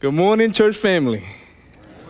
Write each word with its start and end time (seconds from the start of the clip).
Good 0.00 0.14
morning, 0.14 0.50
church 0.52 0.78
family. 0.78 1.22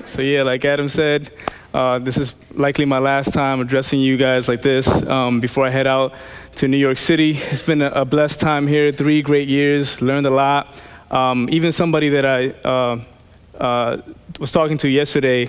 So, 0.04 0.22
yeah, 0.22 0.44
like 0.44 0.64
Adam 0.64 0.86
said, 0.86 1.32
uh, 1.74 1.98
this 1.98 2.18
is 2.18 2.36
likely 2.54 2.84
my 2.84 3.00
last 3.00 3.32
time 3.32 3.58
addressing 3.58 3.98
you 3.98 4.16
guys 4.16 4.46
like 4.46 4.62
this 4.62 4.86
um, 5.08 5.40
before 5.40 5.66
I 5.66 5.70
head 5.70 5.88
out 5.88 6.14
to 6.54 6.68
New 6.68 6.76
York 6.76 6.98
City. 6.98 7.32
It's 7.32 7.62
been 7.62 7.82
a, 7.82 8.04
blessed 8.04 8.38
time 8.38 8.68
here, 8.68 8.92
three 8.92 9.22
great 9.22 9.48
years, 9.48 10.00
learned 10.00 10.28
a 10.28 10.30
lot. 10.30 10.80
Um, 11.10 11.48
even 11.50 11.72
somebody 11.72 12.10
that 12.10 12.24
I 12.24 12.50
uh, 12.50 13.00
uh, 13.58 14.02
was 14.38 14.52
talking 14.52 14.78
to 14.78 14.88
yesterday, 14.88 15.48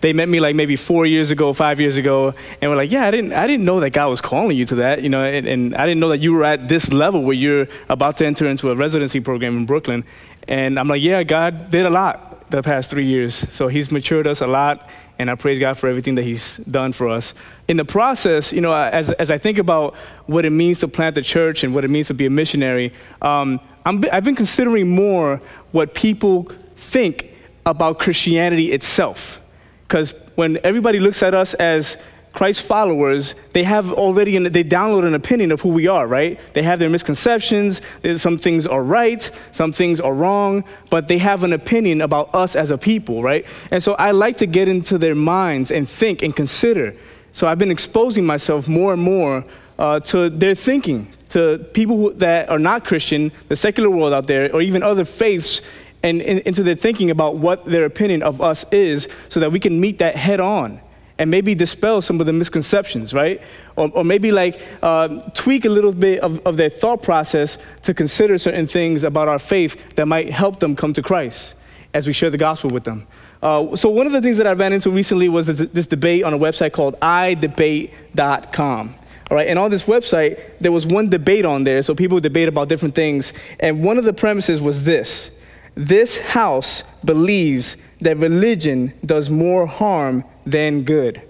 they 0.00 0.14
met 0.14 0.30
me 0.30 0.40
like 0.40 0.56
maybe 0.56 0.74
four 0.74 1.04
years 1.04 1.30
ago, 1.30 1.52
five 1.52 1.80
years 1.80 1.98
ago, 1.98 2.32
and 2.62 2.70
were 2.70 2.78
like, 2.78 2.90
"Yeah, 2.90 3.04
I 3.04 3.10
didn't, 3.10 3.34
I 3.34 3.46
didn't 3.46 3.66
know 3.66 3.80
that 3.80 3.90
God 3.90 4.08
was 4.08 4.22
calling 4.22 4.56
you 4.56 4.64
to 4.66 4.76
that, 4.76 5.02
you 5.02 5.10
know, 5.10 5.22
and, 5.22 5.46
and, 5.46 5.74
I 5.74 5.84
didn't 5.84 6.00
know 6.00 6.08
that 6.08 6.20
you 6.20 6.32
were 6.32 6.44
at 6.44 6.68
this 6.68 6.94
level 6.94 7.24
where 7.24 7.34
you're 7.34 7.66
about 7.90 8.16
to 8.18 8.26
enter 8.26 8.46
into 8.48 8.70
a 8.70 8.74
residency 8.74 9.20
program 9.20 9.58
in 9.58 9.66
Brooklyn." 9.66 10.04
And 10.48 10.78
I'm 10.78 10.88
like, 10.88 11.02
"Yeah, 11.02 11.22
God 11.22 11.70
did 11.70 11.86
a 11.86 11.90
lot 11.90 12.50
the 12.50 12.62
past 12.62 12.90
three 12.90 13.04
years, 13.04 13.34
so 13.34 13.68
He's 13.68 13.92
matured 13.92 14.26
us 14.26 14.40
a 14.40 14.46
lot, 14.46 14.88
and 15.18 15.30
I 15.30 15.34
praise 15.34 15.58
God 15.58 15.76
for 15.76 15.88
everything 15.88 16.14
that 16.14 16.24
He's 16.24 16.56
done 16.56 16.92
for 16.92 17.08
us. 17.08 17.34
In 17.68 17.76
the 17.76 17.84
process, 17.84 18.52
you 18.52 18.62
know, 18.62 18.74
as 18.74 19.10
as 19.12 19.30
I 19.30 19.38
think 19.38 19.58
about 19.58 19.94
what 20.26 20.44
it 20.44 20.50
means 20.50 20.80
to 20.80 20.88
plant 20.88 21.14
the 21.14 21.22
church 21.22 21.62
and 21.62 21.74
what 21.74 21.84
it 21.84 21.88
means 21.88 22.06
to 22.06 22.14
be 22.14 22.26
a 22.26 22.30
missionary, 22.30 22.92
um, 23.20 23.60
I'm, 23.84 24.02
I've 24.10 24.24
been 24.24 24.36
considering 24.36 24.94
more 24.94 25.40
what 25.72 25.94
people 25.94 26.50
think 26.76 27.30
about 27.66 27.98
Christianity 27.98 28.72
itself." 28.72 29.40
Because 29.86 30.14
when 30.34 30.58
everybody 30.64 31.00
looks 31.00 31.22
at 31.22 31.34
us 31.34 31.54
as 31.54 31.96
Christ 32.32 32.62
followers, 32.62 33.34
they 33.52 33.64
have 33.64 33.92
already, 33.92 34.36
an, 34.36 34.44
they 34.44 34.62
download 34.62 35.04
an 35.04 35.14
opinion 35.14 35.50
of 35.50 35.60
who 35.60 35.70
we 35.70 35.86
are, 35.88 36.06
right? 36.06 36.38
They 36.52 36.62
have 36.62 36.78
their 36.78 36.90
misconceptions. 36.90 37.80
Some 38.16 38.38
things 38.38 38.66
are 38.66 38.82
right, 38.82 39.28
some 39.50 39.72
things 39.72 40.00
are 40.00 40.14
wrong, 40.14 40.64
but 40.90 41.08
they 41.08 41.18
have 41.18 41.42
an 41.42 41.52
opinion 41.52 42.00
about 42.00 42.34
us 42.34 42.54
as 42.54 42.70
a 42.70 42.78
people, 42.78 43.22
right? 43.22 43.46
And 43.70 43.82
so 43.82 43.94
I 43.94 44.12
like 44.12 44.36
to 44.38 44.46
get 44.46 44.68
into 44.68 44.98
their 44.98 45.14
minds 45.14 45.70
and 45.70 45.88
think 45.88 46.22
and 46.22 46.34
consider. 46.34 46.94
So 47.32 47.46
I've 47.46 47.58
been 47.58 47.70
exposing 47.70 48.24
myself 48.24 48.68
more 48.68 48.92
and 48.92 49.02
more 49.02 49.44
uh, 49.78 50.00
to 50.00 50.30
their 50.30 50.54
thinking, 50.54 51.12
to 51.30 51.58
people 51.72 51.96
who, 51.96 52.12
that 52.14 52.48
are 52.48 52.58
not 52.58 52.84
Christian, 52.84 53.32
the 53.48 53.56
secular 53.56 53.90
world 53.90 54.12
out 54.12 54.26
there, 54.26 54.52
or 54.54 54.60
even 54.60 54.82
other 54.82 55.04
faiths 55.04 55.60
and, 56.02 56.20
into 56.22 56.62
their 56.62 56.74
thinking 56.74 57.10
about 57.10 57.36
what 57.36 57.64
their 57.64 57.84
opinion 57.84 58.22
of 58.22 58.40
us 58.40 58.64
is 58.70 59.08
so 59.28 59.40
that 59.40 59.50
we 59.50 59.60
can 59.60 59.80
meet 59.80 59.98
that 59.98 60.16
head 60.16 60.40
on 60.40 60.80
and 61.18 61.30
maybe 61.30 61.54
dispel 61.54 62.00
some 62.00 62.20
of 62.20 62.26
the 62.26 62.32
misconceptions, 62.32 63.12
right? 63.12 63.40
Or, 63.76 63.90
or 63.92 64.04
maybe 64.04 64.30
like 64.30 64.60
uh, 64.82 65.20
tweak 65.34 65.64
a 65.64 65.68
little 65.68 65.92
bit 65.92 66.20
of, 66.20 66.40
of 66.46 66.56
their 66.56 66.70
thought 66.70 67.02
process 67.02 67.58
to 67.82 67.92
consider 67.92 68.38
certain 68.38 68.66
things 68.66 69.04
about 69.04 69.28
our 69.28 69.38
faith 69.38 69.94
that 69.96 70.06
might 70.06 70.30
help 70.30 70.60
them 70.60 70.76
come 70.76 70.92
to 70.94 71.02
Christ 71.02 71.56
as 71.94 72.06
we 72.06 72.12
share 72.12 72.30
the 72.30 72.38
gospel 72.38 72.70
with 72.70 72.84
them. 72.84 73.06
Uh, 73.42 73.74
so, 73.76 73.88
one 73.88 74.06
of 74.06 74.12
the 74.12 74.20
things 74.20 74.36
that 74.36 74.46
I 74.46 74.52
ran 74.52 74.72
into 74.72 74.90
recently 74.90 75.28
was 75.28 75.46
this, 75.46 75.60
this 75.72 75.86
debate 75.86 76.24
on 76.24 76.34
a 76.34 76.38
website 76.38 76.72
called 76.72 76.98
idebate.com. 77.00 78.94
All 79.30 79.36
right, 79.36 79.46
and 79.46 79.58
on 79.58 79.70
this 79.70 79.84
website, 79.84 80.40
there 80.58 80.72
was 80.72 80.86
one 80.86 81.08
debate 81.08 81.44
on 81.44 81.64
there, 81.64 81.82
so 81.82 81.94
people 81.94 82.18
debate 82.18 82.48
about 82.48 82.68
different 82.68 82.94
things. 82.94 83.32
And 83.60 83.84
one 83.84 83.98
of 83.98 84.04
the 84.04 84.12
premises 84.12 84.60
was 84.60 84.84
this 84.84 85.30
this 85.74 86.18
house 86.18 86.82
believes 87.04 87.76
that 88.00 88.16
religion 88.18 88.92
does 89.04 89.30
more 89.30 89.66
harm 89.66 90.24
than 90.44 90.82
good. 90.82 91.22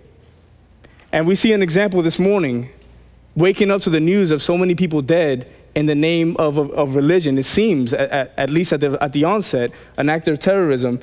And 1.13 1.27
we 1.27 1.35
see 1.35 1.53
an 1.53 1.63
example 1.63 2.03
this 2.03 2.19
morning, 2.19 2.69
waking 3.35 3.71
up 3.71 3.81
to 3.83 3.91
the 3.91 4.01
news 4.01 4.31
of 4.31 4.43
so 4.43 4.59
many 4.59 4.75
people 4.75 5.01
dead 5.01 5.51
in 5.75 5.87
the 5.87 5.95
name 5.95 6.37
of, 6.39 6.59
of, 6.59 6.71
of 6.73 6.95
religion. 6.95 7.39
It 7.39 7.45
seems, 7.45 7.93
at, 7.93 8.33
at 8.37 8.51
least 8.51 8.73
at 8.73 8.81
the, 8.81 9.03
at 9.03 9.13
the 9.13 9.25
onset, 9.25 9.71
an 9.97 10.09
act 10.09 10.29
of 10.29 10.39
terrorism. 10.39 11.01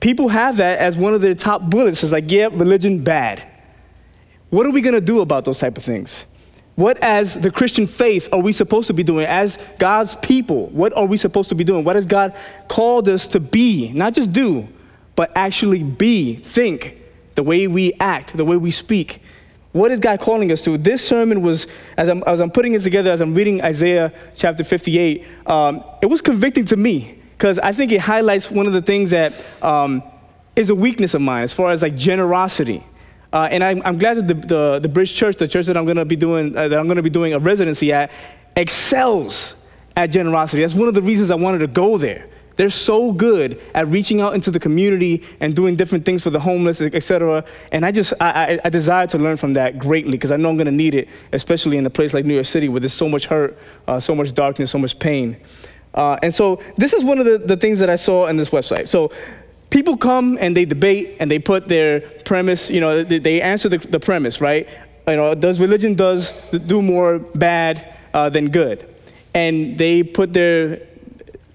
People 0.00 0.28
have 0.28 0.56
that 0.56 0.78
as 0.78 0.96
one 0.96 1.14
of 1.14 1.20
their 1.20 1.34
top 1.34 1.62
bullets. 1.62 2.02
It's 2.02 2.12
like, 2.12 2.30
yeah, 2.30 2.48
religion 2.50 3.04
bad. 3.04 3.46
What 4.50 4.66
are 4.66 4.70
we 4.70 4.80
going 4.80 4.94
to 4.94 5.00
do 5.00 5.20
about 5.20 5.44
those 5.44 5.58
type 5.58 5.76
of 5.76 5.84
things? 5.84 6.24
What, 6.74 6.96
as 6.98 7.34
the 7.34 7.50
Christian 7.50 7.86
faith, 7.86 8.28
are 8.32 8.40
we 8.40 8.52
supposed 8.52 8.86
to 8.86 8.94
be 8.94 9.02
doing? 9.02 9.26
As 9.26 9.58
God's 9.78 10.14
people, 10.16 10.68
what 10.68 10.96
are 10.96 11.06
we 11.06 11.16
supposed 11.16 11.48
to 11.48 11.54
be 11.54 11.64
doing? 11.64 11.84
What 11.84 11.96
has 11.96 12.06
God 12.06 12.36
called 12.68 13.08
us 13.08 13.26
to 13.28 13.40
be? 13.40 13.92
Not 13.92 14.14
just 14.14 14.32
do, 14.32 14.68
but 15.18 15.32
actually 15.34 15.82
be, 15.82 16.36
think, 16.36 16.96
the 17.34 17.42
way 17.42 17.66
we 17.66 17.92
act, 17.94 18.36
the 18.36 18.44
way 18.44 18.56
we 18.56 18.70
speak. 18.70 19.20
What 19.72 19.90
is 19.90 19.98
God 19.98 20.20
calling 20.20 20.52
us 20.52 20.62
to? 20.62 20.78
This 20.78 21.04
sermon 21.04 21.42
was, 21.42 21.66
as 21.96 22.08
I'm, 22.08 22.22
as 22.22 22.38
I'm 22.38 22.52
putting 22.52 22.74
it 22.74 22.82
together, 22.82 23.10
as 23.10 23.20
I'm 23.20 23.34
reading 23.34 23.60
Isaiah 23.60 24.12
chapter 24.36 24.62
58, 24.62 25.26
um, 25.46 25.82
it 26.00 26.06
was 26.06 26.20
convicting 26.20 26.66
to 26.66 26.76
me 26.76 27.18
because 27.32 27.58
I 27.58 27.72
think 27.72 27.90
it 27.90 27.98
highlights 27.98 28.48
one 28.48 28.68
of 28.68 28.72
the 28.72 28.80
things 28.80 29.10
that 29.10 29.32
um, 29.60 30.04
is 30.54 30.70
a 30.70 30.74
weakness 30.76 31.14
of 31.14 31.20
mine 31.20 31.42
as 31.42 31.52
far 31.52 31.72
as 31.72 31.82
like 31.82 31.96
generosity. 31.96 32.84
Uh, 33.32 33.48
and 33.50 33.64
I'm, 33.64 33.82
I'm, 33.84 33.98
glad 33.98 34.18
that 34.18 34.28
the, 34.28 34.34
the, 34.34 34.78
the, 34.78 34.88
Bridge 34.88 35.12
Church, 35.12 35.34
the 35.34 35.48
church 35.48 35.66
that 35.66 35.76
I'm 35.76 35.84
going 35.84 35.96
to 35.96 36.04
be 36.04 36.14
doing, 36.14 36.56
uh, 36.56 36.68
that 36.68 36.78
I'm 36.78 36.86
going 36.86 36.96
to 36.96 37.02
be 37.02 37.10
doing 37.10 37.34
a 37.34 37.40
residency 37.40 37.92
at, 37.92 38.12
excels 38.54 39.56
at 39.96 40.12
generosity. 40.12 40.62
That's 40.62 40.74
one 40.74 40.86
of 40.86 40.94
the 40.94 41.02
reasons 41.02 41.32
I 41.32 41.34
wanted 41.34 41.58
to 41.58 41.66
go 41.66 41.98
there. 41.98 42.28
They're 42.58 42.70
so 42.70 43.12
good 43.12 43.62
at 43.72 43.86
reaching 43.86 44.20
out 44.20 44.34
into 44.34 44.50
the 44.50 44.58
community 44.58 45.22
and 45.38 45.54
doing 45.54 45.76
different 45.76 46.04
things 46.04 46.24
for 46.24 46.30
the 46.30 46.40
homeless, 46.40 46.80
et 46.80 47.02
cetera. 47.04 47.44
And 47.70 47.86
I 47.86 47.92
just, 47.92 48.12
I, 48.20 48.30
I, 48.30 48.58
I 48.64 48.68
desire 48.68 49.06
to 49.06 49.18
learn 49.18 49.36
from 49.36 49.52
that 49.52 49.78
greatly 49.78 50.10
because 50.10 50.32
I 50.32 50.36
know 50.36 50.50
I'm 50.50 50.56
going 50.56 50.66
to 50.66 50.72
need 50.72 50.96
it, 50.96 51.08
especially 51.32 51.76
in 51.76 51.86
a 51.86 51.90
place 51.90 52.12
like 52.12 52.24
New 52.24 52.34
York 52.34 52.46
City 52.46 52.68
where 52.68 52.80
there's 52.80 52.92
so 52.92 53.08
much 53.08 53.26
hurt, 53.26 53.56
uh, 53.86 54.00
so 54.00 54.12
much 54.12 54.34
darkness, 54.34 54.72
so 54.72 54.78
much 54.78 54.98
pain. 54.98 55.36
Uh, 55.94 56.16
and 56.20 56.34
so 56.34 56.60
this 56.76 56.92
is 56.94 57.04
one 57.04 57.20
of 57.20 57.26
the, 57.26 57.38
the 57.38 57.56
things 57.56 57.78
that 57.78 57.88
I 57.88 57.94
saw 57.94 58.26
in 58.26 58.36
this 58.36 58.50
website. 58.50 58.88
So 58.88 59.12
people 59.70 59.96
come 59.96 60.36
and 60.40 60.56
they 60.56 60.64
debate 60.64 61.16
and 61.20 61.30
they 61.30 61.38
put 61.38 61.68
their 61.68 62.00
premise, 62.24 62.70
you 62.70 62.80
know, 62.80 63.04
they, 63.04 63.40
answer 63.40 63.68
the, 63.68 63.78
the, 63.78 64.00
premise, 64.00 64.40
right? 64.40 64.68
You 65.06 65.14
know, 65.14 65.32
does 65.36 65.60
religion 65.60 65.94
does 65.94 66.34
do 66.66 66.82
more 66.82 67.20
bad 67.20 67.94
uh, 68.12 68.28
than 68.30 68.48
good? 68.50 68.92
And 69.32 69.78
they 69.78 70.02
put 70.02 70.32
their 70.32 70.87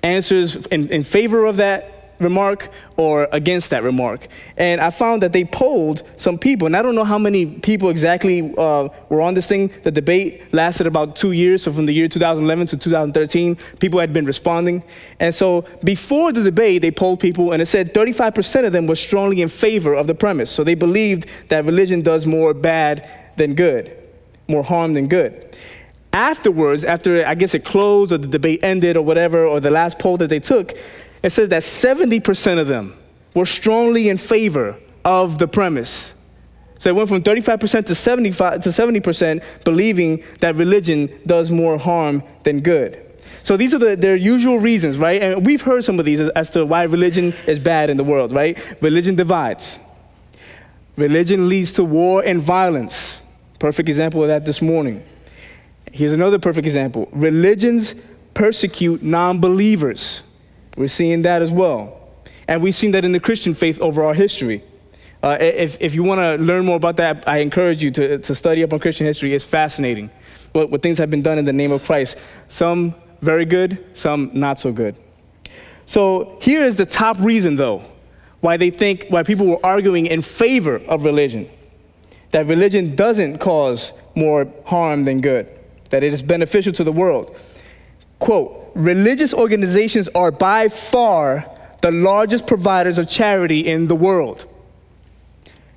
answers 0.03 0.55
in, 0.67 0.89
in 0.89 1.03
favor 1.03 1.45
of 1.45 1.57
that 1.57 1.93
remark 2.19 2.69
or 2.97 3.27
against 3.31 3.69
that 3.71 3.83
remark. 3.83 4.27
And 4.57 4.81
I 4.81 4.89
found 4.89 5.21
that 5.23 5.33
they 5.33 5.43
polled 5.43 6.03
some 6.15 6.37
people, 6.37 6.65
and 6.65 6.75
I 6.75 6.81
don't 6.81 6.95
know 6.95 7.03
how 7.03 7.17
many 7.17 7.45
people 7.45 7.89
exactly 7.89 8.53
uh, 8.57 8.89
were 9.09 9.21
on 9.21 9.33
this 9.33 9.47
thing. 9.47 9.71
The 9.83 9.91
debate 9.91 10.53
lasted 10.53 10.87
about 10.87 11.15
two 11.15 11.31
years, 11.31 11.63
so 11.63 11.73
from 11.73 11.85
the 11.85 11.93
year 11.93 12.07
2011 12.07 12.67
to 12.67 12.77
2013, 12.77 13.57
people 13.79 13.99
had 13.99 14.13
been 14.13 14.25
responding. 14.25 14.83
And 15.19 15.33
so 15.33 15.65
before 15.83 16.31
the 16.31 16.43
debate, 16.43 16.81
they 16.81 16.91
polled 16.91 17.19
people, 17.19 17.51
and 17.51 17.61
it 17.61 17.67
said 17.67 17.93
35% 17.93 18.65
of 18.65 18.73
them 18.73 18.87
were 18.87 18.95
strongly 18.95 19.41
in 19.41 19.49
favor 19.49 19.93
of 19.93 20.07
the 20.07 20.15
premise. 20.15 20.49
So 20.49 20.63
they 20.63 20.75
believed 20.75 21.27
that 21.49 21.65
religion 21.65 22.01
does 22.01 22.25
more 22.25 22.53
bad 22.53 23.09
than 23.35 23.55
good, 23.55 23.97
more 24.47 24.63
harm 24.63 24.93
than 24.93 25.07
good 25.07 25.55
afterwards, 26.13 26.85
after 26.85 27.25
I 27.25 27.35
guess 27.35 27.53
it 27.55 27.65
closed 27.65 28.11
or 28.11 28.17
the 28.17 28.27
debate 28.27 28.63
ended 28.63 28.95
or 28.95 29.03
whatever, 29.03 29.45
or 29.45 29.59
the 29.59 29.71
last 29.71 29.99
poll 29.99 30.17
that 30.17 30.29
they 30.29 30.39
took, 30.39 30.73
it 31.23 31.31
says 31.31 31.49
that 31.49 31.63
70% 31.63 32.59
of 32.59 32.67
them 32.67 32.95
were 33.33 33.45
strongly 33.45 34.09
in 34.09 34.17
favor 34.17 34.77
of 35.03 35.39
the 35.39 35.47
premise. 35.47 36.13
So 36.77 36.89
it 36.89 36.95
went 36.95 37.09
from 37.09 37.23
35% 37.23 37.85
to 37.85 37.95
75 37.95 38.63
to 38.63 38.69
70% 38.69 39.43
believing 39.63 40.23
that 40.41 40.55
religion 40.55 41.09
does 41.25 41.49
more 41.49 41.77
harm 41.77 42.23
than 42.43 42.59
good. 42.59 42.99
So 43.41 43.57
these 43.57 43.73
are 43.73 43.77
the, 43.77 43.95
their 43.95 44.15
usual 44.15 44.59
reasons, 44.59 44.97
right? 44.97 45.21
And 45.21 45.45
we've 45.45 45.61
heard 45.61 45.83
some 45.83 45.99
of 45.99 46.05
these 46.05 46.19
as, 46.19 46.29
as 46.29 46.49
to 46.51 46.65
why 46.65 46.83
religion 46.83 47.33
is 47.47 47.59
bad 47.59 47.89
in 47.89 47.97
the 47.97 48.03
world, 48.03 48.31
right? 48.31 48.57
Religion 48.81 49.15
divides. 49.15 49.79
Religion 50.95 51.49
leads 51.49 51.73
to 51.73 51.83
war 51.83 52.23
and 52.23 52.41
violence. 52.41 53.19
Perfect 53.59 53.89
example 53.89 54.21
of 54.21 54.27
that 54.27 54.45
this 54.45 54.61
morning. 54.61 55.03
Here's 55.93 56.11
another 56.11 56.39
perfect 56.39 56.65
example. 56.65 57.07
Religions 57.11 57.93
persecute 58.33 59.03
non 59.03 59.39
believers. 59.39 60.23
We're 60.75 60.87
seeing 60.87 61.21
that 61.21 61.43
as 61.43 61.51
well. 61.51 62.09
And 62.47 62.63
we've 62.63 62.73
seen 62.73 62.91
that 62.91 63.05
in 63.05 63.11
the 63.11 63.19
Christian 63.19 63.53
faith 63.53 63.79
over 63.79 64.03
our 64.03 64.15
history. 64.15 64.63
Uh, 65.21 65.37
if, 65.39 65.77
if 65.79 65.93
you 65.93 66.01
want 66.01 66.19
to 66.19 66.43
learn 66.43 66.65
more 66.65 66.77
about 66.77 66.97
that, 66.97 67.23
I 67.29 67.37
encourage 67.37 67.83
you 67.83 67.91
to, 67.91 68.17
to 68.17 68.33
study 68.33 68.63
up 68.63 68.73
on 68.73 68.79
Christian 68.79 69.05
history. 69.05 69.35
It's 69.35 69.45
fascinating 69.45 70.09
what, 70.51 70.71
what 70.71 70.81
things 70.81 70.97
have 70.97 71.11
been 71.11 71.21
done 71.21 71.37
in 71.37 71.45
the 71.45 71.53
name 71.53 71.71
of 71.71 71.85
Christ. 71.85 72.17
Some 72.47 72.95
very 73.21 73.45
good, 73.45 73.85
some 73.95 74.31
not 74.33 74.59
so 74.59 74.71
good. 74.71 74.95
So 75.85 76.39
here 76.41 76.63
is 76.63 76.75
the 76.75 76.87
top 76.87 77.19
reason, 77.19 77.55
though, 77.55 77.83
why 78.41 78.57
they 78.57 78.71
think, 78.71 79.05
why 79.09 79.21
people 79.21 79.45
were 79.45 79.63
arguing 79.63 80.07
in 80.07 80.23
favor 80.23 80.77
of 80.87 81.05
religion 81.05 81.47
that 82.31 82.47
religion 82.47 82.95
doesn't 82.95 83.37
cause 83.37 83.93
more 84.15 84.51
harm 84.65 85.05
than 85.05 85.21
good, 85.21 85.59
that 85.93 86.01
it 86.01 86.11
is 86.11 86.23
beneficial 86.23 86.73
to 86.73 86.83
the 86.83 86.91
world. 86.91 87.37
Quote, 88.17 88.71
religious 88.73 89.31
organizations 89.31 90.09
are 90.15 90.31
by 90.31 90.67
far 90.67 91.47
the 91.81 91.91
largest 91.91 92.47
providers 92.47 92.97
of 92.97 93.07
charity 93.07 93.59
in 93.59 93.87
the 93.87 93.95
world. 93.95 94.47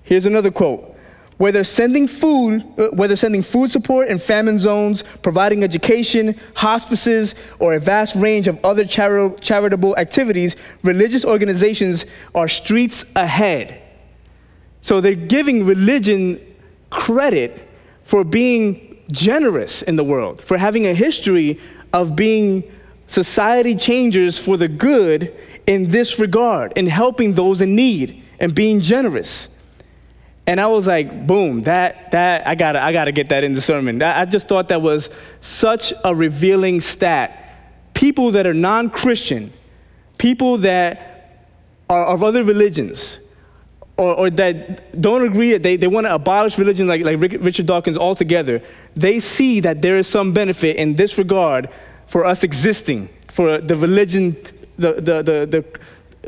Here's 0.05 0.25
another 0.25 0.51
quote 0.51 0.95
whether 1.37 1.63
sending 1.65 2.09
food, 2.09 2.65
uh, 2.79 2.89
whether 2.93 3.15
sending 3.15 3.43
food 3.43 3.71
support 3.71 4.09
in 4.09 4.19
famine 4.19 4.59
zones, 4.59 5.05
providing 5.21 5.63
education, 5.63 6.35
hospices, 6.55 7.35
or 7.59 7.75
a 7.75 7.79
vast 7.79 8.17
range 8.17 8.49
of 8.49 8.59
other 8.65 8.85
chari- 8.85 9.39
charitable 9.43 9.95
activities, 9.99 10.57
religious 10.83 11.27
organizations 11.27 12.07
are 12.35 12.49
streets 12.49 13.05
ahead. 13.15 13.83
So 14.81 15.03
they're 15.03 15.15
giving 15.15 15.67
religion 15.67 16.41
credit 16.89 17.69
for 18.05 18.25
being 18.25 18.86
generous 19.11 19.83
in 19.83 19.97
the 19.97 20.05
world, 20.05 20.41
for 20.41 20.59
having 20.59 20.87
a 20.87 20.95
history 20.95 21.59
of 21.93 22.17
being 22.17 22.65
society 23.07 23.75
changers 23.75 24.39
for 24.39 24.57
the 24.57 24.69
good 24.69 25.35
in 25.67 25.91
this 25.91 26.19
regard, 26.19 26.73
in 26.77 26.87
helping 26.87 27.35
those 27.35 27.61
in 27.61 27.75
need 27.75 28.23
and 28.39 28.55
being 28.55 28.81
generous. 28.81 29.49
And 30.47 30.61
I 30.61 30.67
was 30.69 30.87
like, 30.87 31.27
boom, 31.27 31.63
that, 31.63 32.13
that, 32.13 32.47
I 32.47 32.55
gotta, 32.55 32.83
I 32.83 32.93
gotta 32.93 33.11
get 33.11 33.31
that 33.31 33.43
in 33.43 33.53
the 33.53 33.61
sermon. 33.61 34.01
I 34.01 34.25
just 34.25 34.47
thought 34.47 34.69
that 34.69 34.81
was 34.81 35.11
such 35.41 35.93
a 36.05 36.15
revealing 36.15 36.81
stat. 36.81 37.43
People 37.95 38.31
that 38.33 38.47
are 38.47 38.55
non 38.55 38.91
Christian, 38.91 39.53
people 40.19 40.59
that 40.59 41.49
are 41.89 42.07
of 42.07 42.23
other 42.23 42.45
religions, 42.45 43.19
or, 43.97 44.15
or 44.15 44.31
that 44.31 45.01
don't 45.01 45.23
agree 45.25 45.53
that 45.53 45.63
they, 45.63 45.77
they 45.77 45.87
want 45.87 46.07
to 46.07 46.15
abolish 46.15 46.59
religion 46.59 46.87
like, 46.87 47.03
like 47.03 47.19
Richard 47.21 47.67
Dawkins 47.67 47.97
altogether, 47.97 48.63
they 48.95 49.21
see 49.21 49.61
that 49.61 49.83
there 49.83 49.97
is 49.97 50.07
some 50.07 50.33
benefit 50.33 50.77
in 50.77 50.97
this 50.97 51.17
regard 51.19 51.69
for 52.07 52.25
us 52.25 52.45
existing, 52.45 53.09
for 53.29 53.59
the 53.59 53.75
religion, 53.75 54.37
the, 54.79 54.95
the, 54.95 55.23
the, 55.23 55.47
the 55.47 55.65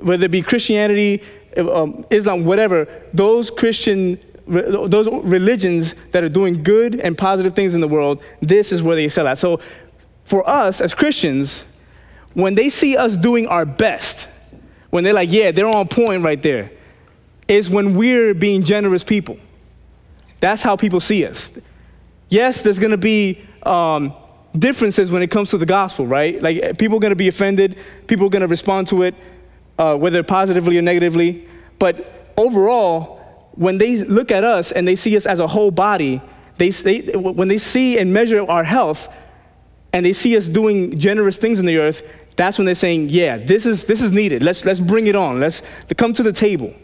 whether 0.02 0.24
it 0.24 0.30
be 0.30 0.42
Christianity, 0.42 1.22
um, 1.56 2.04
Islam, 2.10 2.44
whatever, 2.44 2.88
those 3.12 3.50
Christian, 3.50 4.18
those 4.46 5.08
religions 5.08 5.94
that 6.12 6.24
are 6.24 6.28
doing 6.28 6.62
good 6.62 7.00
and 7.00 7.18
positive 7.18 7.54
things 7.54 7.74
in 7.74 7.80
the 7.80 7.88
world, 7.88 8.22
this 8.40 8.72
is 8.72 8.82
where 8.82 8.96
they 8.96 9.04
excel 9.04 9.26
at. 9.28 9.38
So 9.38 9.60
for 10.24 10.48
us 10.48 10.80
as 10.80 10.94
Christians, 10.94 11.64
when 12.34 12.54
they 12.54 12.68
see 12.68 12.96
us 12.96 13.16
doing 13.16 13.46
our 13.48 13.66
best, 13.66 14.28
when 14.90 15.04
they're 15.04 15.12
like, 15.12 15.30
yeah, 15.30 15.50
they're 15.50 15.66
on 15.66 15.88
point 15.88 16.22
right 16.22 16.42
there, 16.42 16.70
is 17.48 17.70
when 17.70 17.94
we're 17.94 18.34
being 18.34 18.62
generous 18.62 19.02
people. 19.02 19.38
That's 20.40 20.62
how 20.62 20.76
people 20.76 21.00
see 21.00 21.24
us. 21.26 21.52
Yes, 22.28 22.62
there's 22.62 22.78
gonna 22.78 22.96
be 22.96 23.40
um, 23.62 24.12
differences 24.56 25.10
when 25.10 25.22
it 25.22 25.30
comes 25.30 25.50
to 25.50 25.58
the 25.58 25.66
gospel, 25.66 26.06
right? 26.06 26.40
Like 26.40 26.78
people 26.78 26.98
are 26.98 27.00
gonna 27.00 27.16
be 27.16 27.28
offended, 27.28 27.76
people 28.06 28.26
are 28.26 28.30
gonna 28.30 28.46
respond 28.46 28.86
to 28.88 29.02
it 29.02 29.14
uh, 29.78 29.96
whether 29.96 30.22
positively 30.22 30.76
or 30.76 30.82
negatively. 30.82 31.46
But 31.78 32.32
overall, 32.36 33.50
when 33.52 33.78
they 33.78 33.96
look 33.96 34.30
at 34.30 34.44
us 34.44 34.72
and 34.72 34.86
they 34.86 34.96
see 34.96 35.16
us 35.16 35.26
as 35.26 35.40
a 35.40 35.46
whole 35.46 35.70
body, 35.70 36.20
they, 36.58 36.70
they, 36.70 37.00
when 37.16 37.48
they 37.48 37.58
see 37.58 37.98
and 37.98 38.12
measure 38.12 38.44
our 38.48 38.64
health 38.64 39.08
and 39.92 40.04
they 40.04 40.12
see 40.12 40.36
us 40.36 40.48
doing 40.48 40.98
generous 40.98 41.38
things 41.38 41.60
in 41.60 41.66
the 41.66 41.78
earth, 41.78 42.02
that's 42.36 42.58
when 42.58 42.66
they're 42.66 42.74
saying, 42.74 43.08
yeah, 43.08 43.36
this 43.36 43.66
is, 43.66 43.84
this 43.84 44.02
is 44.02 44.12
needed. 44.12 44.42
Let's, 44.42 44.64
let's 44.64 44.80
bring 44.80 45.06
it 45.06 45.16
on. 45.16 45.40
Let's 45.40 45.62
come 45.96 46.12
to 46.12 46.22
the 46.22 46.32
table. 46.32 46.74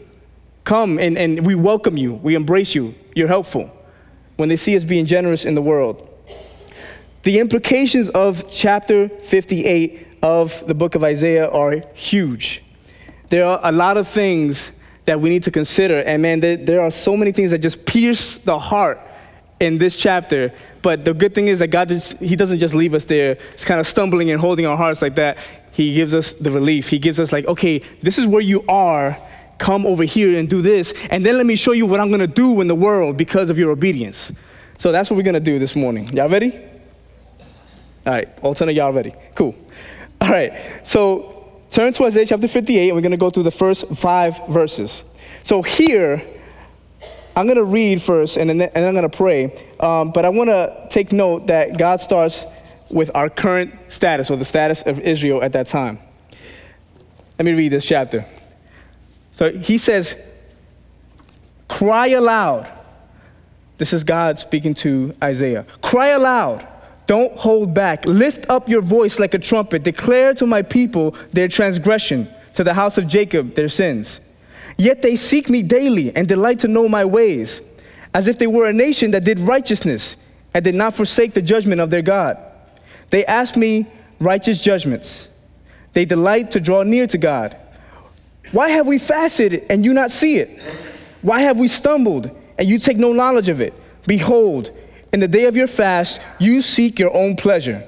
Come 0.65 0.99
and, 0.99 1.17
and 1.17 1.45
we 1.45 1.55
welcome 1.55 1.97
you. 1.97 2.15
We 2.15 2.35
embrace 2.35 2.75
you. 2.75 2.93
You're 3.15 3.29
helpful. 3.29 3.71
When 4.35 4.49
they 4.49 4.57
see 4.57 4.75
us 4.75 4.83
being 4.83 5.05
generous 5.05 5.45
in 5.45 5.55
the 5.55 5.61
world. 5.61 6.09
The 7.23 7.39
implications 7.39 8.09
of 8.09 8.51
chapter 8.51 9.07
58 9.07 10.17
of 10.21 10.67
the 10.67 10.75
book 10.75 10.95
of 10.95 11.03
Isaiah 11.03 11.49
are 11.49 11.81
huge 11.93 12.61
there 13.29 13.45
are 13.45 13.59
a 13.63 13.71
lot 13.71 13.97
of 13.97 14.07
things 14.07 14.71
that 15.05 15.19
we 15.19 15.29
need 15.29 15.43
to 15.43 15.51
consider. 15.51 15.99
And 15.99 16.21
man, 16.21 16.39
there, 16.39 16.57
there 16.57 16.81
are 16.81 16.91
so 16.91 17.15
many 17.15 17.31
things 17.31 17.51
that 17.51 17.59
just 17.59 17.85
pierce 17.85 18.37
the 18.37 18.57
heart 18.57 18.99
in 19.59 19.77
this 19.77 19.97
chapter. 19.97 20.53
But 20.81 21.05
the 21.05 21.13
good 21.13 21.33
thing 21.33 21.47
is 21.47 21.59
that 21.59 21.67
God 21.67 21.89
just, 21.89 22.17
He 22.17 22.35
doesn't 22.35 22.59
just 22.59 22.73
leave 22.73 22.93
us 22.93 23.05
there, 23.05 23.37
it's 23.53 23.65
kind 23.65 23.79
of 23.79 23.87
stumbling 23.87 24.31
and 24.31 24.39
holding 24.39 24.65
our 24.65 24.77
hearts 24.77 25.01
like 25.01 25.15
that. 25.15 25.37
He 25.71 25.93
gives 25.93 26.13
us 26.13 26.33
the 26.33 26.51
relief. 26.51 26.89
He 26.89 26.99
gives 26.99 27.19
us, 27.19 27.33
like, 27.33 27.45
okay, 27.45 27.79
this 28.01 28.17
is 28.17 28.25
where 28.25 28.41
you 28.41 28.63
are. 28.67 29.17
Come 29.57 29.85
over 29.85 30.03
here 30.03 30.37
and 30.37 30.49
do 30.49 30.61
this. 30.61 30.93
And 31.09 31.25
then 31.25 31.37
let 31.37 31.45
me 31.45 31.55
show 31.55 31.71
you 31.71 31.85
what 31.85 31.99
I'm 31.99 32.09
to 32.19 32.27
do 32.27 32.61
in 32.61 32.67
the 32.67 32.75
world 32.75 33.17
because 33.17 33.49
of 33.49 33.57
your 33.57 33.71
obedience. 33.71 34.31
So 34.77 34.91
that's 34.91 35.09
what 35.09 35.17
we're 35.17 35.23
to 35.33 35.39
do 35.39 35.59
this 35.59 35.75
morning. 35.75 36.09
Y'all 36.09 36.29
ready? 36.29 36.53
All 38.05 38.13
right, 38.13 38.29
all 38.41 38.53
10 38.53 38.69
of 38.69 38.75
y'all 38.75 38.93
ready. 38.93 39.13
Cool. 39.33 39.55
All 40.21 40.29
right, 40.29 40.53
so 40.83 41.35
Turn 41.75 41.91
to 41.91 42.05
Isaiah 42.05 42.25
chapter 42.25 42.47
58, 42.47 42.87
and 42.87 42.95
we're 42.95 43.01
to 43.11 43.17
go 43.17 43.29
through 43.29 43.43
the 43.43 43.51
first 43.51 43.85
five 43.97 44.39
verses. 44.47 45.03
So 45.43 45.61
here, 45.61 46.25
I'm 47.35 47.47
going 47.47 47.57
to 47.57 47.65
read 47.65 48.01
first, 48.01 48.37
and 48.37 48.49
then, 48.49 48.61
and 48.61 48.85
I'm 48.85 48.93
going 48.93 49.09
to 49.09 49.17
pray. 49.17 49.53
Um, 49.81 50.11
but 50.11 50.23
I 50.23 50.29
want 50.29 50.49
to 50.49 50.87
take 50.89 51.11
note 51.11 51.47
that 51.47 51.77
God 51.77 51.99
starts 51.99 52.45
with 52.89 53.11
our 53.13 53.29
current 53.29 53.73
status, 53.89 54.31
or 54.31 54.37
the 54.37 54.45
status 54.45 54.83
of 54.83 54.99
Israel 54.99 55.43
at 55.43 55.51
that 55.51 55.67
time. 55.67 55.99
Let 57.37 57.43
me 57.43 57.51
read 57.51 57.73
this 57.73 57.85
chapter. 57.85 58.25
So 59.35 59.51
he 59.51 59.77
says, 59.77 60.15
Cry 61.67 62.07
aloud. 62.07 62.71
This 63.77 63.93
is 63.93 64.03
God 64.03 64.39
speaking 64.39 64.73
to 64.75 65.13
Isaiah. 65.21 65.67
Cry 65.81 66.07
aloud 66.07 66.67
don't 67.07 67.35
hold 67.37 67.73
back. 67.73 68.07
Lift 68.07 68.49
up 68.49 68.67
your 68.67 68.81
voice 68.81 69.19
like 69.19 69.33
a 69.33 69.39
trumpet. 69.39 69.83
Declare 69.83 70.33
to 70.35 70.47
my 70.47 70.61
people 70.61 71.11
their 71.33 71.47
transgression, 71.47 72.27
to 72.55 72.63
the 72.63 72.73
house 72.73 72.97
of 72.97 73.07
Jacob 73.07 73.55
their 73.55 73.69
sins. 73.69 74.21
Yet 74.77 75.01
they 75.01 75.15
seek 75.15 75.49
me 75.49 75.63
daily 75.63 76.15
and 76.15 76.27
delight 76.27 76.59
to 76.59 76.67
know 76.67 76.89
my 76.89 77.05
ways, 77.05 77.61
as 78.13 78.27
if 78.27 78.37
they 78.37 78.47
were 78.47 78.67
a 78.67 78.73
nation 78.73 79.11
that 79.11 79.23
did 79.23 79.39
righteousness 79.39 80.17
and 80.53 80.63
did 80.63 80.75
not 80.75 80.95
forsake 80.95 81.33
the 81.33 81.41
judgment 81.41 81.79
of 81.79 81.89
their 81.89 82.01
God. 82.01 82.37
They 83.09 83.25
ask 83.25 83.55
me 83.55 83.85
righteous 84.19 84.59
judgments. 84.59 85.29
They 85.93 86.05
delight 86.05 86.51
to 86.51 86.59
draw 86.59 86.83
near 86.83 87.07
to 87.07 87.17
God. 87.17 87.55
Why 88.51 88.69
have 88.69 88.87
we 88.87 88.97
fasted 88.97 89.65
and 89.69 89.83
you 89.83 89.93
not 89.93 90.11
see 90.11 90.37
it? 90.37 90.61
Why 91.21 91.41
have 91.41 91.59
we 91.59 91.67
stumbled 91.67 92.29
and 92.57 92.69
you 92.69 92.77
take 92.77 92.97
no 92.97 93.11
knowledge 93.11 93.49
of 93.49 93.61
it? 93.61 93.73
Behold, 94.05 94.71
in 95.11 95.19
the 95.19 95.27
day 95.27 95.45
of 95.45 95.55
your 95.55 95.67
fast, 95.67 96.21
you 96.39 96.61
seek 96.61 96.99
your 96.99 97.15
own 97.15 97.35
pleasure 97.35 97.87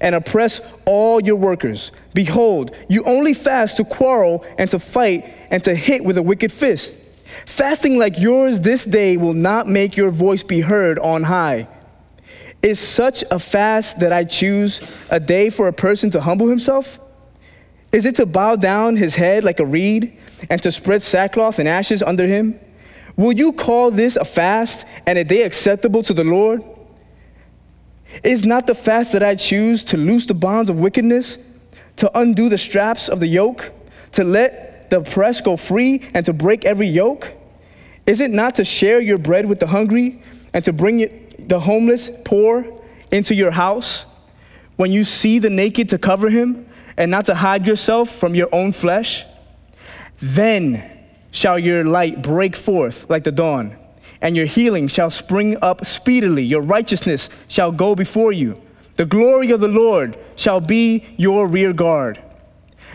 and 0.00 0.14
oppress 0.14 0.60
all 0.86 1.20
your 1.20 1.36
workers. 1.36 1.92
Behold, 2.14 2.74
you 2.88 3.04
only 3.04 3.34
fast 3.34 3.76
to 3.76 3.84
quarrel 3.84 4.44
and 4.56 4.70
to 4.70 4.78
fight 4.78 5.24
and 5.50 5.62
to 5.64 5.74
hit 5.74 6.04
with 6.04 6.16
a 6.16 6.22
wicked 6.22 6.50
fist. 6.50 6.98
Fasting 7.46 7.98
like 7.98 8.18
yours 8.18 8.60
this 8.60 8.84
day 8.84 9.16
will 9.16 9.34
not 9.34 9.68
make 9.68 9.96
your 9.96 10.10
voice 10.10 10.42
be 10.42 10.60
heard 10.60 10.98
on 10.98 11.24
high. 11.24 11.68
Is 12.62 12.78
such 12.78 13.24
a 13.30 13.38
fast 13.38 14.00
that 14.00 14.12
I 14.12 14.24
choose 14.24 14.80
a 15.10 15.20
day 15.20 15.50
for 15.50 15.68
a 15.68 15.72
person 15.72 16.10
to 16.10 16.20
humble 16.20 16.48
himself? 16.48 16.98
Is 17.92 18.06
it 18.06 18.16
to 18.16 18.26
bow 18.26 18.56
down 18.56 18.96
his 18.96 19.16
head 19.16 19.42
like 19.42 19.58
a 19.58 19.66
reed 19.66 20.16
and 20.48 20.62
to 20.62 20.70
spread 20.70 21.02
sackcloth 21.02 21.58
and 21.58 21.68
ashes 21.68 22.02
under 22.02 22.26
him? 22.26 22.58
Will 23.16 23.32
you 23.32 23.52
call 23.52 23.90
this 23.90 24.16
a 24.16 24.24
fast 24.24 24.86
and 25.06 25.18
a 25.18 25.24
day 25.24 25.42
acceptable 25.42 26.02
to 26.04 26.14
the 26.14 26.24
Lord? 26.24 26.62
Is 28.24 28.46
not 28.46 28.66
the 28.66 28.74
fast 28.74 29.12
that 29.12 29.22
I 29.22 29.34
choose 29.34 29.84
to 29.84 29.96
loose 29.96 30.26
the 30.26 30.34
bonds 30.34 30.70
of 30.70 30.78
wickedness, 30.78 31.38
to 31.96 32.18
undo 32.18 32.48
the 32.48 32.58
straps 32.58 33.08
of 33.08 33.20
the 33.20 33.26
yoke, 33.26 33.72
to 34.12 34.24
let 34.24 34.90
the 34.90 34.98
oppressed 34.98 35.44
go 35.44 35.56
free, 35.56 36.02
and 36.14 36.24
to 36.26 36.32
break 36.32 36.64
every 36.64 36.88
yoke? 36.88 37.32
Is 38.06 38.20
it 38.20 38.30
not 38.30 38.54
to 38.56 38.64
share 38.64 39.00
your 39.00 39.18
bread 39.18 39.46
with 39.46 39.60
the 39.60 39.66
hungry, 39.66 40.22
and 40.52 40.64
to 40.64 40.72
bring 40.72 41.28
the 41.38 41.60
homeless 41.60 42.10
poor 42.24 42.66
into 43.12 43.34
your 43.34 43.50
house? 43.50 44.06
When 44.76 44.90
you 44.90 45.04
see 45.04 45.38
the 45.38 45.50
naked, 45.50 45.90
to 45.90 45.98
cover 45.98 46.30
him, 46.30 46.66
and 47.00 47.10
not 47.10 47.24
to 47.24 47.34
hide 47.34 47.66
yourself 47.66 48.10
from 48.10 48.34
your 48.34 48.50
own 48.52 48.72
flesh? 48.72 49.24
Then 50.20 50.84
shall 51.30 51.58
your 51.58 51.82
light 51.82 52.20
break 52.20 52.54
forth 52.54 53.08
like 53.08 53.24
the 53.24 53.32
dawn, 53.32 53.74
and 54.20 54.36
your 54.36 54.44
healing 54.44 54.86
shall 54.86 55.08
spring 55.08 55.56
up 55.62 55.86
speedily. 55.86 56.44
Your 56.44 56.60
righteousness 56.60 57.30
shall 57.48 57.72
go 57.72 57.94
before 57.94 58.32
you. 58.32 58.54
The 58.96 59.06
glory 59.06 59.50
of 59.50 59.60
the 59.60 59.68
Lord 59.68 60.18
shall 60.36 60.60
be 60.60 61.06
your 61.16 61.46
rear 61.48 61.72
guard. 61.72 62.22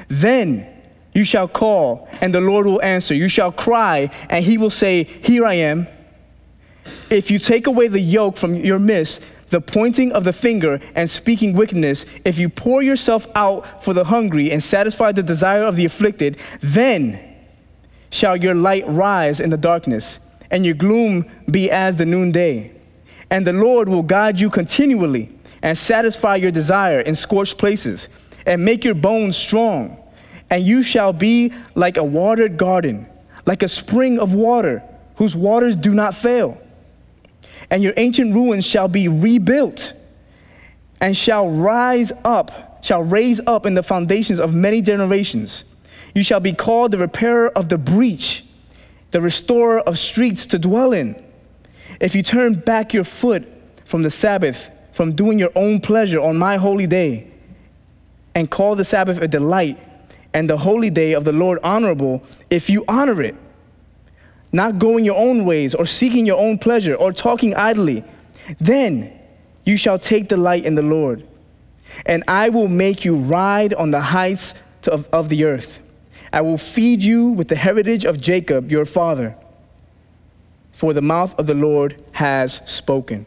Then 0.07 0.67
you 1.15 1.23
shall 1.23 1.47
call, 1.47 2.07
and 2.21 2.35
the 2.35 2.41
Lord 2.41 2.67
will 2.67 2.83
answer. 2.83 3.15
You 3.15 3.27
shall 3.27 3.51
cry, 3.51 4.11
and 4.29 4.45
he 4.45 4.59
will 4.59 4.69
say, 4.69 5.05
Here 5.05 5.47
I 5.47 5.55
am. 5.55 5.87
If 7.09 7.31
you 7.31 7.39
take 7.39 7.65
away 7.65 7.87
the 7.87 7.99
yoke 7.99 8.37
from 8.37 8.53
your 8.53 8.77
midst, 8.77 9.23
the 9.49 9.61
pointing 9.61 10.11
of 10.11 10.23
the 10.23 10.33
finger 10.33 10.79
and 10.95 11.09
speaking 11.09 11.53
wickedness, 11.53 12.05
if 12.23 12.39
you 12.39 12.49
pour 12.49 12.81
yourself 12.81 13.27
out 13.35 13.83
for 13.83 13.93
the 13.93 14.05
hungry 14.05 14.51
and 14.51 14.61
satisfy 14.61 15.11
the 15.11 15.23
desire 15.23 15.63
of 15.63 15.75
the 15.75 15.85
afflicted, 15.85 16.37
then 16.61 17.19
shall 18.09 18.35
your 18.35 18.55
light 18.55 18.83
rise 18.87 19.39
in 19.39 19.49
the 19.49 19.57
darkness, 19.57 20.19
and 20.51 20.65
your 20.65 20.75
gloom 20.75 21.29
be 21.49 21.69
as 21.69 21.95
the 21.97 22.05
noonday. 22.05 22.71
And 23.29 23.45
the 23.45 23.53
Lord 23.53 23.89
will 23.89 24.03
guide 24.03 24.39
you 24.39 24.49
continually 24.49 25.31
and 25.61 25.77
satisfy 25.77 26.35
your 26.35 26.51
desire 26.51 26.99
in 26.99 27.15
scorched 27.15 27.57
places, 27.57 28.09
and 28.45 28.63
make 28.63 28.83
your 28.83 28.95
bones 28.95 29.35
strong. 29.35 29.97
And 30.49 30.67
you 30.67 30.83
shall 30.83 31.11
be 31.11 31.51
like 31.73 31.97
a 31.97 32.03
watered 32.03 32.57
garden, 32.57 33.07
like 33.45 33.63
a 33.63 33.67
spring 33.67 34.19
of 34.19 34.35
water, 34.35 34.83
whose 35.15 35.35
waters 35.35 35.75
do 35.75 35.93
not 35.93 36.13
fail, 36.13 36.61
and 37.69 37.83
your 37.83 37.93
ancient 37.97 38.33
ruins 38.33 38.65
shall 38.65 38.87
be 38.87 39.07
rebuilt, 39.07 39.93
and 41.01 41.15
shall 41.15 41.49
rise 41.49 42.11
up, 42.23 42.83
shall 42.83 43.03
raise 43.03 43.39
up 43.47 43.65
in 43.65 43.73
the 43.73 43.83
foundations 43.83 44.39
of 44.39 44.53
many 44.53 44.81
generations. 44.81 45.65
You 46.13 46.23
shall 46.23 46.39
be 46.39 46.53
called 46.53 46.91
the 46.91 46.97
repairer 46.97 47.49
of 47.49 47.69
the 47.69 47.77
breach, 47.77 48.45
the 49.11 49.21
restorer 49.21 49.79
of 49.81 49.97
streets 49.97 50.45
to 50.47 50.59
dwell 50.59 50.93
in. 50.93 51.21
If 51.99 52.15
you 52.15 52.23
turn 52.23 52.55
back 52.55 52.93
your 52.93 53.03
foot 53.03 53.47
from 53.85 54.03
the 54.03 54.09
Sabbath, 54.09 54.71
from 54.93 55.13
doing 55.13 55.37
your 55.39 55.51
own 55.55 55.81
pleasure 55.81 56.19
on 56.19 56.37
my 56.37 56.57
holy 56.57 56.87
day, 56.87 57.31
and 58.33 58.49
call 58.49 58.75
the 58.75 58.85
Sabbath 58.85 59.21
a 59.21 59.27
delight, 59.27 59.79
and 60.33 60.49
the 60.49 60.57
holy 60.57 60.89
day 60.89 61.13
of 61.13 61.23
the 61.23 61.31
Lord 61.31 61.59
honorable, 61.63 62.21
if 62.49 62.69
you 62.69 62.83
honor 62.87 63.21
it, 63.21 63.35
not 64.55 64.79
going 64.79 65.05
your 65.05 65.17
own 65.17 65.45
ways, 65.45 65.75
or 65.75 65.85
seeking 65.85 66.25
your 66.25 66.39
own 66.39 66.57
pleasure, 66.57 66.95
or 66.95 67.11
talking 67.11 67.53
idly, 67.55 68.03
then 68.59 69.11
you 69.65 69.77
shall 69.77 69.99
take 69.99 70.27
delight 70.27 70.65
in 70.65 70.75
the 70.75 70.81
Lord. 70.81 71.25
And 72.05 72.23
I 72.27 72.49
will 72.49 72.67
make 72.67 73.05
you 73.05 73.15
ride 73.15 73.73
on 73.73 73.91
the 73.91 74.01
heights 74.01 74.53
of, 74.87 75.07
of 75.11 75.29
the 75.29 75.43
earth. 75.43 75.79
I 76.31 76.41
will 76.41 76.57
feed 76.57 77.03
you 77.03 77.29
with 77.29 77.47
the 77.47 77.55
heritage 77.55 78.05
of 78.05 78.19
Jacob, 78.19 78.71
your 78.71 78.85
father. 78.85 79.35
For 80.71 80.93
the 80.93 81.01
mouth 81.01 81.37
of 81.39 81.47
the 81.47 81.53
Lord 81.53 82.01
has 82.13 82.61
spoken. 82.65 83.25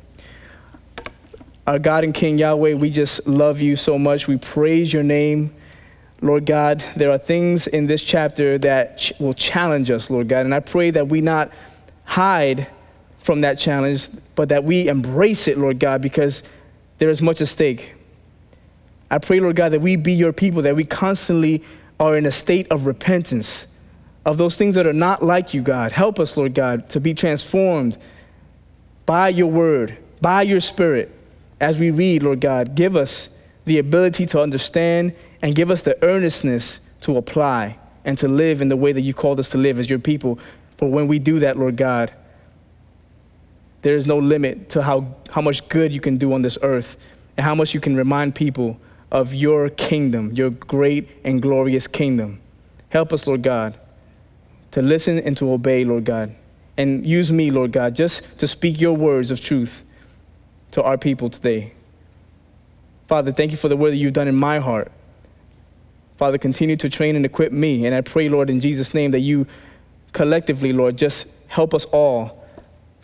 Our 1.67 1.79
God 1.79 2.05
and 2.05 2.15
King 2.15 2.39
Yahweh, 2.39 2.75
we 2.75 2.91
just 2.91 3.27
love 3.27 3.61
you 3.61 3.77
so 3.77 3.99
much. 3.99 4.29
We 4.29 4.37
praise 4.37 4.93
your 4.93 5.03
name. 5.03 5.55
Lord 6.21 6.47
God, 6.47 6.81
there 6.97 7.11
are 7.11 7.19
things 7.19 7.67
in 7.67 7.87
this 7.87 8.03
chapter 8.03 8.59
that 8.59 8.99
ch- 8.99 9.13
will 9.21 9.35
challenge 9.35 9.91
us, 9.91 10.11
Lord 10.11 10.29
God. 10.29 10.47
And 10.47 10.55
I 10.55 10.61
pray 10.61 10.91
that 10.91 11.09
we 11.09 11.21
not 11.21 11.53
hide 12.05 12.67
from 13.19 13.43
that 13.43 13.59
challenge, 13.59 14.09
but 14.35 14.49
that 14.49 14.65
we 14.65 14.89
embrace 14.89 15.47
it, 15.47 15.59
Lord 15.59 15.79
God, 15.79 16.03
because 16.03 16.43
there 16.99 17.11
is 17.11 17.23
much 17.23 17.41
at 17.41 17.49
stake. 17.49 17.95
I 19.11 19.19
pray, 19.19 19.41
Lord 19.41 19.57
God, 19.57 19.71
that 19.71 19.81
we 19.81 19.97
be 19.97 20.13
your 20.13 20.33
people, 20.33 20.63
that 20.63 20.75
we 20.75 20.85
constantly 20.85 21.63
are 22.01 22.17
in 22.17 22.27
a 22.27 22.31
state 22.31 22.67
of 22.71 22.87
repentance 22.87 23.67
of 24.25 24.37
those 24.39 24.57
things 24.57 24.75
that 24.75 24.87
are 24.87 24.93
not 24.93 25.23
like 25.23 25.55
you, 25.55 25.63
God. 25.63 25.93
Help 25.93 26.19
us, 26.19 26.37
Lord 26.37 26.55
God, 26.55 26.91
to 26.91 27.01
be 27.01 27.15
transformed 27.15 27.97
by 29.07 29.29
your 29.29 29.47
word, 29.47 29.97
by 30.21 30.43
your 30.43 30.61
spirit. 30.61 31.15
As 31.61 31.79
we 31.79 31.91
read, 31.91 32.23
Lord 32.23 32.41
God, 32.41 32.75
give 32.75 32.95
us 32.95 33.31
the 33.69 33.79
ability 33.79 34.27
to 34.27 34.41
understand 34.41 35.15
and 35.43 35.55
give 35.55 35.71
us 35.71 35.83
the 35.83 36.03
earnestness 36.05 36.81
to 37.03 37.17
apply 37.17 37.79
and 38.05 38.19
to 38.19 38.27
live 38.27 38.61
in 38.61 38.69
the 38.69 38.77
way 38.77 38.93
that 38.93 39.03
you 39.03 39.15
called 39.15 39.39
us 39.39 39.51
to 39.51 39.59
live 39.59 39.79
as 39.79 39.89
your 39.89 39.99
people. 39.99 40.39
For 40.77 40.91
when 40.91 41.07
we 41.07 41.19
do 41.19 41.39
that, 41.41 41.57
Lord 41.57 41.77
God, 41.77 42.13
there 43.83 43.95
is 43.95 44.07
no 44.07 44.19
limit 44.19 44.71
to 44.71 44.83
how, 44.83 45.15
how 45.31 45.41
much 45.41 45.69
good 45.69 45.93
you 45.93 46.01
can 46.01 46.17
do 46.17 46.33
on 46.33 46.43
this 46.43 46.59
earth 46.63 46.97
and 47.37 47.45
how 47.45 47.55
much 47.55 47.75
you 47.75 47.81
can 47.81 47.95
remind 47.97 48.35
people 48.35 48.81
of 49.13 49.35
your 49.35 49.71
kingdom, 49.71 50.33
your 50.33 50.51
great 50.51 51.09
and 51.25 51.41
glorious 51.41 51.87
kingdom. 51.87 52.41
Help 52.89 53.13
us, 53.13 53.27
Lord 53.27 53.43
God, 53.43 53.79
to 54.73 54.83
listen 54.83 55.19
and 55.19 55.37
to 55.37 55.53
obey, 55.53 55.85
Lord 55.85 56.05
God. 56.05 56.35
And 56.77 57.07
use 57.07 57.31
me, 57.31 57.51
Lord 57.51 57.73
God, 57.73 57.95
just 57.95 58.39
to 58.39 58.47
speak 58.47 58.81
your 58.81 58.97
words 58.97 59.31
of 59.31 59.41
truth 59.41 59.85
to 60.73 60.83
our 60.83 60.99
people 60.99 61.31
today. 61.31 61.73
Father, 63.09 63.33
thank 63.33 63.51
you 63.51 63.57
for 63.57 63.69
the 63.69 63.77
word 63.77 63.91
that 63.91 63.97
you've 63.97 64.13
done 64.13 64.29
in 64.29 64.37
my 64.37 64.59
heart. 64.59 64.93
Father, 66.19 66.37
continue 66.37 66.77
to 66.77 66.89
train 66.89 67.17
and 67.17 67.25
equip 67.25 67.53
me. 67.53 67.87
And 67.87 67.95
I 67.95 68.03
pray, 68.03 68.29
Lord, 68.29 68.51
in 68.51 68.61
Jesus' 68.61 68.93
name, 68.93 69.13
that 69.13 69.21
you 69.21 69.47
collectively, 70.13 70.73
Lord, 70.73 70.99
just 70.99 71.27
help 71.47 71.73
us 71.73 71.87
all 71.87 72.47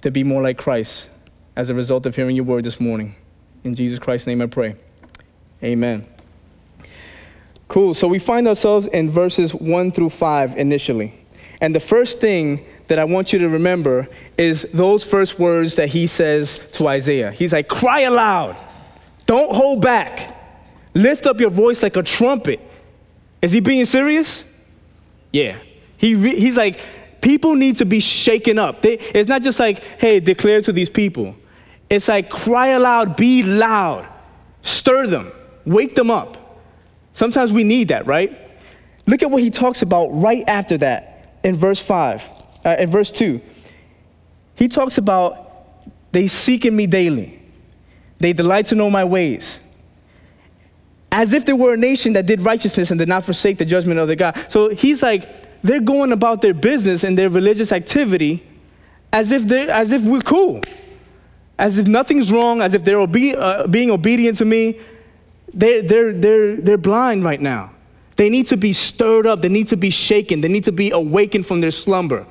to 0.02 0.10
be 0.10 0.22
more 0.22 0.42
like 0.42 0.58
Christ 0.58 1.08
as 1.56 1.70
a 1.70 1.74
result 1.74 2.04
of 2.06 2.14
hearing 2.14 2.36
your 2.36 2.44
word 2.44 2.64
this 2.64 2.78
morning. 2.78 3.14
In 3.64 3.74
Jesus 3.74 3.98
Christ's 3.98 4.26
name 4.26 4.42
I 4.42 4.46
pray. 4.46 4.76
Amen. 5.62 6.06
Cool. 7.68 7.94
So 7.94 8.06
we 8.06 8.18
find 8.18 8.46
ourselves 8.46 8.86
in 8.88 9.10
verses 9.10 9.54
1 9.54 9.92
through 9.92 10.10
5 10.10 10.56
initially. 10.56 11.14
And 11.62 11.74
the 11.74 11.80
first 11.80 12.20
thing 12.20 12.64
that 12.88 12.98
I 12.98 13.04
want 13.04 13.32
you 13.32 13.38
to 13.38 13.48
remember 13.48 14.08
is 14.36 14.68
those 14.74 15.02
first 15.02 15.38
words 15.38 15.76
that 15.76 15.88
he 15.88 16.06
says 16.06 16.58
to 16.72 16.88
Isaiah. 16.88 17.32
He's 17.32 17.54
like, 17.54 17.68
Cry 17.68 18.00
aloud, 18.00 18.56
don't 19.26 19.54
hold 19.54 19.80
back, 19.80 20.36
lift 20.94 21.26
up 21.26 21.40
your 21.40 21.50
voice 21.50 21.82
like 21.82 21.96
a 21.96 22.02
trumpet. 22.02 22.60
Is 23.42 23.52
he 23.52 23.60
being 23.60 23.84
serious? 23.84 24.44
Yeah. 25.32 25.58
He 25.96 26.14
re- 26.14 26.38
he's 26.38 26.56
like, 26.56 26.80
people 27.20 27.54
need 27.54 27.76
to 27.78 27.86
be 27.86 28.00
shaken 28.00 28.58
up. 28.58 28.82
They, 28.82 28.98
it's 28.98 29.28
not 29.28 29.42
just 29.42 29.58
like, 29.58 29.82
hey, 29.98 30.20
declare 30.20 30.60
to 30.62 30.72
these 30.72 30.90
people. 30.90 31.36
It's 31.90 32.08
like, 32.08 32.30
cry 32.30 32.68
aloud, 32.68 33.16
be 33.16 33.42
loud, 33.42 34.08
stir 34.62 35.06
them. 35.06 35.32
Wake 35.64 35.94
them 35.94 36.10
up. 36.10 36.60
Sometimes 37.12 37.52
we 37.52 37.64
need 37.64 37.88
that, 37.88 38.06
right? 38.06 38.38
Look 39.06 39.22
at 39.22 39.30
what 39.30 39.42
he 39.42 39.50
talks 39.50 39.82
about 39.82 40.08
right 40.08 40.44
after 40.48 40.78
that 40.78 41.38
in 41.42 41.56
verse 41.56 41.80
5, 41.80 42.30
uh, 42.64 42.76
in 42.78 42.90
verse 42.90 43.10
2. 43.10 43.40
He 44.56 44.68
talks 44.68 44.98
about 44.98 45.82
they 46.12 46.26
seek 46.26 46.64
in 46.64 46.76
me 46.76 46.86
daily, 46.86 47.40
they 48.18 48.32
delight 48.32 48.66
to 48.66 48.74
know 48.74 48.90
my 48.90 49.04
ways. 49.04 49.60
As 51.12 51.32
if 51.32 51.44
they 51.44 51.52
were 51.52 51.74
a 51.74 51.76
nation 51.76 52.14
that 52.14 52.26
did 52.26 52.42
righteousness 52.42 52.90
and 52.90 52.98
did 52.98 53.08
not 53.08 53.24
forsake 53.24 53.58
the 53.58 53.64
judgment 53.64 54.00
of 54.00 54.08
their 54.08 54.16
God. 54.16 54.36
So 54.48 54.70
he's 54.70 55.02
like, 55.02 55.62
they're 55.62 55.80
going 55.80 56.12
about 56.12 56.42
their 56.42 56.54
business 56.54 57.04
and 57.04 57.16
their 57.16 57.30
religious 57.30 57.72
activity 57.72 58.46
as 59.12 59.30
if, 59.30 59.46
they're, 59.46 59.70
as 59.70 59.92
if 59.92 60.02
we're 60.02 60.20
cool, 60.20 60.60
as 61.58 61.78
if 61.78 61.86
nothing's 61.86 62.32
wrong, 62.32 62.60
as 62.60 62.74
if 62.74 62.84
they're 62.84 62.98
obe- 62.98 63.36
uh, 63.36 63.66
being 63.68 63.90
obedient 63.90 64.38
to 64.38 64.44
me, 64.44 64.80
they're, 65.52 65.82
they're, 65.82 66.12
they're, 66.12 66.56
they're 66.56 66.78
blind 66.78 67.22
right 67.22 67.40
now. 67.40 67.72
They 68.16 68.28
need 68.28 68.46
to 68.48 68.56
be 68.56 68.72
stirred 68.72 69.26
up. 69.26 69.40
They 69.40 69.48
need 69.48 69.68
to 69.68 69.76
be 69.76 69.90
shaken. 69.90 70.40
They 70.40 70.48
need 70.48 70.64
to 70.64 70.72
be 70.72 70.90
awakened 70.90 71.46
from 71.46 71.60
their 71.60 71.70
slumber. 71.70 72.26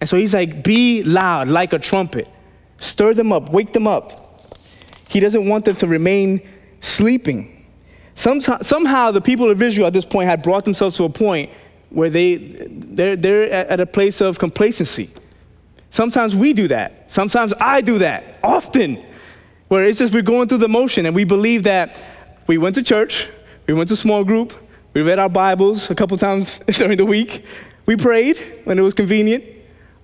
And 0.00 0.08
so 0.08 0.16
he's 0.16 0.34
like, 0.34 0.62
be 0.64 1.02
loud 1.02 1.48
like 1.48 1.72
a 1.72 1.78
trumpet. 1.78 2.28
Stir 2.78 3.14
them 3.14 3.32
up, 3.32 3.50
wake 3.50 3.72
them 3.72 3.86
up. 3.86 4.25
He 5.08 5.20
doesn't 5.20 5.48
want 5.48 5.64
them 5.64 5.76
to 5.76 5.86
remain 5.86 6.46
sleeping. 6.80 7.66
Somehow 8.14 9.10
the 9.10 9.20
people 9.20 9.50
of 9.50 9.60
Israel 9.60 9.86
at 9.86 9.92
this 9.92 10.06
point 10.06 10.28
had 10.28 10.42
brought 10.42 10.64
themselves 10.64 10.96
to 10.96 11.04
a 11.04 11.08
point 11.08 11.50
where 11.90 12.10
they, 12.10 12.36
they're, 12.36 13.14
they're 13.14 13.50
at 13.50 13.78
a 13.78 13.86
place 13.86 14.20
of 14.20 14.38
complacency. 14.38 15.10
Sometimes 15.90 16.34
we 16.34 16.52
do 16.52 16.68
that. 16.68 17.10
Sometimes 17.10 17.52
I 17.60 17.80
do 17.80 17.98
that, 17.98 18.38
often, 18.42 19.02
where 19.68 19.84
it's 19.84 19.98
just 19.98 20.12
we're 20.12 20.22
going 20.22 20.48
through 20.48 20.58
the 20.58 20.68
motion 20.68 21.06
and 21.06 21.14
we 21.14 21.24
believe 21.24 21.62
that 21.64 22.02
we 22.46 22.58
went 22.58 22.74
to 22.76 22.82
church, 22.82 23.28
we 23.66 23.74
went 23.74 23.88
to 23.90 23.96
small 23.96 24.24
group, 24.24 24.52
we 24.94 25.02
read 25.02 25.18
our 25.18 25.28
Bibles 25.28 25.90
a 25.90 25.94
couple 25.94 26.16
times 26.16 26.58
during 26.66 26.96
the 26.96 27.04
week, 27.04 27.44
we 27.84 27.96
prayed 27.96 28.38
when 28.64 28.78
it 28.78 28.82
was 28.82 28.94
convenient. 28.94 29.44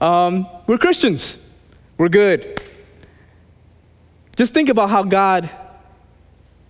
Um, 0.00 0.46
we're 0.66 0.78
Christians, 0.78 1.38
we're 1.98 2.08
good. 2.08 2.62
Just 4.36 4.54
think 4.54 4.68
about 4.68 4.90
how 4.90 5.02
God 5.02 5.50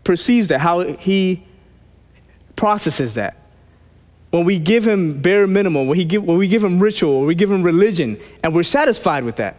perceives 0.05 0.49
that, 0.49 0.61
how 0.61 0.81
He 0.81 1.45
processes 2.57 3.15
that. 3.15 3.37
When 4.31 4.45
we 4.45 4.59
give 4.59 4.87
Him 4.87 5.21
bare 5.21 5.47
minimum, 5.47 5.87
when, 5.87 5.99
he 5.99 6.05
give, 6.05 6.25
when 6.25 6.39
we 6.39 6.49
give 6.49 6.65
Him 6.65 6.81
ritual, 6.81 7.19
when 7.19 7.27
we 7.27 7.35
give 7.35 7.51
Him 7.51 7.63
religion, 7.63 8.19
and 8.43 8.55
we're 8.55 8.63
satisfied 8.63 9.25
with 9.25 9.37
that. 9.37 9.59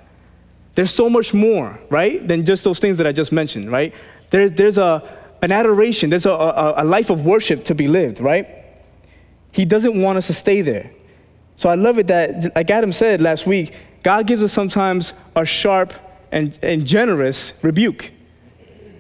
There's 0.76 0.92
so 0.92 1.10
much 1.10 1.34
more, 1.34 1.80
right, 1.90 2.28
than 2.28 2.46
just 2.46 2.64
those 2.64 2.80
things 2.80 2.98
that 2.98 3.06
I 3.06 3.12
just 3.12 3.32
mentioned, 3.32 3.72
right? 3.72 3.94
There, 4.32 4.50
there's 4.50 4.80
a, 4.80 5.04
an 5.44 5.52
adoration, 5.52 6.10
there's 6.10 6.26
a, 6.26 6.32
a, 6.32 6.84
a 6.84 6.86
life 6.86 7.10
of 7.10 7.24
worship 7.24 7.66
to 7.66 7.76
be 7.76 7.88
lived, 7.88 8.20
right? 8.20 8.48
He 9.52 9.66
doesn't 9.66 10.02
want 10.02 10.18
us 10.18 10.28
to 10.28 10.34
stay 10.34 10.62
there. 10.62 10.90
So 11.56 11.70
I 11.70 11.76
love 11.76 12.00
it 12.00 12.08
that, 12.08 12.56
like 12.56 12.72
Adam 12.72 12.92
said 12.92 13.22
last 13.22 13.46
week, 13.46 13.76
God 14.02 14.26
gives 14.26 14.42
us 14.42 14.52
sometimes 14.52 15.14
a 15.36 15.46
sharp 15.46 15.94
and, 16.34 16.58
and 16.64 16.86
generous 16.86 17.54
rebuke. 17.62 18.12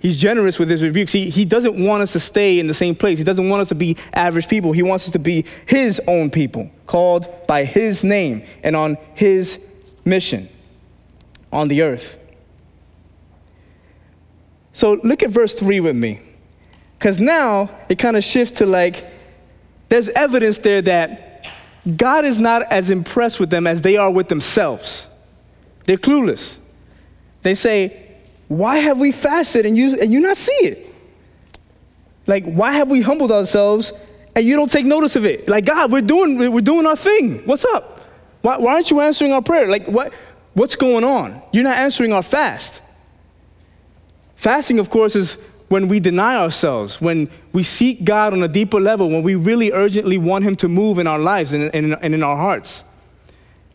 He's 0.01 0.15
generous 0.17 0.59
with 0.59 0.69
his 0.69 0.83
rebukes. 0.83 1.11
He, 1.11 1.29
he 1.29 1.45
doesn't 1.45 1.83
want 1.83 2.03
us 2.03 2.13
to 2.13 2.19
stay 2.19 2.59
in 2.59 2.67
the 2.67 2.73
same 2.73 2.93
place. 2.93 3.17
He 3.17 3.23
doesn't 3.23 3.49
want 3.49 3.61
us 3.61 3.69
to 3.69 3.75
be 3.75 3.97
average 4.13 4.47
people. 4.47 4.71
He 4.71 4.83
wants 4.83 5.07
us 5.07 5.13
to 5.13 5.19
be 5.19 5.45
his 5.65 5.99
own 6.07 6.29
people, 6.29 6.69
called 6.85 7.27
by 7.47 7.63
his 7.65 8.03
name 8.03 8.45
and 8.63 8.75
on 8.75 8.97
his 9.15 9.59
mission 10.05 10.47
on 11.51 11.69
the 11.69 11.81
earth. 11.81 12.19
So 14.73 14.99
look 15.03 15.23
at 15.23 15.29
verse 15.29 15.53
3 15.53 15.79
with 15.79 15.95
me. 15.95 16.19
Because 16.99 17.19
now 17.19 17.69
it 17.89 17.97
kind 17.97 18.17
of 18.17 18.23
shifts 18.23 18.59
to 18.59 18.65
like, 18.65 19.05
there's 19.89 20.09
evidence 20.09 20.57
there 20.59 20.81
that 20.81 21.45
God 21.97 22.25
is 22.25 22.39
not 22.39 22.63
as 22.71 22.89
impressed 22.89 23.39
with 23.39 23.49
them 23.49 23.67
as 23.67 23.81
they 23.81 23.97
are 23.97 24.11
with 24.11 24.27
themselves. 24.27 25.07
They're 25.85 25.97
clueless. 25.97 26.57
They 27.43 27.53
say, 27.53 28.17
Why 28.47 28.77
have 28.77 28.99
we 28.99 29.11
fasted 29.11 29.65
and 29.65 29.77
you, 29.77 29.99
and 29.99 30.11
you 30.11 30.21
not 30.21 30.37
see 30.37 30.51
it? 30.65 30.93
Like, 32.25 32.45
why 32.45 32.71
have 32.73 32.89
we 32.89 33.01
humbled 33.01 33.31
ourselves 33.31 33.93
and 34.35 34.45
you 34.45 34.55
don't 34.55 34.71
take 34.71 34.85
notice 34.85 35.15
of 35.15 35.25
it? 35.25 35.47
Like, 35.47 35.65
God, 35.65 35.91
we're 35.91 36.01
doing, 36.01 36.37
we're 36.51 36.61
doing 36.61 36.85
our 36.85 36.95
thing. 36.95 37.45
What's 37.45 37.65
up? 37.65 37.99
Why, 38.41 38.57
why 38.57 38.73
aren't 38.73 38.89
you 38.89 39.01
answering 39.01 39.33
our 39.33 39.41
prayer? 39.41 39.67
Like, 39.67 39.87
what, 39.87 40.13
what's 40.53 40.75
going 40.75 41.03
on? 41.03 41.41
You're 41.51 41.63
not 41.63 41.77
answering 41.77 42.13
our 42.13 42.23
fast. 42.23 42.81
Fasting, 44.35 44.79
of 44.79 44.89
course, 44.89 45.15
is 45.15 45.37
when 45.67 45.87
we 45.87 45.99
deny 45.99 46.37
ourselves, 46.37 47.01
when 47.01 47.29
we 47.51 47.63
seek 47.63 48.03
God 48.03 48.33
on 48.33 48.43
a 48.43 48.47
deeper 48.47 48.79
level, 48.79 49.09
when 49.09 49.23
we 49.23 49.35
really 49.35 49.71
urgently 49.71 50.17
want 50.17 50.43
Him 50.43 50.55
to 50.57 50.67
move 50.67 50.99
in 50.99 51.07
our 51.07 51.19
lives 51.19 51.53
and 51.53 51.73
in, 51.73 51.93
and 51.93 52.13
in 52.13 52.23
our 52.23 52.37
hearts. 52.37 52.83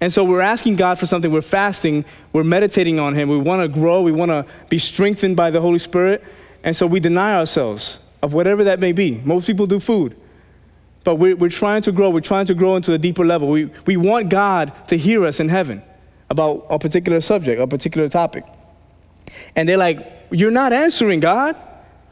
And 0.01 0.13
so 0.13 0.23
we're 0.23 0.41
asking 0.41 0.77
God 0.77 0.99
for 0.99 1.07
something, 1.07 1.33
we're 1.33 1.43
fasting, 1.43 2.05
we're 2.33 2.45
meditating 2.45 3.01
on 3.01 3.15
Him, 3.15 3.29
we 3.29 3.39
want 3.39 3.63
to 3.63 3.69
grow, 3.69 4.03
we 4.03 4.13
want 4.13 4.31
to 4.31 4.47
be 4.69 4.79
strengthened 4.79 5.37
by 5.37 5.51
the 5.51 5.61
Holy 5.61 5.79
Spirit. 5.79 6.23
And 6.63 6.77
so 6.77 6.87
we 6.87 7.01
deny 7.01 7.35
ourselves 7.35 8.01
of 8.23 8.33
whatever 8.33 8.65
that 8.65 8.79
may 8.79 8.93
be. 8.93 9.21
Most 9.25 9.47
people 9.47 9.67
do 9.67 9.81
food. 9.81 10.17
But 11.05 11.17
we're, 11.17 11.37
we're 11.37 11.49
trying 11.49 11.83
to 11.83 11.93
grow, 11.93 12.11
we're 12.11 12.21
trying 12.21 12.47
to 12.47 12.55
grow 12.55 12.77
into 12.77 12.93
a 12.93 12.99
deeper 12.99 13.25
level. 13.25 13.49
We, 13.49 13.71
we 13.87 13.97
want 13.97 14.29
God 14.29 14.73
to 14.89 14.97
hear 14.97 15.25
us 15.25 15.41
in 15.41 15.49
heaven 15.49 15.83
about 16.31 16.67
a 16.71 16.79
particular 16.79 17.21
subject, 17.21 17.61
a 17.61 17.67
particular 17.67 18.09
topic. 18.09 18.45
And 19.57 19.69
they're 19.69 19.79
like, 19.79 20.27
You're 20.31 20.51
not 20.51 20.73
answering, 20.73 21.21
God. 21.21 21.57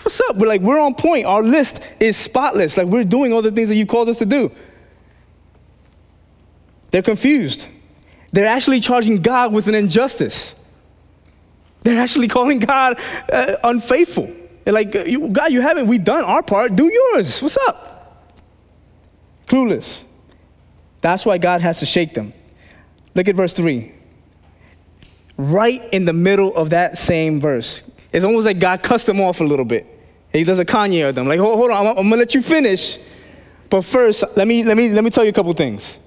What's 0.02 0.20
up? 0.28 0.36
We're 0.36 0.46
like, 0.46 0.60
we're 0.60 0.78
on 0.78 0.94
point. 0.94 1.26
Our 1.26 1.42
list 1.42 1.80
is 1.98 2.16
spotless. 2.16 2.76
Like 2.76 2.86
we're 2.86 3.04
doing 3.04 3.32
all 3.32 3.42
the 3.42 3.50
things 3.50 3.68
that 3.70 3.76
you 3.76 3.86
called 3.86 4.08
us 4.08 4.18
to 4.18 4.26
do. 4.26 4.52
They're 6.90 7.02
confused. 7.02 7.68
They're 8.36 8.44
actually 8.44 8.80
charging 8.80 9.22
God 9.22 9.54
with 9.54 9.66
an 9.66 9.74
injustice. 9.74 10.54
They're 11.80 11.98
actually 11.98 12.28
calling 12.28 12.58
God 12.58 13.00
uh, 13.32 13.56
unfaithful. 13.64 14.30
They're 14.62 14.74
like, 14.74 14.92
God, 14.92 15.52
you 15.52 15.62
haven't, 15.62 15.86
we 15.86 15.96
done 15.96 16.22
our 16.22 16.42
part, 16.42 16.76
do 16.76 16.84
yours. 16.92 17.40
What's 17.40 17.56
up? 17.56 18.28
Clueless. 19.46 20.04
That's 21.00 21.24
why 21.24 21.38
God 21.38 21.62
has 21.62 21.80
to 21.80 21.86
shake 21.86 22.12
them. 22.12 22.34
Look 23.14 23.26
at 23.26 23.36
verse 23.36 23.54
3. 23.54 23.90
Right 25.38 25.82
in 25.90 26.04
the 26.04 26.12
middle 26.12 26.54
of 26.54 26.68
that 26.70 26.98
same 26.98 27.40
verse, 27.40 27.84
it's 28.12 28.22
almost 28.22 28.44
like 28.44 28.58
God 28.58 28.82
cussed 28.82 29.06
them 29.06 29.18
off 29.18 29.40
a 29.40 29.44
little 29.44 29.64
bit. 29.64 29.86
He 30.30 30.44
does 30.44 30.58
a 30.58 30.64
Kanye 30.66 31.08
of 31.08 31.14
them. 31.14 31.26
Like, 31.26 31.40
hold, 31.40 31.56
hold 31.56 31.70
on, 31.70 31.86
I'm, 31.86 31.96
I'm, 31.96 32.10
gonna 32.10 32.16
let 32.16 32.34
you 32.34 32.42
finish. 32.42 32.98
But 33.70 33.80
first, 33.80 34.24
let 34.36 34.46
me, 34.46 34.62
let, 34.62 34.76
me, 34.76 34.90
let 34.90 35.04
me 35.04 35.08
tell 35.08 35.24
you 35.24 35.30
a 35.30 35.32
couple 35.32 35.54
things. 35.54 36.00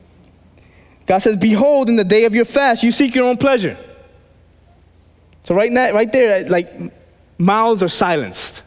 God 1.10 1.18
says, 1.18 1.38
Behold, 1.38 1.90
in 1.90 1.96
the 1.96 2.04
day 2.04 2.26
of 2.26 2.36
your 2.36 2.46
fast, 2.46 2.84
you 2.84 2.92
seek 2.92 3.16
your 3.16 3.26
own 3.26 3.36
pleasure. 3.36 3.76
So 5.42 5.56
right 5.56 5.72
now, 5.72 5.92
right 5.92 6.12
there, 6.12 6.48
like 6.48 6.72
mouths 7.40 7.82
are 7.82 7.88
silenced. 7.88 8.62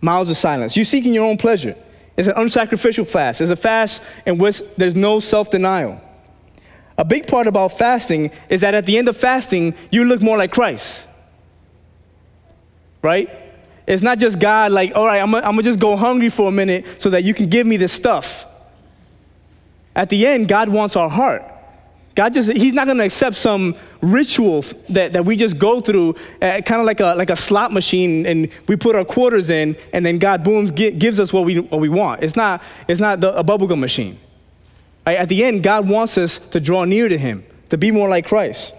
Mouths 0.00 0.30
are 0.30 0.34
silenced. 0.34 0.76
You're 0.76 0.86
seeking 0.86 1.12
your 1.12 1.26
own 1.26 1.36
pleasure. 1.36 1.76
It's 2.16 2.26
an 2.26 2.36
unsacrificial 2.36 3.06
fast. 3.06 3.42
It's 3.42 3.50
a 3.50 3.56
fast 3.56 4.02
in 4.24 4.38
which 4.38 4.62
there's 4.78 4.96
no 4.96 5.20
self-denial. 5.20 6.00
A 6.96 7.04
big 7.04 7.26
part 7.26 7.48
about 7.48 7.76
fasting 7.76 8.30
is 8.48 8.62
that 8.62 8.72
at 8.72 8.86
the 8.86 8.96
end 8.96 9.06
of 9.06 9.16
fasting, 9.18 9.74
you 9.90 10.06
look 10.06 10.22
more 10.22 10.38
like 10.38 10.52
Christ. 10.52 11.06
Right? 13.02 13.28
It's 13.86 14.02
not 14.02 14.18
just 14.18 14.38
God 14.38 14.72
like, 14.72 14.92
all 14.94 15.04
right, 15.04 15.20
I'm 15.20 15.32
gonna 15.32 15.62
just 15.62 15.80
go 15.80 15.96
hungry 15.96 16.30
for 16.30 16.48
a 16.48 16.52
minute 16.52 16.86
so 16.96 17.10
that 17.10 17.24
you 17.24 17.34
can 17.34 17.50
give 17.50 17.66
me 17.66 17.76
this 17.76 17.92
stuff. 17.92 18.46
At 19.96 20.08
the 20.08 20.26
end, 20.26 20.48
God 20.48 20.68
wants 20.68 20.96
our 20.96 21.08
heart. 21.08 21.42
God 22.14 22.32
just, 22.32 22.52
He's 22.52 22.72
not 22.72 22.86
gonna 22.86 23.04
accept 23.04 23.36
some 23.36 23.76
ritual 24.00 24.62
that, 24.90 25.12
that 25.12 25.24
we 25.24 25.36
just 25.36 25.58
go 25.58 25.80
through, 25.80 26.14
uh, 26.40 26.60
kind 26.64 26.80
of 26.80 26.86
like 26.86 27.00
a, 27.00 27.14
like 27.16 27.30
a 27.30 27.36
slot 27.36 27.72
machine, 27.72 28.26
and 28.26 28.48
we 28.68 28.76
put 28.76 28.94
our 28.94 29.04
quarters 29.04 29.50
in, 29.50 29.76
and 29.92 30.06
then 30.06 30.18
God, 30.18 30.44
boom, 30.44 30.66
gives 30.66 31.18
us 31.18 31.32
what 31.32 31.44
we, 31.44 31.58
what 31.58 31.80
we 31.80 31.88
want. 31.88 32.22
It's 32.22 32.36
not, 32.36 32.62
it's 32.86 33.00
not 33.00 33.20
the, 33.20 33.36
a 33.36 33.42
bubblegum 33.42 33.80
machine. 33.80 34.18
Right? 35.06 35.18
At 35.18 35.28
the 35.28 35.44
end, 35.44 35.62
God 35.62 35.88
wants 35.88 36.16
us 36.16 36.38
to 36.38 36.60
draw 36.60 36.84
near 36.84 37.08
to 37.08 37.18
Him, 37.18 37.44
to 37.70 37.76
be 37.76 37.90
more 37.90 38.08
like 38.08 38.26
Christ. 38.26 38.74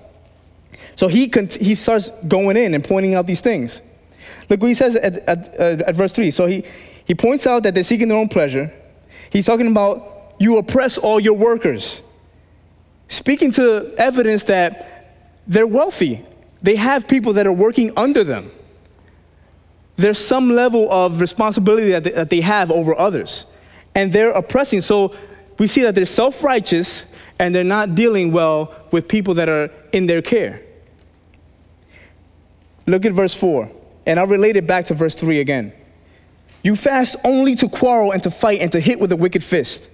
So 0.96 1.08
he, 1.08 1.32
he 1.60 1.76
starts 1.76 2.10
going 2.28 2.58
in 2.58 2.74
and 2.74 2.84
pointing 2.84 3.16
out 3.16 3.26
these 3.26 3.42
things. 3.42 3.82
Look 4.50 4.62
what 4.62 4.68
he 4.68 4.74
says 4.74 4.96
at, 4.96 5.18
at, 5.28 5.54
at 5.60 5.96
verse 5.96 6.12
3. 6.12 6.32
So 6.32 6.46
he, 6.46 6.64
he 7.06 7.16
points 7.16 7.48
out 7.48 7.64
that 7.64 7.74
they're 7.74 7.84
seeking 7.84 8.08
their 8.08 8.18
own 8.18 8.30
pleasure. 8.30 8.74
He's 9.30 9.46
talking 9.46 9.68
about 9.68 10.15
you 10.38 10.58
oppress 10.58 10.98
all 10.98 11.20
your 11.20 11.36
workers, 11.36 12.02
speaking 13.08 13.52
to 13.54 13.94
evidence 13.98 14.44
that 14.44 15.16
they're 15.48 15.68
wealthy. 15.68 16.26
They 16.62 16.76
have 16.76 17.08
people 17.08 17.34
that 17.34 17.46
are 17.46 17.54
working 17.54 17.92
under 17.98 18.24
them. 18.24 18.52
There's 19.98 20.18
some 20.18 20.50
level 20.50 20.92
of 20.92 21.22
responsibility 21.22 21.92
that 21.92 22.04
they, 22.04 22.12
that 22.12 22.30
they 22.30 22.42
have 22.42 22.72
over 22.72 22.98
others, 22.98 23.46
and 23.94 24.12
they're 24.12 24.32
oppressing. 24.32 24.82
So 24.82 25.16
we 25.58 25.68
see 25.68 25.84
that 25.84 25.96
they're 25.96 26.06
self 26.06 26.44
righteous 26.44 27.06
and 27.40 27.54
they're 27.54 27.64
not 27.64 27.96
dealing 27.96 28.32
well 28.32 28.74
with 28.92 29.08
people 29.08 29.34
that 29.36 29.50
are 29.50 29.70
in 29.92 30.08
their 30.08 30.22
care. 30.22 30.62
Look 32.88 33.06
at 33.06 33.14
verse 33.14 33.34
4. 33.34 33.72
And 34.06 34.20
I'll 34.20 34.28
relate 34.28 34.56
it 34.56 34.68
back 34.68 34.86
to 34.86 34.94
verse 34.94 35.16
3 35.16 35.40
again. 35.40 35.74
You 36.64 36.76
fast 36.76 37.16
only 37.24 37.56
to 37.56 37.70
quarrel 37.70 38.12
and 38.12 38.22
to 38.24 38.32
fight 38.32 38.62
and 38.62 38.72
to 38.72 38.80
hit 38.80 39.00
with 39.00 39.12
a 39.12 39.16
wicked 39.16 39.44
fist. 39.44 39.90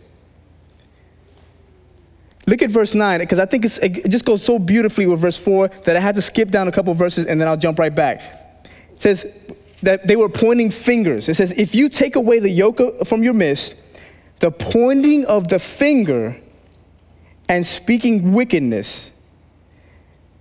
Look 2.47 2.61
at 2.61 2.71
verse 2.71 2.95
9, 2.95 3.19
because 3.19 3.39
I 3.39 3.45
think 3.45 3.65
it 3.65 4.09
just 4.09 4.25
goes 4.25 4.43
so 4.43 4.57
beautifully 4.57 5.05
with 5.05 5.19
verse 5.19 5.37
4 5.37 5.67
that 5.85 5.95
I 5.95 5.99
had 5.99 6.15
to 6.15 6.21
skip 6.21 6.49
down 6.49 6.67
a 6.67 6.71
couple 6.71 6.93
verses 6.93 7.25
and 7.27 7.39
then 7.39 7.47
I'll 7.47 7.57
jump 7.57 7.77
right 7.77 7.93
back. 7.93 8.21
It 8.93 9.01
says 9.01 9.31
that 9.83 10.07
they 10.07 10.15
were 10.15 10.29
pointing 10.29 10.71
fingers. 10.71 11.29
It 11.29 11.35
says, 11.35 11.51
If 11.51 11.75
you 11.75 11.89
take 11.89 12.15
away 12.15 12.39
the 12.39 12.49
yoke 12.49 13.05
from 13.05 13.23
your 13.23 13.33
midst, 13.33 13.75
the 14.39 14.51
pointing 14.51 15.25
of 15.25 15.47
the 15.47 15.59
finger 15.59 16.39
and 17.47 17.65
speaking 17.65 18.33
wickedness, 18.33 19.11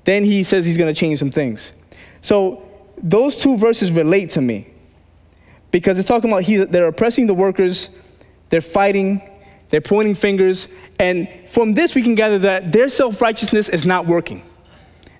then 0.04 0.24
he 0.24 0.42
says 0.42 0.64
he's 0.64 0.78
going 0.78 0.92
to 0.92 0.98
change 0.98 1.18
some 1.18 1.30
things. 1.30 1.74
So 2.22 2.66
those 3.02 3.36
two 3.36 3.58
verses 3.58 3.92
relate 3.92 4.30
to 4.30 4.40
me 4.40 4.66
because 5.70 5.98
it's 5.98 6.08
talking 6.08 6.30
about 6.30 6.42
he, 6.42 6.56
they're 6.56 6.86
oppressing 6.86 7.26
the 7.26 7.34
workers, 7.34 7.90
they're 8.48 8.60
fighting, 8.60 9.28
they're 9.70 9.80
pointing 9.80 10.14
fingers, 10.14 10.68
and 11.00 11.28
from 11.46 11.74
this 11.74 11.96
we 11.96 12.02
can 12.02 12.14
gather 12.14 12.38
that 12.38 12.70
their 12.70 12.88
self 12.88 13.20
righteousness 13.20 13.68
is 13.68 13.84
not 13.84 14.06
working. 14.06 14.44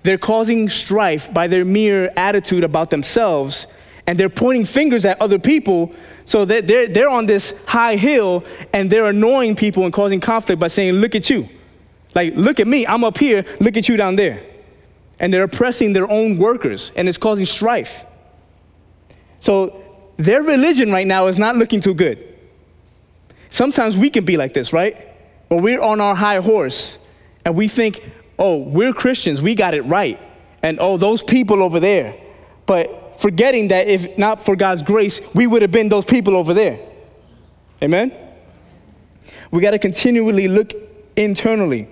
They're 0.03 0.19
causing 0.19 0.69
strife 0.69 1.33
by 1.35 1.49
their 1.49 1.65
mere 1.65 2.13
attitude 2.17 2.63
about 2.63 2.91
themselves, 2.91 3.67
and 4.07 4.19
they're 4.19 4.29
pointing 4.29 4.65
fingers 4.65 5.05
at 5.05 5.21
other 5.21 5.39
people 5.39 5.93
so 6.25 6.45
that 6.45 6.69
they're, 6.69 6.87
they're 6.87 7.11
on 7.11 7.27
this 7.27 7.61
high 7.67 7.97
hill 7.97 8.45
and 8.73 8.89
they're 8.89 9.07
annoying 9.07 9.57
people 9.57 9.85
and 9.85 9.93
causing 9.93 10.21
conflict 10.21 10.61
by 10.61 10.69
saying, 10.69 10.95
Look 10.95 11.17
at 11.17 11.29
you. 11.29 11.49
Like, 12.15 12.35
look 12.37 12.61
at 12.61 12.67
me, 12.67 12.87
I'm 12.87 13.03
up 13.03 13.19
here, 13.19 13.45
look 13.61 13.77
at 13.77 13.89
you 13.89 13.97
down 13.97 14.17
there 14.17 14.43
and 15.21 15.33
they're 15.33 15.45
oppressing 15.45 15.93
their 15.93 16.11
own 16.11 16.39
workers, 16.39 16.91
and 16.97 17.07
it's 17.09 17.19
causing 17.19 17.47
strife. 17.47 18.05
So 19.39 19.85
their 20.17 20.43
religion 20.43 20.91
right 20.91 21.07
now 21.07 21.27
is 21.27 21.39
not 21.39 21.57
looking 21.57 21.81
too 21.81 21.95
good. 21.95 22.27
Sometimes 23.51 23.97
we 23.97 24.09
can 24.09 24.25
be 24.25 24.39
like 24.39 24.55
this, 24.55 24.73
right? 24.73 25.10
Where 25.51 25.61
we're 25.61 25.81
on 25.81 26.01
our 26.01 26.15
high 26.15 26.37
horse 26.37 26.97
and 27.45 27.57
we 27.57 27.67
think, 27.67 28.09
oh, 28.39 28.59
we're 28.59 28.93
Christians, 28.93 29.43
we 29.43 29.57
got 29.57 29.75
it 29.75 29.83
right. 29.83 30.21
And 30.63 30.79
oh, 30.81 30.97
those 30.97 31.23
people 31.25 31.61
over 31.61 31.81
there. 31.81 32.15
But 32.67 33.21
forgetting 33.21 33.69
that 33.69 33.89
if 33.89 34.17
not 34.17 34.45
for 34.45 34.55
God's 34.55 34.83
grace, 34.83 35.21
we 35.35 35.49
would 35.49 35.63
have 35.63 35.73
been 35.73 35.89
those 35.89 36.05
people 36.05 36.37
over 36.37 36.55
there. 36.55 36.79
Amen? 37.83 38.13
We 39.51 39.61
got 39.61 39.73
to 39.73 39.81
continually 39.81 40.47
look 40.47 40.73
internally. 41.17 41.89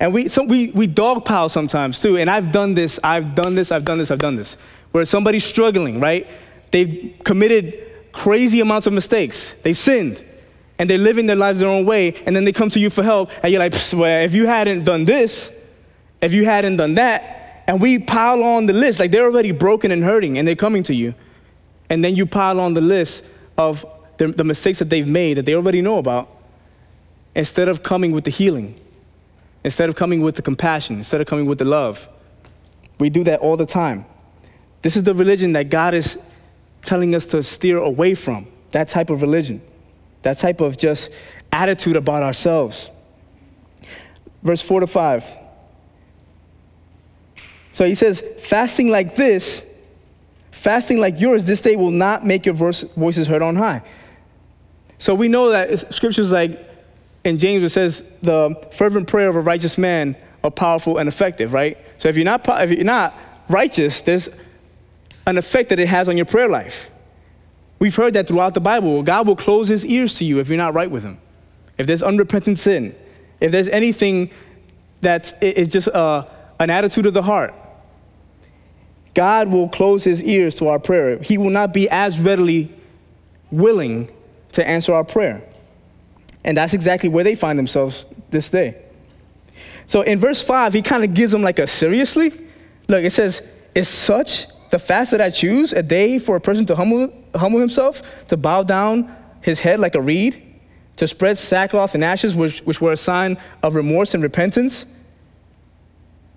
And 0.00 0.12
we, 0.12 0.26
so 0.26 0.42
we, 0.42 0.72
we 0.72 0.88
dogpile 0.88 1.52
sometimes 1.52 2.00
too. 2.00 2.16
And 2.16 2.28
I've 2.28 2.50
done 2.50 2.74
this, 2.74 2.98
I've 3.04 3.36
done 3.36 3.54
this, 3.54 3.70
I've 3.70 3.84
done 3.84 3.98
this, 3.98 4.10
I've 4.10 4.18
done 4.18 4.34
this. 4.34 4.56
Where 4.90 5.04
somebody's 5.04 5.44
struggling, 5.44 6.00
right? 6.00 6.26
They've 6.72 7.14
committed 7.24 8.10
crazy 8.10 8.58
amounts 8.58 8.88
of 8.88 8.92
mistakes. 8.92 9.54
they've 9.62 9.76
sinned. 9.76 10.24
And 10.78 10.88
they're 10.88 10.98
living 10.98 11.26
their 11.26 11.36
lives 11.36 11.58
their 11.58 11.68
own 11.68 11.84
way. 11.84 12.14
And 12.24 12.36
then 12.36 12.44
they 12.44 12.52
come 12.52 12.70
to 12.70 12.78
you 12.78 12.90
for 12.90 13.02
help. 13.02 13.30
And 13.42 13.52
you're 13.52 13.58
like, 13.58 13.74
well, 13.92 14.24
if 14.24 14.34
you 14.34 14.46
hadn't 14.46 14.84
done 14.84 15.04
this, 15.04 15.50
if 16.20 16.32
you 16.32 16.44
hadn't 16.44 16.76
done 16.76 16.94
that, 16.94 17.64
and 17.66 17.80
we 17.80 17.98
pile 17.98 18.42
on 18.42 18.66
the 18.66 18.72
list, 18.72 19.00
like 19.00 19.10
they're 19.10 19.26
already 19.26 19.52
broken 19.52 19.90
and 19.90 20.02
hurting, 20.02 20.38
and 20.38 20.46
they're 20.46 20.56
coming 20.56 20.82
to 20.84 20.94
you. 20.94 21.14
And 21.90 22.04
then 22.04 22.16
you 22.16 22.26
pile 22.26 22.60
on 22.60 22.74
the 22.74 22.80
list 22.80 23.24
of 23.56 23.84
the, 24.16 24.28
the 24.28 24.44
mistakes 24.44 24.78
that 24.78 24.88
they've 24.90 25.06
made 25.06 25.34
that 25.34 25.44
they 25.44 25.54
already 25.54 25.82
know 25.82 25.98
about, 25.98 26.28
instead 27.34 27.68
of 27.68 27.82
coming 27.82 28.12
with 28.12 28.24
the 28.24 28.30
healing 28.30 28.78
instead 29.64 29.88
of 29.88 29.96
coming 29.96 30.20
with 30.20 30.36
the 30.36 30.42
compassion, 30.42 30.96
instead 30.96 31.20
of 31.20 31.26
coming 31.26 31.46
with 31.46 31.58
the 31.58 31.64
love. 31.64 32.08
We 32.98 33.10
do 33.10 33.24
that 33.24 33.40
all 33.40 33.56
the 33.56 33.66
time. 33.66 34.06
This 34.82 34.96
is 34.96 35.02
the 35.02 35.14
religion 35.14 35.52
that 35.52 35.70
God 35.70 35.94
is 35.94 36.18
telling 36.82 37.14
us 37.14 37.26
to 37.26 37.42
steer 37.42 37.78
away 37.78 38.14
from. 38.14 38.46
That 38.70 38.88
type 38.88 39.10
of 39.10 39.22
religion, 39.22 39.60
that 40.22 40.38
type 40.38 40.60
of 40.60 40.76
just 40.76 41.10
attitude 41.52 41.96
about 41.96 42.22
ourselves. 42.22 42.90
Verse 44.42 44.62
4 44.62 44.80
to 44.80 44.86
5. 44.86 45.30
So 47.70 47.84
he 47.86 47.94
says, 47.94 48.22
fasting 48.38 48.90
like 48.90 49.14
this, 49.14 49.64
fasting 50.50 50.98
like 50.98 51.20
yours, 51.20 51.44
this 51.44 51.62
day 51.62 51.76
will 51.76 51.90
not 51.90 52.26
make 52.26 52.46
your 52.46 52.54
voices 52.54 53.28
heard 53.28 53.42
on 53.42 53.56
high. 53.56 53.82
So 54.98 55.14
we 55.14 55.28
know 55.28 55.50
that 55.50 55.94
scriptures 55.94 56.32
like 56.32 56.68
in 57.24 57.38
James 57.38 57.62
it 57.62 57.70
says 57.70 58.02
the 58.22 58.68
fervent 58.72 59.06
prayer 59.06 59.28
of 59.28 59.36
a 59.36 59.40
righteous 59.40 59.78
man 59.78 60.16
are 60.42 60.50
powerful 60.50 60.98
and 60.98 61.08
effective, 61.08 61.52
right? 61.52 61.78
So 61.98 62.08
if 62.08 62.16
you're 62.16 62.24
not 62.24 62.44
if 62.62 62.70
you're 62.70 62.84
not 62.84 63.16
righteous, 63.48 64.02
there's 64.02 64.28
an 65.26 65.38
effect 65.38 65.68
that 65.70 65.78
it 65.78 65.88
has 65.88 66.08
on 66.08 66.16
your 66.16 66.26
prayer 66.26 66.48
life. 66.48 66.90
We've 67.78 67.94
heard 67.94 68.14
that 68.14 68.26
throughout 68.26 68.54
the 68.54 68.60
Bible. 68.60 69.02
God 69.02 69.26
will 69.26 69.36
close 69.36 69.68
his 69.68 69.86
ears 69.86 70.14
to 70.14 70.24
you 70.24 70.40
if 70.40 70.48
you're 70.48 70.56
not 70.56 70.74
right 70.74 70.90
with 70.90 71.04
him. 71.04 71.18
If 71.76 71.86
there's 71.86 72.02
unrepentant 72.02 72.58
sin, 72.58 72.94
if 73.40 73.52
there's 73.52 73.68
anything 73.68 74.30
that 75.00 75.40
is 75.40 75.68
just 75.68 75.88
uh, 75.88 76.26
an 76.58 76.70
attitude 76.70 77.06
of 77.06 77.14
the 77.14 77.22
heart, 77.22 77.54
God 79.14 79.48
will 79.48 79.68
close 79.68 80.04
his 80.04 80.22
ears 80.22 80.54
to 80.56 80.68
our 80.68 80.78
prayer. 80.78 81.18
He 81.18 81.38
will 81.38 81.50
not 81.50 81.72
be 81.72 81.88
as 81.88 82.18
readily 82.18 82.72
willing 83.50 84.10
to 84.52 84.66
answer 84.66 84.92
our 84.92 85.04
prayer. 85.04 85.42
And 86.44 86.56
that's 86.56 86.74
exactly 86.74 87.08
where 87.08 87.24
they 87.24 87.34
find 87.34 87.58
themselves 87.58 88.06
this 88.30 88.50
day. 88.50 88.76
So 89.86 90.02
in 90.02 90.18
verse 90.18 90.42
5, 90.42 90.74
he 90.74 90.82
kind 90.82 91.04
of 91.04 91.14
gives 91.14 91.32
them 91.32 91.42
like 91.42 91.58
a 91.58 91.66
seriously. 91.66 92.30
Look, 92.88 93.04
it 93.04 93.10
says, 93.10 93.42
Is 93.74 93.88
such 93.88 94.46
the 94.70 94.78
fast 94.78 95.10
that 95.12 95.20
I 95.20 95.30
choose, 95.30 95.72
a 95.72 95.82
day 95.82 96.18
for 96.18 96.36
a 96.36 96.40
person 96.40 96.66
to 96.66 96.76
humble, 96.76 97.12
humble 97.34 97.60
himself, 97.60 98.26
to 98.28 98.36
bow 98.36 98.62
down 98.62 99.14
his 99.40 99.60
head 99.60 99.80
like 99.80 99.94
a 99.94 100.00
reed, 100.00 100.44
to 100.96 101.06
spread 101.06 101.38
sackcloth 101.38 101.94
and 101.94 102.04
ashes, 102.04 102.34
which, 102.34 102.60
which 102.60 102.80
were 102.80 102.92
a 102.92 102.96
sign 102.96 103.38
of 103.62 103.74
remorse 103.74 104.14
and 104.14 104.22
repentance? 104.22 104.84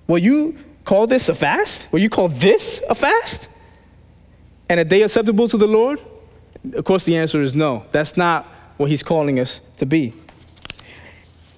Will 0.07 0.19
you 0.19 0.57
call 0.85 1.07
this 1.07 1.29
a 1.29 1.35
fast? 1.35 1.91
Will 1.91 1.99
you 1.99 2.09
call 2.09 2.27
this 2.27 2.81
a 2.89 2.95
fast? 2.95 3.49
And 4.69 4.79
a 4.79 4.85
day 4.85 5.01
acceptable 5.01 5.49
to 5.49 5.57
the 5.57 5.67
Lord? 5.67 5.99
Of 6.73 6.85
course, 6.85 7.05
the 7.05 7.17
answer 7.17 7.41
is 7.41 7.55
no. 7.55 7.85
That's 7.91 8.15
not 8.15 8.45
what 8.77 8.89
he's 8.89 9.03
calling 9.03 9.39
us 9.39 9.61
to 9.77 9.85
be. 9.85 10.13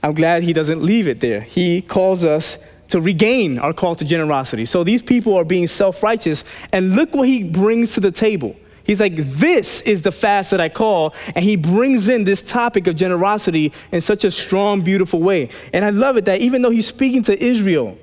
I'm 0.01 0.13
glad 0.13 0.43
he 0.43 0.53
doesn't 0.53 0.81
leave 0.81 1.07
it 1.07 1.19
there. 1.19 1.41
He 1.41 1.81
calls 1.81 2.23
us 2.23 2.57
to 2.89 3.01
regain 3.01 3.59
our 3.59 3.73
call 3.73 3.95
to 3.95 4.05
generosity. 4.05 4.65
So 4.65 4.83
these 4.83 5.01
people 5.01 5.35
are 5.35 5.45
being 5.45 5.67
self 5.67 6.03
righteous, 6.03 6.43
and 6.71 6.95
look 6.95 7.13
what 7.13 7.27
he 7.27 7.43
brings 7.43 7.93
to 7.93 7.99
the 7.99 8.11
table. 8.11 8.55
He's 8.83 8.99
like, 8.99 9.15
This 9.15 9.81
is 9.81 10.01
the 10.01 10.11
fast 10.11 10.51
that 10.51 10.61
I 10.61 10.69
call. 10.69 11.13
And 11.35 11.43
he 11.43 11.55
brings 11.55 12.09
in 12.09 12.25
this 12.25 12.41
topic 12.41 12.87
of 12.87 12.95
generosity 12.95 13.71
in 13.91 14.01
such 14.01 14.25
a 14.25 14.31
strong, 14.31 14.81
beautiful 14.81 15.21
way. 15.21 15.49
And 15.71 15.85
I 15.85 15.89
love 15.89 16.17
it 16.17 16.25
that 16.25 16.41
even 16.41 16.61
though 16.61 16.69
he's 16.69 16.87
speaking 16.87 17.23
to 17.23 17.43
Israel 17.43 17.97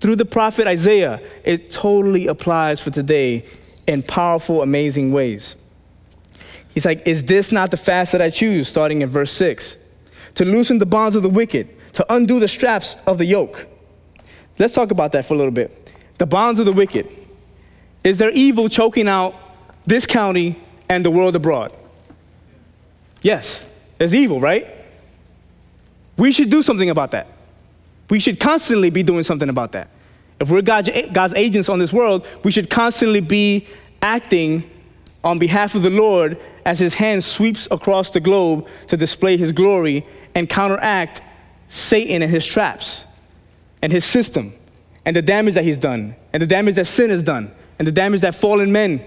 through 0.00 0.16
the 0.16 0.24
prophet 0.24 0.66
Isaiah, 0.66 1.20
it 1.44 1.70
totally 1.70 2.26
applies 2.26 2.80
for 2.80 2.90
today 2.90 3.44
in 3.86 4.02
powerful, 4.02 4.62
amazing 4.62 5.12
ways. 5.12 5.56
He's 6.74 6.84
like, 6.84 7.06
Is 7.06 7.24
this 7.24 7.52
not 7.52 7.70
the 7.70 7.76
fast 7.76 8.12
that 8.12 8.20
I 8.20 8.30
choose? 8.30 8.68
Starting 8.68 9.02
in 9.02 9.08
verse 9.08 9.32
6. 9.32 9.78
To 10.34 10.44
loosen 10.44 10.78
the 10.78 10.86
bonds 10.86 11.16
of 11.16 11.22
the 11.22 11.30
wicked, 11.30 11.68
to 11.94 12.12
undo 12.12 12.40
the 12.40 12.48
straps 12.48 12.96
of 13.06 13.16
the 13.18 13.24
yoke. 13.24 13.66
Let's 14.58 14.74
talk 14.74 14.90
about 14.90 15.12
that 15.12 15.26
for 15.26 15.34
a 15.34 15.36
little 15.36 15.52
bit. 15.52 15.92
The 16.18 16.26
bonds 16.26 16.58
of 16.60 16.66
the 16.66 16.72
wicked. 16.72 17.08
Is 18.04 18.18
there 18.18 18.30
evil 18.30 18.68
choking 18.68 19.08
out 19.08 19.34
this 19.84 20.06
county 20.06 20.60
and 20.88 21.04
the 21.04 21.10
world 21.10 21.36
abroad? 21.36 21.76
Yes, 23.22 23.66
there's 23.98 24.14
evil, 24.14 24.40
right? 24.40 24.66
We 26.16 26.32
should 26.32 26.50
do 26.50 26.62
something 26.62 26.90
about 26.90 27.10
that. 27.10 27.26
We 28.08 28.20
should 28.20 28.38
constantly 28.38 28.90
be 28.90 29.02
doing 29.02 29.24
something 29.24 29.48
about 29.48 29.72
that. 29.72 29.88
If 30.40 30.50
we're 30.50 30.62
God's, 30.62 30.90
God's 31.12 31.34
agents 31.34 31.68
on 31.68 31.78
this 31.78 31.92
world, 31.92 32.26
we 32.44 32.50
should 32.50 32.70
constantly 32.70 33.20
be 33.20 33.66
acting 34.00 34.70
on 35.24 35.38
behalf 35.38 35.74
of 35.74 35.82
the 35.82 35.90
Lord 35.90 36.38
as 36.64 36.78
his 36.78 36.94
hand 36.94 37.24
sweeps 37.24 37.66
across 37.70 38.10
the 38.10 38.20
globe 38.20 38.68
to 38.86 38.96
display 38.96 39.36
his 39.36 39.50
glory 39.50 40.06
and 40.34 40.48
counteract 40.48 41.22
Satan 41.68 42.22
and 42.22 42.30
his 42.30 42.46
traps 42.46 43.06
and 43.86 43.92
his 43.92 44.04
system 44.04 44.52
and 45.04 45.14
the 45.14 45.22
damage 45.22 45.54
that 45.54 45.62
he's 45.62 45.78
done 45.78 46.16
and 46.32 46.42
the 46.42 46.46
damage 46.46 46.74
that 46.74 46.86
sin 46.86 47.08
has 47.08 47.22
done 47.22 47.52
and 47.78 47.86
the 47.86 47.92
damage 47.92 48.20
that 48.22 48.34
fallen 48.34 48.72
men 48.72 49.00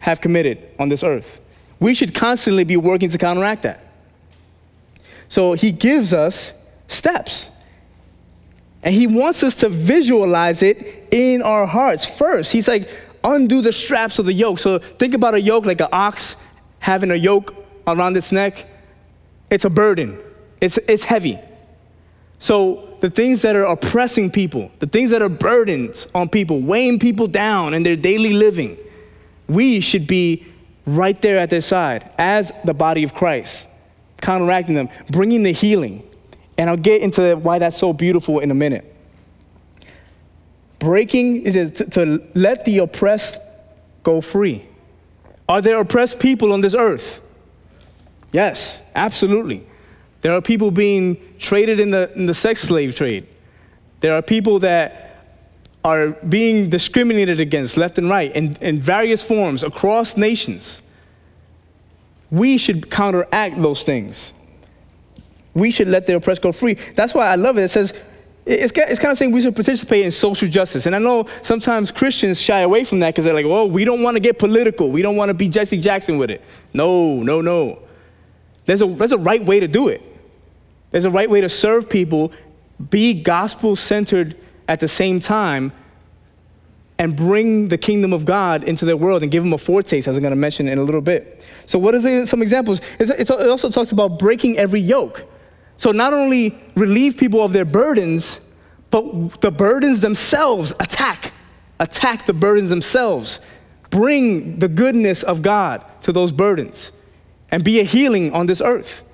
have 0.00 0.20
committed 0.20 0.58
on 0.76 0.88
this 0.88 1.04
earth. 1.04 1.40
We 1.78 1.94
should 1.94 2.16
constantly 2.16 2.64
be 2.64 2.76
working 2.76 3.10
to 3.10 3.16
counteract 3.16 3.62
that. 3.62 3.80
So 5.28 5.52
he 5.52 5.70
gives 5.70 6.12
us 6.12 6.52
steps. 6.88 7.48
And 8.82 8.92
he 8.92 9.06
wants 9.06 9.44
us 9.44 9.54
to 9.60 9.68
visualize 9.68 10.64
it 10.64 11.06
in 11.12 11.40
our 11.42 11.64
hearts 11.64 12.04
first. 12.04 12.50
He's 12.50 12.66
like, 12.66 12.90
undo 13.22 13.62
the 13.62 13.72
straps 13.72 14.18
of 14.18 14.26
the 14.26 14.32
yoke. 14.32 14.58
So 14.58 14.80
think 14.80 15.14
about 15.14 15.34
a 15.34 15.40
yoke 15.40 15.64
like 15.64 15.80
an 15.80 15.90
ox 15.92 16.34
having 16.80 17.12
a 17.12 17.14
yoke 17.14 17.54
around 17.86 18.16
its 18.16 18.32
neck. 18.32 18.66
It's 19.48 19.64
a 19.64 19.70
burden, 19.70 20.18
it's, 20.60 20.76
it's 20.88 21.04
heavy. 21.04 21.38
So 22.40 22.87
the 23.00 23.10
things 23.10 23.42
that 23.42 23.56
are 23.56 23.64
oppressing 23.64 24.30
people, 24.30 24.70
the 24.78 24.86
things 24.86 25.10
that 25.10 25.22
are 25.22 25.28
burdens 25.28 26.06
on 26.14 26.28
people, 26.28 26.60
weighing 26.60 26.98
people 26.98 27.26
down 27.26 27.74
in 27.74 27.82
their 27.82 27.96
daily 27.96 28.32
living, 28.32 28.76
we 29.48 29.80
should 29.80 30.06
be 30.06 30.46
right 30.86 31.20
there 31.22 31.38
at 31.38 31.50
their 31.50 31.60
side 31.60 32.10
as 32.18 32.52
the 32.64 32.74
body 32.74 33.04
of 33.04 33.14
Christ, 33.14 33.68
counteracting 34.20 34.74
them, 34.74 34.88
bringing 35.10 35.42
the 35.42 35.52
healing. 35.52 36.02
And 36.56 36.68
I'll 36.68 36.76
get 36.76 37.02
into 37.02 37.36
why 37.36 37.58
that's 37.58 37.78
so 37.78 37.92
beautiful 37.92 38.40
in 38.40 38.50
a 38.50 38.54
minute. 38.54 38.94
Breaking 40.78 41.42
is 41.42 41.72
to, 41.72 41.90
to 41.90 42.28
let 42.34 42.64
the 42.64 42.78
oppressed 42.78 43.40
go 44.02 44.20
free. 44.20 44.64
Are 45.48 45.60
there 45.60 45.80
oppressed 45.80 46.20
people 46.20 46.52
on 46.52 46.60
this 46.60 46.74
earth? 46.74 47.20
Yes, 48.32 48.82
absolutely. 48.94 49.66
There 50.20 50.32
are 50.32 50.42
people 50.42 50.70
being 50.70 51.16
traded 51.38 51.80
in 51.80 51.90
the, 51.90 52.12
in 52.14 52.26
the 52.26 52.34
sex 52.34 52.60
slave 52.62 52.94
trade. 52.94 53.26
There 54.00 54.14
are 54.14 54.22
people 54.22 54.58
that 54.60 55.04
are 55.84 56.10
being 56.10 56.70
discriminated 56.70 57.38
against 57.40 57.76
left 57.76 57.98
and 57.98 58.10
right 58.10 58.34
in, 58.34 58.56
in 58.60 58.80
various 58.80 59.22
forms 59.22 59.62
across 59.62 60.16
nations. 60.16 60.82
We 62.30 62.58
should 62.58 62.90
counteract 62.90 63.60
those 63.62 63.84
things. 63.84 64.32
We 65.54 65.70
should 65.70 65.88
let 65.88 66.06
the 66.06 66.16
oppressed 66.16 66.42
go 66.42 66.52
free. 66.52 66.74
That's 66.94 67.14
why 67.14 67.28
I 67.28 67.36
love 67.36 67.58
it. 67.58 67.62
It 67.62 67.68
says, 67.68 67.94
it's, 68.44 68.72
it's 68.76 69.00
kind 69.00 69.12
of 69.12 69.18
saying 69.18 69.32
we 69.32 69.40
should 69.40 69.54
participate 69.54 70.04
in 70.04 70.10
social 70.10 70.48
justice. 70.48 70.86
And 70.86 70.94
I 70.94 70.98
know 70.98 71.26
sometimes 71.42 71.90
Christians 71.90 72.40
shy 72.40 72.60
away 72.60 72.84
from 72.84 73.00
that 73.00 73.14
because 73.14 73.24
they're 73.24 73.34
like, 73.34 73.46
well, 73.46 73.68
we 73.68 73.84
don't 73.84 74.02
want 74.02 74.16
to 74.16 74.20
get 74.20 74.38
political. 74.38 74.90
We 74.90 75.02
don't 75.02 75.16
want 75.16 75.30
to 75.30 75.34
be 75.34 75.48
Jesse 75.48 75.78
Jackson 75.78 76.18
with 76.18 76.30
it. 76.30 76.42
No, 76.74 77.22
no, 77.22 77.40
no. 77.40 77.80
There's 78.66 78.82
a, 78.82 78.86
there's 78.86 79.12
a 79.12 79.18
right 79.18 79.44
way 79.44 79.60
to 79.60 79.68
do 79.68 79.88
it. 79.88 80.02
There's 80.90 81.04
a 81.04 81.10
right 81.10 81.28
way 81.28 81.40
to 81.40 81.48
serve 81.48 81.88
people, 81.88 82.32
be 82.90 83.14
gospel 83.14 83.76
centered 83.76 84.36
at 84.66 84.80
the 84.80 84.88
same 84.88 85.20
time, 85.20 85.72
and 86.98 87.14
bring 87.14 87.68
the 87.68 87.78
kingdom 87.78 88.12
of 88.12 88.24
God 88.24 88.64
into 88.64 88.84
their 88.84 88.96
world 88.96 89.22
and 89.22 89.30
give 89.30 89.42
them 89.42 89.52
a 89.52 89.58
foretaste, 89.58 90.08
as 90.08 90.16
I'm 90.16 90.22
going 90.22 90.32
to 90.32 90.36
mention 90.36 90.66
in 90.66 90.78
a 90.78 90.82
little 90.82 91.00
bit. 91.00 91.44
So, 91.66 91.78
what 91.78 91.94
are 91.94 92.26
some 92.26 92.42
examples? 92.42 92.80
it 92.98 93.30
also 93.30 93.70
talks 93.70 93.92
about 93.92 94.18
breaking 94.18 94.58
every 94.58 94.80
yoke. 94.80 95.24
So 95.78 95.92
not 95.92 96.12
only 96.12 96.58
relieve 96.74 97.16
people 97.16 97.40
of 97.40 97.52
their 97.52 97.64
burdens, 97.64 98.40
but 98.90 99.40
the 99.40 99.52
burdens 99.52 100.00
themselves 100.00 100.72
attack, 100.80 101.32
attack 101.78 102.26
the 102.26 102.34
burdens 102.34 102.68
themselves. 102.68 103.40
Bring 103.88 104.58
the 104.58 104.68
goodness 104.68 105.22
of 105.22 105.40
God 105.40 105.84
to 106.02 106.12
those 106.12 106.32
burdens 106.32 106.90
and 107.50 107.62
be 107.62 107.78
a 107.78 107.84
healing 107.84 108.32
on 108.34 108.46
this 108.46 108.60
earth. 108.60 109.04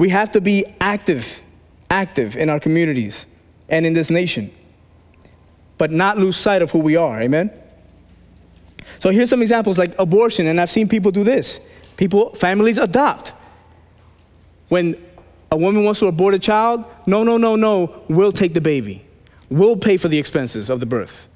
We 0.00 0.08
have 0.08 0.30
to 0.30 0.40
be 0.40 0.64
active, 0.80 1.42
active 1.90 2.34
in 2.34 2.48
our 2.48 2.58
communities 2.58 3.26
and 3.68 3.84
in 3.84 3.92
this 3.92 4.08
nation, 4.08 4.50
but 5.76 5.92
not 5.92 6.16
lose 6.16 6.38
sight 6.38 6.62
of 6.62 6.70
who 6.70 6.78
we 6.78 6.96
are. 6.96 7.20
Amen? 7.20 7.50
So 8.98 9.10
here's 9.10 9.28
some 9.28 9.42
examples 9.42 9.76
like 9.76 9.94
abortion, 9.98 10.46
and 10.46 10.58
I've 10.58 10.70
seen 10.70 10.88
people 10.88 11.10
do 11.10 11.22
this. 11.22 11.60
People, 11.98 12.32
families 12.32 12.78
adopt. 12.78 13.34
When 14.70 14.98
a 15.52 15.58
woman 15.58 15.84
wants 15.84 16.00
to 16.00 16.06
abort 16.06 16.32
a 16.32 16.38
child, 16.38 16.86
no, 17.06 17.22
no, 17.22 17.36
no, 17.36 17.54
no, 17.54 18.02
we'll 18.08 18.32
take 18.32 18.54
the 18.54 18.60
baby. 18.62 19.04
We'll 19.50 19.76
pay 19.76 19.98
for 19.98 20.08
the 20.08 20.18
expenses 20.18 20.70
of 20.70 20.80
the 20.80 20.86
birth. 20.86 21.28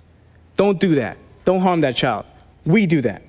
Don't 0.57 0.81
do 0.81 0.95
that. 0.95 1.19
Don't 1.45 1.61
harm 1.61 1.83
that 1.83 1.97
child. 1.97 2.25
We 2.65 2.87
do 2.87 3.03
that. 3.03 3.24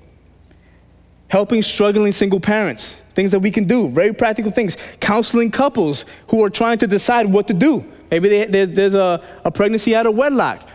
Helping 1.28 1.60
struggling 1.62 2.12
single 2.12 2.38
parents, 2.38 3.02
things 3.14 3.32
that 3.32 3.40
we 3.40 3.50
can 3.50 3.64
do, 3.64 3.88
very 3.88 4.12
practical 4.12 4.52
things. 4.52 4.76
Counseling 5.00 5.50
couples 5.50 6.04
who 6.28 6.42
are 6.44 6.50
trying 6.50 6.78
to 6.78 6.86
decide 6.86 7.26
what 7.26 7.48
to 7.48 7.54
do. 7.54 7.84
Maybe 8.10 8.28
they, 8.28 8.44
they, 8.44 8.64
there's 8.64 8.94
a, 8.94 9.22
a 9.44 9.50
pregnancy 9.50 9.94
out 9.96 10.06
of 10.06 10.14
wedlock. 10.14 10.68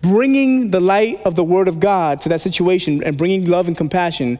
Bringing 0.00 0.70
the 0.70 0.80
light 0.80 1.20
of 1.24 1.34
the 1.34 1.44
Word 1.44 1.68
of 1.68 1.80
God 1.80 2.20
to 2.22 2.28
that 2.30 2.40
situation 2.40 3.02
and 3.04 3.16
bringing 3.16 3.46
love 3.46 3.68
and 3.68 3.76
compassion 3.76 4.38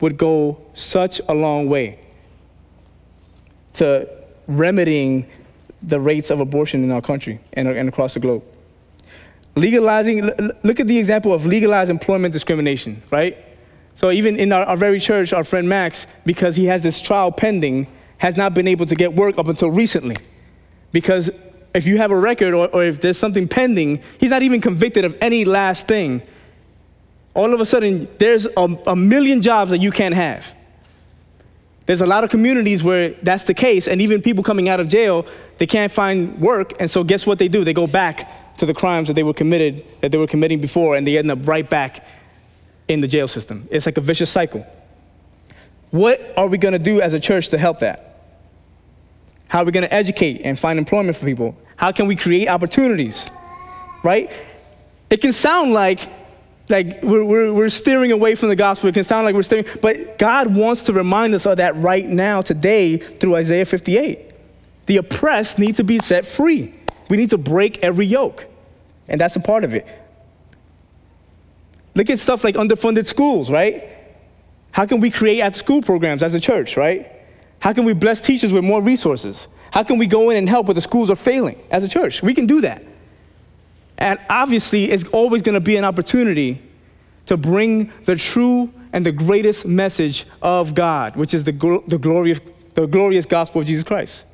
would 0.00 0.16
go 0.16 0.60
such 0.72 1.20
a 1.28 1.34
long 1.34 1.68
way 1.68 2.00
to 3.74 4.08
remedying 4.46 5.26
the 5.82 6.00
rates 6.00 6.30
of 6.30 6.40
abortion 6.40 6.84
in 6.84 6.90
our 6.90 7.00
country 7.00 7.40
and, 7.52 7.68
and 7.68 7.88
across 7.88 8.14
the 8.14 8.20
globe. 8.20 8.42
Legalizing, 9.56 10.22
look 10.62 10.80
at 10.80 10.86
the 10.86 10.98
example 10.98 11.32
of 11.32 11.46
legalized 11.46 11.90
employment 11.90 12.32
discrimination, 12.32 13.02
right? 13.10 13.36
So 14.00 14.10
even 14.10 14.36
in 14.38 14.50
our, 14.50 14.64
our 14.64 14.78
very 14.78 14.98
church, 14.98 15.34
our 15.34 15.44
friend 15.44 15.68
Max, 15.68 16.06
because 16.24 16.56
he 16.56 16.64
has 16.64 16.82
this 16.82 17.02
trial 17.02 17.30
pending, 17.30 17.86
has 18.16 18.34
not 18.34 18.54
been 18.54 18.66
able 18.66 18.86
to 18.86 18.94
get 18.94 19.12
work 19.12 19.36
up 19.36 19.46
until 19.46 19.70
recently. 19.70 20.16
Because 20.90 21.28
if 21.74 21.86
you 21.86 21.98
have 21.98 22.10
a 22.10 22.16
record 22.16 22.54
or, 22.54 22.68
or 22.68 22.82
if 22.82 23.02
there's 23.02 23.18
something 23.18 23.46
pending, 23.46 24.00
he's 24.18 24.30
not 24.30 24.40
even 24.40 24.62
convicted 24.62 25.04
of 25.04 25.14
any 25.20 25.44
last 25.44 25.86
thing. 25.86 26.22
all 27.34 27.52
of 27.52 27.60
a 27.60 27.66
sudden 27.66 28.08
there's 28.18 28.46
a, 28.46 28.78
a 28.86 28.96
million 28.96 29.42
jobs 29.42 29.70
that 29.70 29.82
you 29.82 29.90
can't 29.90 30.14
have. 30.14 30.54
There's 31.84 32.00
a 32.00 32.06
lot 32.06 32.24
of 32.24 32.30
communities 32.30 32.82
where 32.82 33.10
that's 33.22 33.44
the 33.44 33.52
case, 33.52 33.86
and 33.86 34.00
even 34.00 34.22
people 34.22 34.42
coming 34.42 34.70
out 34.70 34.80
of 34.80 34.88
jail, 34.88 35.26
they 35.58 35.66
can't 35.66 35.92
find 35.92 36.40
work, 36.40 36.72
and 36.80 36.90
so 36.90 37.04
guess 37.04 37.26
what 37.26 37.38
they 37.38 37.48
do? 37.48 37.64
They 37.64 37.74
go 37.74 37.86
back 37.86 38.56
to 38.56 38.64
the 38.64 38.72
crimes 38.72 39.08
that 39.08 39.14
they 39.14 39.24
were 39.24 39.34
committed, 39.34 39.84
that 40.00 40.10
they 40.10 40.16
were 40.16 40.26
committing 40.26 40.58
before, 40.58 40.96
and 40.96 41.06
they 41.06 41.18
end 41.18 41.30
up 41.30 41.46
right 41.46 41.68
back 41.68 42.02
in 42.90 43.00
the 43.00 43.08
jail 43.08 43.28
system. 43.28 43.68
It's 43.70 43.86
like 43.86 43.96
a 43.98 44.00
vicious 44.00 44.30
cycle. 44.30 44.66
What 45.92 46.34
are 46.36 46.48
we 46.48 46.58
gonna 46.58 46.78
do 46.78 47.00
as 47.00 47.14
a 47.14 47.20
church 47.20 47.50
to 47.50 47.58
help 47.58 47.80
that? 47.80 48.20
How 49.46 49.60
are 49.60 49.64
we 49.64 49.70
gonna 49.70 49.88
educate 49.90 50.42
and 50.44 50.58
find 50.58 50.76
employment 50.76 51.16
for 51.16 51.24
people? 51.24 51.56
How 51.76 51.92
can 51.92 52.08
we 52.08 52.16
create 52.16 52.48
opportunities? 52.48 53.30
Right? 54.02 54.32
It 55.08 55.20
can 55.20 55.32
sound 55.32 55.72
like 55.72 56.00
like 56.68 57.02
we're, 57.02 57.24
we're, 57.24 57.52
we're 57.52 57.68
steering 57.68 58.12
away 58.12 58.34
from 58.36 58.48
the 58.48 58.56
gospel. 58.56 58.88
It 58.88 58.94
can 58.94 59.04
sound 59.04 59.24
like 59.24 59.34
we're 59.34 59.42
steering, 59.42 59.66
but 59.82 60.18
God 60.18 60.54
wants 60.54 60.84
to 60.84 60.92
remind 60.92 61.34
us 61.34 61.44
of 61.44 61.56
that 61.56 61.74
right 61.76 62.06
now, 62.06 62.42
today, 62.42 62.96
through 62.96 63.34
Isaiah 63.34 63.64
58. 63.64 64.20
The 64.86 64.98
oppressed 64.98 65.58
need 65.58 65.76
to 65.76 65.84
be 65.84 65.98
set 65.98 66.26
free. 66.26 66.72
We 67.08 67.16
need 67.16 67.30
to 67.30 67.38
break 67.38 67.82
every 67.82 68.06
yoke, 68.06 68.46
and 69.08 69.20
that's 69.20 69.34
a 69.34 69.40
part 69.40 69.64
of 69.64 69.74
it. 69.74 69.84
Look 71.94 72.10
at 72.10 72.18
stuff 72.18 72.44
like 72.44 72.54
underfunded 72.54 73.06
schools, 73.06 73.50
right? 73.50 73.88
How 74.72 74.86
can 74.86 75.00
we 75.00 75.10
create 75.10 75.40
at 75.40 75.54
school 75.54 75.82
programs 75.82 76.22
as 76.22 76.34
a 76.34 76.40
church, 76.40 76.76
right? 76.76 77.10
How 77.58 77.72
can 77.72 77.84
we 77.84 77.92
bless 77.92 78.20
teachers 78.20 78.52
with 78.52 78.64
more 78.64 78.82
resources? 78.82 79.48
How 79.70 79.82
can 79.82 79.98
we 79.98 80.06
go 80.06 80.30
in 80.30 80.36
and 80.36 80.48
help 80.48 80.66
where 80.66 80.74
the 80.74 80.80
schools 80.80 81.10
are 81.10 81.16
failing 81.16 81.60
as 81.70 81.84
a 81.84 81.88
church? 81.88 82.22
We 82.22 82.34
can 82.34 82.46
do 82.46 82.60
that. 82.62 82.84
And 83.98 84.18
obviously, 84.28 84.90
it's 84.90 85.04
always 85.08 85.42
going 85.42 85.54
to 85.54 85.60
be 85.60 85.76
an 85.76 85.84
opportunity 85.84 86.62
to 87.26 87.36
bring 87.36 87.92
the 88.06 88.16
true 88.16 88.72
and 88.92 89.04
the 89.04 89.12
greatest 89.12 89.66
message 89.66 90.24
of 90.42 90.74
God, 90.74 91.16
which 91.16 91.34
is 91.34 91.44
the, 91.44 91.52
gl- 91.52 91.86
the, 91.86 91.98
glorious, 91.98 92.40
the 92.74 92.86
glorious 92.86 93.26
gospel 93.26 93.60
of 93.60 93.66
Jesus 93.66 93.84
Christ. 93.84 94.24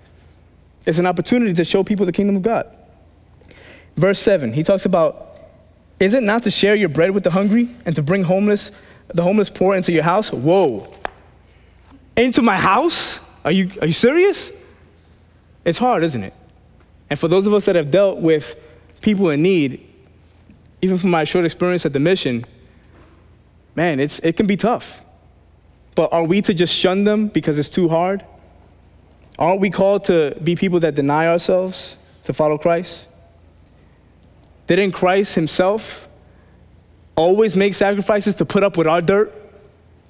It's 0.86 0.98
an 0.98 1.06
opportunity 1.06 1.52
to 1.52 1.64
show 1.64 1.82
people 1.82 2.06
the 2.06 2.12
kingdom 2.12 2.36
of 2.36 2.42
God. 2.42 2.78
Verse 3.96 4.18
7, 4.20 4.52
he 4.52 4.62
talks 4.62 4.86
about, 4.86 5.25
is 5.98 6.14
it 6.14 6.22
not 6.22 6.42
to 6.42 6.50
share 6.50 6.74
your 6.74 6.88
bread 6.88 7.12
with 7.12 7.24
the 7.24 7.30
hungry 7.30 7.68
and 7.86 7.94
to 7.96 8.02
bring 8.02 8.22
homeless, 8.22 8.70
the 9.08 9.22
homeless 9.22 9.48
poor 9.48 9.74
into 9.74 9.92
your 9.92 10.02
house? 10.02 10.30
Whoa. 10.30 10.92
Into 12.16 12.42
my 12.42 12.56
house? 12.56 13.20
Are 13.44 13.52
you, 13.52 13.70
are 13.80 13.86
you 13.86 13.92
serious? 13.92 14.52
It's 15.64 15.78
hard, 15.78 16.04
isn't 16.04 16.22
it? 16.22 16.34
And 17.08 17.18
for 17.18 17.28
those 17.28 17.46
of 17.46 17.54
us 17.54 17.64
that 17.66 17.76
have 17.76 17.90
dealt 17.90 18.18
with 18.18 18.56
people 19.00 19.30
in 19.30 19.42
need, 19.42 19.86
even 20.82 20.98
from 20.98 21.10
my 21.10 21.24
short 21.24 21.44
experience 21.44 21.86
at 21.86 21.92
the 21.92 22.00
mission, 22.00 22.44
man, 23.74 24.00
it's, 24.00 24.18
it 24.20 24.36
can 24.36 24.46
be 24.46 24.56
tough. 24.56 25.02
But 25.94 26.12
are 26.12 26.24
we 26.24 26.42
to 26.42 26.52
just 26.52 26.74
shun 26.74 27.04
them 27.04 27.28
because 27.28 27.58
it's 27.58 27.68
too 27.68 27.88
hard? 27.88 28.24
Aren't 29.38 29.60
we 29.60 29.70
called 29.70 30.04
to 30.04 30.36
be 30.42 30.56
people 30.56 30.80
that 30.80 30.94
deny 30.94 31.26
ourselves 31.26 31.96
to 32.24 32.34
follow 32.34 32.58
Christ? 32.58 33.08
Didn't 34.66 34.92
Christ 34.92 35.34
himself 35.34 36.08
always 37.14 37.56
make 37.56 37.74
sacrifices 37.74 38.34
to 38.36 38.44
put 38.44 38.62
up 38.62 38.76
with 38.76 38.86
our 38.86 39.00
dirt? 39.00 39.32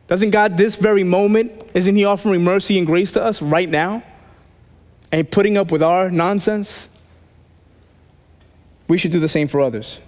Doesn't 0.08 0.30
God, 0.30 0.56
this 0.56 0.76
very 0.76 1.04
moment, 1.04 1.52
isn't 1.74 1.94
He 1.94 2.04
offering 2.04 2.44
mercy 2.44 2.78
and 2.78 2.86
grace 2.86 3.12
to 3.12 3.22
us 3.22 3.42
right 3.42 3.68
now? 3.68 4.02
And 5.12 5.30
putting 5.30 5.56
up 5.56 5.72
with 5.72 5.82
our 5.82 6.10
nonsense? 6.10 6.88
we 8.88 8.98
should 8.98 9.10
do 9.10 9.20
the 9.20 9.28
same 9.28 9.48
for 9.48 9.60
others. 9.60 10.00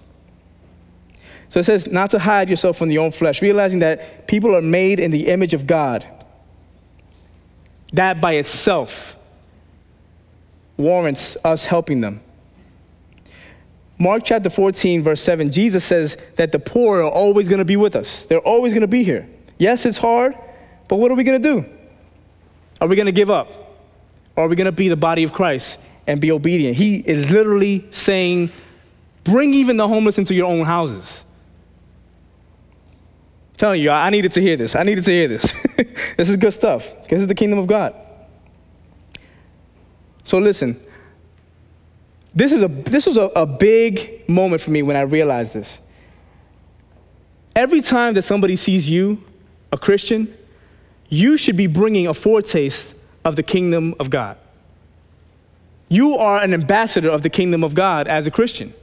So 1.49 1.59
it 1.59 1.63
says, 1.63 1.87
not 1.87 2.11
to 2.11 2.19
hide 2.19 2.49
yourself 2.49 2.77
from 2.77 2.91
your 2.91 3.03
own 3.03 3.11
flesh, 3.11 3.41
realizing 3.41 3.79
that 3.79 4.27
people 4.27 4.55
are 4.55 4.61
made 4.61 4.99
in 4.99 5.11
the 5.11 5.27
image 5.27 5.53
of 5.53 5.65
God. 5.65 6.05
That 7.93 8.21
by 8.21 8.33
itself 8.33 9.15
warrants 10.77 11.35
us 11.43 11.65
helping 11.65 12.01
them. 12.01 12.21
Mark 14.01 14.23
chapter 14.23 14.49
14, 14.49 15.03
verse 15.03 15.21
7, 15.21 15.51
Jesus 15.51 15.83
says 15.83 16.15
that 16.37 16.53
the 16.53 16.59
poor 16.59 17.01
are 17.01 17.11
always 17.11 17.49
going 17.49 17.59
to 17.59 17.65
be 17.65 17.75
with 17.75 17.97
us. 17.97 18.25
They're 18.25 18.39
always 18.39 18.71
going 18.71 18.81
to 18.81 18.87
be 18.87 19.03
here. 19.03 19.27
Yes, 19.57 19.85
it's 19.85 19.97
hard, 19.97 20.37
but 20.87 20.95
what 20.95 21.11
are 21.11 21.15
we 21.15 21.25
going 21.25 21.41
to 21.41 21.53
do? 21.55 21.69
Are 22.79 22.87
we 22.87 22.95
going 22.95 23.07
to 23.07 23.11
give 23.11 23.29
up? 23.29 23.51
Or 24.37 24.45
are 24.45 24.47
we 24.47 24.55
going 24.55 24.65
to 24.65 24.71
be 24.71 24.87
the 24.87 24.95
body 24.95 25.23
of 25.23 25.33
Christ 25.33 25.77
and 26.07 26.21
be 26.21 26.31
obedient? 26.31 26.77
He 26.77 26.97
is 26.97 27.29
literally 27.29 27.85
saying, 27.91 28.51
Bring 29.25 29.53
even 29.53 29.75
the 29.75 29.87
homeless 29.87 30.17
into 30.17 30.33
your 30.33 30.47
own 30.47 30.65
houses. 30.65 31.25
I'm 33.51 33.57
telling 33.57 33.81
you, 33.81 33.91
I 33.91 34.09
needed 34.09 34.31
to 34.31 34.41
hear 34.41 34.55
this. 34.55 34.77
I 34.77 34.83
needed 34.83 35.03
to 35.03 35.11
hear 35.11 35.27
this. 35.27 35.51
this 36.15 36.29
is 36.29 36.37
good 36.37 36.53
stuff. 36.53 36.89
This 37.09 37.19
is 37.19 37.27
the 37.27 37.35
kingdom 37.35 37.59
of 37.59 37.67
God. 37.67 37.93
So 40.23 40.37
listen, 40.37 40.79
this, 42.33 42.51
is 42.51 42.63
a, 42.63 42.67
this 42.67 43.05
was 43.05 43.17
a, 43.17 43.25
a 43.35 43.45
big 43.45 44.27
moment 44.29 44.61
for 44.61 44.71
me 44.71 44.83
when 44.83 44.95
I 44.95 45.01
realized 45.01 45.53
this. 45.53 45.81
Every 47.55 47.81
time 47.81 48.13
that 48.13 48.21
somebody 48.21 48.55
sees 48.55 48.89
you, 48.89 49.23
a 49.71 49.77
Christian, 49.77 50.33
you 51.09 51.37
should 51.37 51.57
be 51.57 51.67
bringing 51.67 52.07
a 52.07 52.13
foretaste 52.13 52.95
of 53.25 53.35
the 53.35 53.43
kingdom 53.43 53.95
of 53.99 54.09
God. 54.09 54.37
You 55.89 56.15
are 56.17 56.41
an 56.41 56.53
ambassador 56.53 57.09
of 57.09 57.23
the 57.23 57.29
kingdom 57.29 57.63
of 57.63 57.73
God 57.73 58.07
as 58.07 58.27
a 58.27 58.31
Christian. 58.31 58.73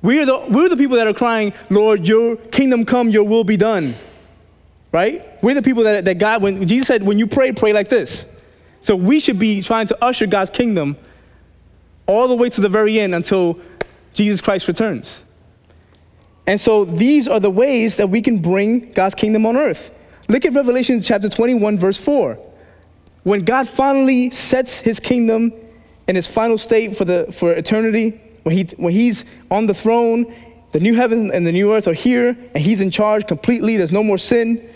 We're 0.00 0.24
the, 0.24 0.46
we're 0.48 0.68
the 0.68 0.76
people 0.76 0.96
that 0.96 1.06
are 1.08 1.14
crying, 1.14 1.52
Lord, 1.68 2.06
your 2.06 2.36
kingdom 2.36 2.84
come, 2.84 3.08
your 3.08 3.24
will 3.24 3.42
be 3.42 3.56
done. 3.56 3.94
Right? 4.92 5.42
We're 5.42 5.54
the 5.54 5.62
people 5.62 5.82
that, 5.82 6.04
that 6.04 6.18
God, 6.18 6.42
when 6.42 6.66
Jesus 6.66 6.86
said, 6.86 7.02
when 7.02 7.18
you 7.18 7.26
pray, 7.26 7.52
pray 7.52 7.72
like 7.72 7.88
this. 7.88 8.24
So 8.80 8.94
we 8.94 9.18
should 9.18 9.38
be 9.38 9.60
trying 9.62 9.88
to 9.88 10.04
usher 10.04 10.26
God's 10.26 10.50
kingdom 10.50 10.96
all 12.06 12.28
the 12.28 12.34
way 12.34 12.48
to 12.50 12.60
the 12.60 12.68
very 12.68 12.98
end 13.00 13.14
until 13.14 13.58
Jesus 14.12 14.40
Christ 14.40 14.68
returns. 14.68 15.22
And 16.46 16.60
so 16.60 16.84
these 16.84 17.26
are 17.26 17.40
the 17.40 17.50
ways 17.50 17.96
that 17.96 18.08
we 18.08 18.22
can 18.22 18.38
bring 18.38 18.92
God's 18.92 19.14
kingdom 19.14 19.46
on 19.46 19.56
earth. 19.56 19.90
Look 20.28 20.44
at 20.44 20.54
Revelation 20.54 21.00
chapter 21.00 21.28
21, 21.28 21.78
verse 21.78 21.98
4. 21.98 22.38
When 23.24 23.44
God 23.44 23.68
finally 23.68 24.30
sets 24.30 24.78
his 24.78 25.00
kingdom 25.00 25.52
in 26.06 26.16
its 26.16 26.28
final 26.28 26.56
state 26.58 26.96
for, 26.96 27.04
the, 27.04 27.32
for 27.32 27.52
eternity, 27.52 28.20
when, 28.44 28.56
he, 28.56 28.64
when 28.76 28.92
he's 28.92 29.24
on 29.50 29.66
the 29.66 29.74
throne, 29.74 30.32
the 30.72 30.78
new 30.78 30.94
heaven 30.94 31.32
and 31.32 31.44
the 31.44 31.52
new 31.52 31.72
earth 31.72 31.88
are 31.88 31.94
here, 31.94 32.28
and 32.28 32.62
he's 32.62 32.80
in 32.80 32.90
charge 32.90 33.26
completely. 33.26 33.76
There's 33.76 33.92
no 33.92 34.04
more 34.04 34.18
sin. 34.18 34.68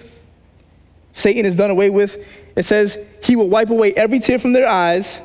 Satan 1.13 1.45
is 1.45 1.57
done 1.57 1.71
away 1.71 1.91
with. 1.91 2.25
It 2.57 2.65
says, 2.65 2.99
He 3.23 3.37
will 3.37 3.49
wipe 3.49 3.71
away 3.71 3.93
every 3.95 4.19
tear 4.19 4.39
from 4.39 4.53
their 4.53 4.67
eyes, 4.67 5.21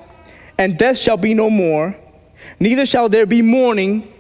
and 0.58 0.78
death 0.78 0.98
shall 0.98 1.18
be 1.18 1.34
no 1.34 1.50
more. 1.50 1.96
Neither 2.60 2.86
shall 2.86 3.10
there 3.10 3.26
be 3.26 3.42
mourning. 3.42 4.12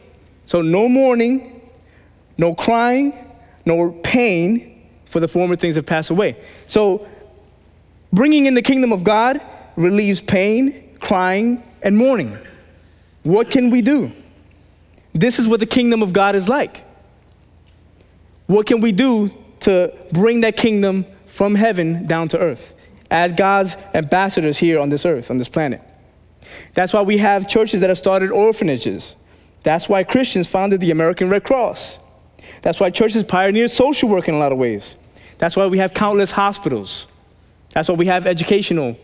So, 0.45 0.61
no 0.61 0.87
mourning, 0.87 1.61
no 2.37 2.53
crying, 2.53 3.13
no 3.65 3.91
pain, 4.03 4.87
for 5.05 5.19
the 5.19 5.27
former 5.27 5.55
things 5.55 5.75
have 5.75 5.85
passed 5.85 6.09
away. 6.09 6.37
So, 6.67 7.07
bringing 8.11 8.45
in 8.45 8.53
the 8.53 8.61
kingdom 8.61 8.91
of 8.91 9.03
God 9.03 9.41
relieves 9.75 10.21
pain, 10.21 10.97
crying, 10.99 11.63
and 11.81 11.97
mourning. 11.97 12.37
What 13.23 13.49
can 13.49 13.69
we 13.69 13.81
do? 13.81 14.11
This 15.13 15.39
is 15.39 15.47
what 15.47 15.59
the 15.59 15.65
kingdom 15.65 16.03
of 16.03 16.13
God 16.13 16.35
is 16.35 16.49
like. 16.49 16.83
What 18.47 18.67
can 18.67 18.81
we 18.81 18.91
do 18.91 19.31
to 19.61 19.93
bring 20.11 20.41
that 20.41 20.57
kingdom 20.57 21.05
from 21.25 21.55
heaven 21.55 22.05
down 22.05 22.27
to 22.29 22.39
earth 22.39 22.75
as 23.09 23.31
God's 23.31 23.77
ambassadors 23.93 24.57
here 24.57 24.79
on 24.79 24.89
this 24.89 25.05
earth, 25.05 25.31
on 25.31 25.37
this 25.37 25.49
planet? 25.49 25.81
That's 26.73 26.93
why 26.93 27.01
we 27.01 27.17
have 27.17 27.47
churches 27.47 27.81
that 27.81 27.89
have 27.89 27.97
started 27.97 28.31
orphanages. 28.31 29.15
That's 29.63 29.89
why 29.89 30.03
Christians 30.03 30.47
founded 30.47 30.79
the 30.81 30.91
American 30.91 31.29
Red 31.29 31.43
Cross. 31.43 31.99
That's 32.61 32.79
why 32.79 32.89
churches 32.89 33.23
pioneered 33.23 33.71
social 33.71 34.09
work 34.09 34.27
in 34.27 34.35
a 34.35 34.37
lot 34.37 34.51
of 34.51 34.57
ways. 34.57 34.97
That's 35.37 35.55
why 35.57 35.67
we 35.67 35.79
have 35.79 35.93
countless 35.93 36.31
hospitals. 36.31 37.07
That's 37.71 37.89
why 37.89 37.95
we 37.95 38.05
have 38.05 38.25
educational 38.25 38.97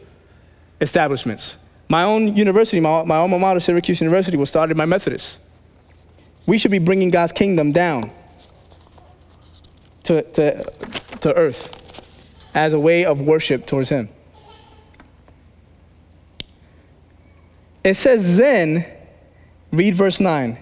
establishments. 0.79 1.57
My 1.89 2.03
own 2.03 2.37
university, 2.37 2.79
my, 2.79 3.03
my 3.03 3.17
alma 3.17 3.37
mater, 3.37 3.59
Syracuse 3.59 3.99
University, 3.99 4.37
was 4.37 4.49
started 4.49 4.77
by 4.77 4.85
Methodists. 4.85 5.39
We 6.47 6.57
should 6.57 6.71
be 6.71 6.79
bringing 6.79 7.09
God's 7.09 7.31
kingdom 7.31 7.71
down 7.71 8.11
to, 10.03 10.21
to, 10.21 10.63
to 11.21 11.33
earth 11.35 12.49
as 12.55 12.73
a 12.73 12.79
way 12.79 13.05
of 13.05 13.21
worship 13.21 13.65
towards 13.65 13.89
Him. 13.89 14.09
It 17.83 17.95
says 17.95 18.37
then, 18.37 18.85
read 19.71 19.95
verse 19.95 20.19
9, 20.19 20.57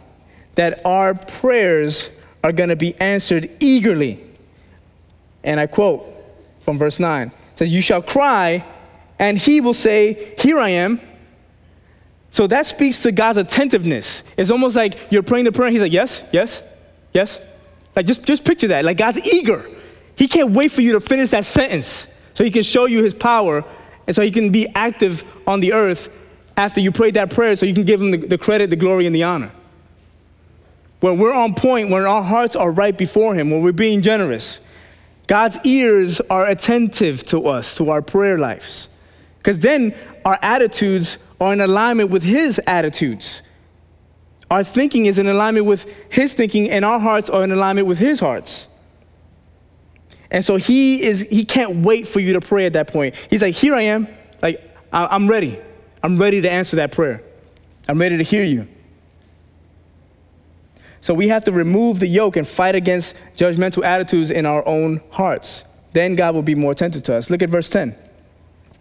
that 0.55 0.85
our 0.85 1.13
prayers 1.13 2.09
are 2.43 2.51
going 2.51 2.69
to 2.69 2.75
be 2.75 2.95
answered 2.99 3.49
eagerly. 3.59 4.23
And 5.43 5.59
I 5.59 5.67
quote 5.67 6.05
from 6.61 6.77
verse 6.77 6.99
9 6.99 7.27
it 7.27 7.33
says, 7.55 7.73
You 7.73 7.81
shall 7.81 8.01
cry, 8.01 8.65
and 9.17 9.37
he 9.37 9.61
will 9.61 9.73
say, 9.73 10.35
Here 10.39 10.59
I 10.59 10.69
am. 10.69 11.01
So 12.31 12.47
that 12.47 12.65
speaks 12.65 13.01
to 13.03 13.11
God's 13.11 13.37
attentiveness. 13.37 14.23
It's 14.37 14.51
almost 14.51 14.75
like 14.75 15.11
you're 15.11 15.23
praying 15.23 15.45
the 15.45 15.51
prayer, 15.51 15.67
and 15.67 15.73
He's 15.73 15.81
like, 15.81 15.93
Yes, 15.93 16.23
yes, 16.31 16.63
yes, 17.13 17.39
Like 17.95 18.05
just, 18.05 18.23
just 18.23 18.45
picture 18.45 18.67
that. 18.67 18.85
Like 18.85 18.97
God's 18.97 19.19
eager. 19.19 19.63
He 20.15 20.27
can't 20.27 20.51
wait 20.51 20.71
for 20.71 20.81
you 20.81 20.93
to 20.93 20.99
finish 20.99 21.29
that 21.29 21.45
sentence 21.45 22.07
so 22.33 22.43
he 22.43 22.51
can 22.51 22.63
show 22.63 22.85
you 22.85 23.01
his 23.03 23.13
power 23.13 23.63
and 24.05 24.15
so 24.15 24.21
he 24.21 24.31
can 24.31 24.51
be 24.51 24.67
active 24.75 25.23
on 25.47 25.61
the 25.61 25.71
earth 25.71 26.09
after 26.59 26.81
you 26.81 26.91
prayed 26.91 27.13
that 27.13 27.29
prayer 27.29 27.55
so 27.55 27.65
you 27.65 27.73
can 27.73 27.85
give 27.85 28.01
him 28.01 28.11
the, 28.11 28.17
the 28.17 28.37
credit, 28.37 28.69
the 28.69 28.75
glory, 28.75 29.05
and 29.05 29.15
the 29.15 29.23
honor. 29.23 29.49
When 30.99 31.17
we're 31.17 31.33
on 31.33 31.55
point, 31.55 31.89
when 31.89 32.03
our 32.03 32.21
hearts 32.21 32.53
are 32.53 32.69
right 32.69 32.95
before 32.97 33.33
him, 33.33 33.49
when 33.49 33.63
we're 33.63 33.71
being 33.71 34.01
generous, 34.01 34.59
God's 35.27 35.57
ears 35.63 36.19
are 36.29 36.45
attentive 36.45 37.23
to 37.27 37.47
us, 37.47 37.77
to 37.77 37.89
our 37.91 38.01
prayer 38.01 38.37
lives. 38.37 38.89
Because 39.37 39.59
then 39.59 39.95
our 40.25 40.37
attitudes 40.41 41.17
are 41.39 41.53
in 41.53 41.61
alignment 41.61 42.09
with 42.09 42.23
his 42.23 42.59
attitudes. 42.67 43.41
Our 44.51 44.65
thinking 44.65 45.05
is 45.05 45.17
in 45.17 45.27
alignment 45.27 45.65
with 45.65 45.85
his 46.09 46.33
thinking, 46.33 46.69
and 46.69 46.83
our 46.83 46.99
hearts 46.99 47.29
are 47.29 47.41
in 47.41 47.53
alignment 47.53 47.87
with 47.87 47.99
his 47.99 48.19
hearts. 48.19 48.67
And 50.29 50.43
so 50.43 50.57
he 50.57 51.01
is 51.03 51.21
he 51.21 51.45
can't 51.45 51.77
wait 51.85 52.05
for 52.05 52.19
you 52.19 52.33
to 52.33 52.41
pray 52.41 52.65
at 52.65 52.73
that 52.73 52.89
point. 52.89 53.15
He's 53.29 53.41
like, 53.41 53.55
here 53.55 53.75
I 53.75 53.83
am. 53.83 54.09
Like, 54.41 54.61
I'm 54.91 55.29
ready. 55.29 55.61
I'm 56.03 56.17
ready 56.17 56.41
to 56.41 56.49
answer 56.49 56.77
that 56.77 56.91
prayer. 56.91 57.21
I'm 57.87 57.99
ready 57.99 58.17
to 58.17 58.23
hear 58.23 58.43
you. 58.43 58.67
So 61.01 61.13
we 61.13 61.29
have 61.29 61.43
to 61.45 61.51
remove 61.51 61.99
the 61.99 62.07
yoke 62.07 62.35
and 62.35 62.47
fight 62.47 62.75
against 62.75 63.15
judgmental 63.35 63.83
attitudes 63.83 64.31
in 64.31 64.45
our 64.45 64.65
own 64.67 65.01
hearts. 65.11 65.63
Then 65.93 66.15
God 66.15 66.35
will 66.35 66.43
be 66.43 66.55
more 66.55 66.71
attentive 66.71 67.03
to 67.03 67.15
us. 67.15 67.29
Look 67.29 67.41
at 67.41 67.49
verse 67.49 67.69
10. 67.69 67.89
It 67.89 67.97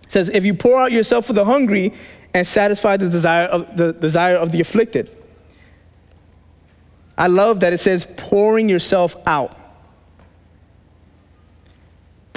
says, 0.09 0.28
If 0.28 0.44
you 0.44 0.54
pour 0.54 0.81
out 0.81 0.92
yourself 0.92 1.26
for 1.26 1.33
the 1.33 1.44
hungry 1.44 1.94
and 2.35 2.46
satisfy 2.46 2.96
the 2.96 3.09
desire 3.09 3.46
of 3.46 3.76
the 3.76 3.92
desire 3.92 4.37
of 4.37 4.52
the 4.52 4.61
afflicted. 4.61 5.14
I 7.16 7.26
love 7.26 7.61
that 7.61 7.72
it 7.72 7.78
says 7.78 8.07
pouring 8.16 8.68
yourself 8.68 9.16
out. 9.26 9.54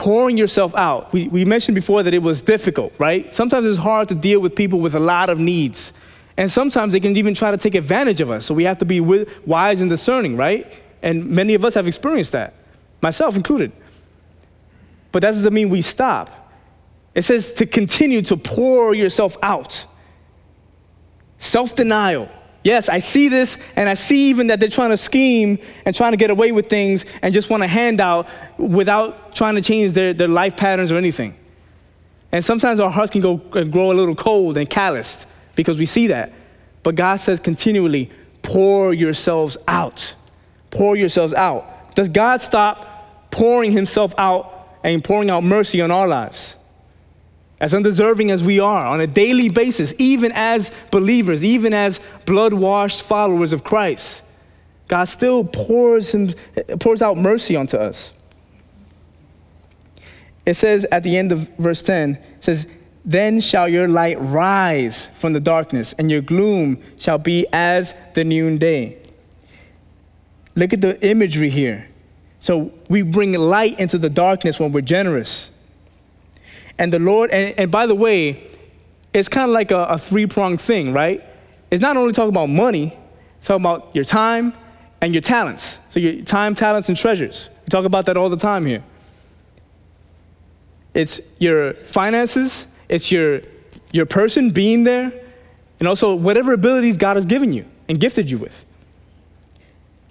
Pouring 0.01 0.35
yourself 0.35 0.73
out. 0.73 1.13
We, 1.13 1.27
we 1.27 1.45
mentioned 1.45 1.75
before 1.75 2.01
that 2.01 2.11
it 2.11 2.23
was 2.23 2.41
difficult, 2.41 2.91
right? 2.97 3.31
Sometimes 3.31 3.67
it's 3.67 3.77
hard 3.77 4.07
to 4.07 4.15
deal 4.15 4.39
with 4.39 4.55
people 4.55 4.79
with 4.79 4.95
a 4.95 4.99
lot 4.99 5.29
of 5.29 5.37
needs. 5.37 5.93
And 6.37 6.51
sometimes 6.51 6.91
they 6.91 6.99
can 6.99 7.15
even 7.17 7.35
try 7.35 7.51
to 7.51 7.57
take 7.57 7.75
advantage 7.75 8.19
of 8.19 8.31
us. 8.31 8.43
So 8.43 8.55
we 8.55 8.63
have 8.63 8.79
to 8.79 8.85
be 8.85 8.99
wise 8.99 9.79
and 9.79 9.91
discerning, 9.91 10.37
right? 10.37 10.65
And 11.03 11.29
many 11.29 11.53
of 11.53 11.63
us 11.63 11.75
have 11.75 11.85
experienced 11.85 12.31
that, 12.31 12.55
myself 12.99 13.35
included. 13.35 13.71
But 15.11 15.21
that 15.21 15.33
doesn't 15.33 15.53
mean 15.53 15.69
we 15.69 15.81
stop. 15.81 16.51
It 17.13 17.21
says 17.21 17.53
to 17.53 17.67
continue 17.67 18.23
to 18.23 18.37
pour 18.37 18.95
yourself 18.95 19.37
out. 19.43 19.85
Self 21.37 21.75
denial. 21.75 22.27
Yes, 22.63 22.89
I 22.89 23.00
see 23.00 23.28
this, 23.28 23.58
and 23.76 23.89
I 23.89 23.95
see 23.95 24.30
even 24.30 24.47
that 24.47 24.60
they're 24.60 24.69
trying 24.69 24.91
to 24.91 24.97
scheme 24.97 25.58
and 25.86 25.95
trying 25.95 26.12
to 26.12 26.17
get 26.17 26.30
away 26.30 26.52
with 26.52 26.69
things 26.69 27.06
and 27.21 27.34
just 27.34 27.50
want 27.50 27.63
a 27.63 27.67
handout 27.67 28.28
without 28.58 29.36
trying 29.36 29.56
to 29.56 29.62
change 29.62 29.93
their, 29.93 30.13
their 30.13 30.28
life 30.28 30.56
patterns 30.56 30.91
or 30.91 30.97
anything. 30.97 31.36
And 32.32 32.45
sometimes 32.45 32.80
our 32.80 32.91
hearts 32.91 33.12
can 33.12 33.21
go 33.21 33.38
grow 33.38 33.91
a 33.91 33.93
little 33.93 34.15
cold 34.15 34.58
and 34.58 34.69
calloused 34.69 35.26
because 35.56 35.78
we 35.80 35.86
see 35.86 36.08
that. 36.08 36.32
But 36.84 36.95
God 36.95 37.17
says 37.17 37.39
continually, 37.39 38.12
pour 38.41 38.93
yourselves 38.93 39.58
out. 39.67 40.15
Pour 40.69 40.95
yourselves 40.95 41.34
out. 41.34 41.95
Does 41.95 42.10
God 42.10 42.41
stop 42.41 43.32
pouring 43.32 43.71
himself 43.71 44.13
out 44.17 44.78
and 44.84 45.04
pouring 45.04 45.30
out 45.30 45.43
mercy 45.43 45.82
on 45.82 45.91
our 45.91 46.08
lives? 46.08 46.58
As 47.62 47.76
undeserving 47.76 48.32
as 48.32 48.43
we 48.43 48.60
are 48.60 48.88
on 48.88 49.02
a 49.02 49.08
daily 49.08 49.47
basis, 49.47 49.93
even 50.00 50.32
as 50.34 50.71
believers, 50.89 51.45
even 51.45 51.74
as 51.74 52.02
blood 52.26 52.54
washed 52.54 53.04
followers 53.04 53.54
of 53.54 53.63
Christ, 53.63 54.24
God 54.88 55.04
still 55.06 55.43
pours, 55.43 56.12
him, 56.12 56.34
pours 56.80 57.04
out 57.04 57.17
mercy 57.17 57.56
onto 57.56 57.78
us. 57.78 58.13
It 60.43 60.56
says 60.56 60.86
at 60.91 61.04
the 61.04 61.15
end 61.15 61.32
of 61.32 61.56
verse 61.58 61.84
10, 61.84 62.15
it 62.15 62.43
says, 62.43 62.65
then 63.06 63.39
shall 63.39 63.69
your 63.69 63.88
light 63.88 64.17
rise 64.19 65.10
from 65.10 65.34
the 65.34 65.39
darkness, 65.39 65.93
and 65.93 66.10
your 66.10 66.21
gloom 66.21 66.82
shall 66.97 67.19
be 67.19 67.45
as 67.54 67.93
the 68.15 68.24
noonday. 68.24 68.97
Look 70.56 70.74
at 70.74 70.82
the 70.82 71.00
imagery 71.08 71.52
here. 71.52 71.88
So 72.39 72.74
we 72.89 73.04
bring 73.04 73.34
light 73.34 73.80
into 73.80 74.00
the 74.00 74.10
darkness 74.10 74.60
when 74.60 74.71
we're 74.71 74.82
generous. 74.82 75.50
And 76.81 76.91
the 76.91 76.97
Lord, 76.97 77.29
and, 77.29 77.53
and 77.59 77.69
by 77.69 77.85
the 77.85 77.93
way, 77.93 78.41
it's 79.13 79.29
kind 79.29 79.47
of 79.47 79.53
like 79.53 79.69
a, 79.69 79.83
a 79.83 79.99
three 79.99 80.25
pronged 80.25 80.59
thing, 80.59 80.93
right? 80.93 81.23
It's 81.69 81.79
not 81.79 81.95
only 81.95 82.11
talking 82.11 82.31
about 82.31 82.49
money, 82.49 82.97
it's 83.37 83.47
talking 83.47 83.61
about 83.61 83.93
your 83.93 84.03
time 84.03 84.55
and 84.99 85.13
your 85.13 85.21
talents. 85.21 85.79
So 85.89 85.99
your 85.99 86.23
time, 86.25 86.55
talents, 86.55 86.89
and 86.89 86.97
treasures. 86.97 87.51
We 87.65 87.69
talk 87.69 87.85
about 87.85 88.07
that 88.07 88.17
all 88.17 88.29
the 88.29 88.35
time 88.35 88.65
here. 88.65 88.83
It's 90.95 91.21
your 91.37 91.73
finances, 91.73 92.65
it's 92.89 93.11
your, 93.11 93.41
your 93.91 94.07
person 94.07 94.49
being 94.49 94.83
there, 94.83 95.13
and 95.77 95.87
also 95.87 96.15
whatever 96.15 96.51
abilities 96.51 96.97
God 96.97 97.15
has 97.15 97.25
given 97.25 97.53
you 97.53 97.63
and 97.89 97.99
gifted 97.99 98.31
you 98.31 98.39
with. 98.39 98.65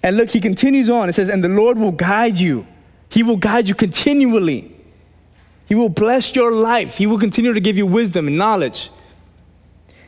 And 0.03 0.15
look, 0.15 0.31
he 0.31 0.39
continues 0.39 0.89
on. 0.89 1.09
It 1.09 1.13
says, 1.13 1.27
And 1.27 1.43
the 1.43 1.49
Lord 1.49 1.77
will 1.77 1.91
guide 1.91 2.39
you. 2.39 2.65
He 3.09 3.23
will 3.23 3.35
guide 3.35 3.67
you 3.67 3.75
continually. 3.75 4.77
He 5.71 5.75
will 5.75 5.87
bless 5.87 6.35
your 6.35 6.51
life. 6.51 6.97
He 6.97 7.07
will 7.07 7.17
continue 7.17 7.53
to 7.53 7.61
give 7.61 7.77
you 7.77 7.85
wisdom 7.85 8.27
and 8.27 8.37
knowledge. 8.37 8.89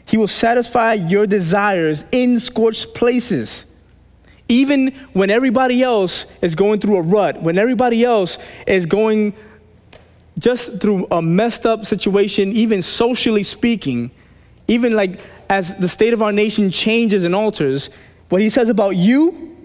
He 0.03 0.17
will 0.17 0.27
satisfy 0.27 0.91
your 0.91 1.25
desires 1.25 2.03
in 2.11 2.41
scorched 2.41 2.93
places. 2.93 3.65
Even 4.49 4.93
when 5.13 5.29
everybody 5.29 5.81
else 5.81 6.25
is 6.41 6.53
going 6.53 6.81
through 6.81 6.97
a 6.97 7.01
rut, 7.01 7.41
when 7.41 7.57
everybody 7.57 8.03
else 8.03 8.37
is 8.67 8.85
going 8.85 9.33
just 10.37 10.81
through 10.81 11.07
a 11.09 11.21
messed 11.21 11.65
up 11.65 11.85
situation, 11.85 12.51
even 12.51 12.81
socially 12.81 13.43
speaking, 13.43 14.11
even 14.67 14.97
like 14.97 15.21
as 15.49 15.75
the 15.75 15.87
state 15.87 16.11
of 16.11 16.21
our 16.21 16.33
nation 16.33 16.71
changes 16.71 17.23
and 17.23 17.33
alters, 17.33 17.89
what 18.27 18.41
he 18.41 18.49
says 18.49 18.67
about 18.67 18.97
you 18.97 19.55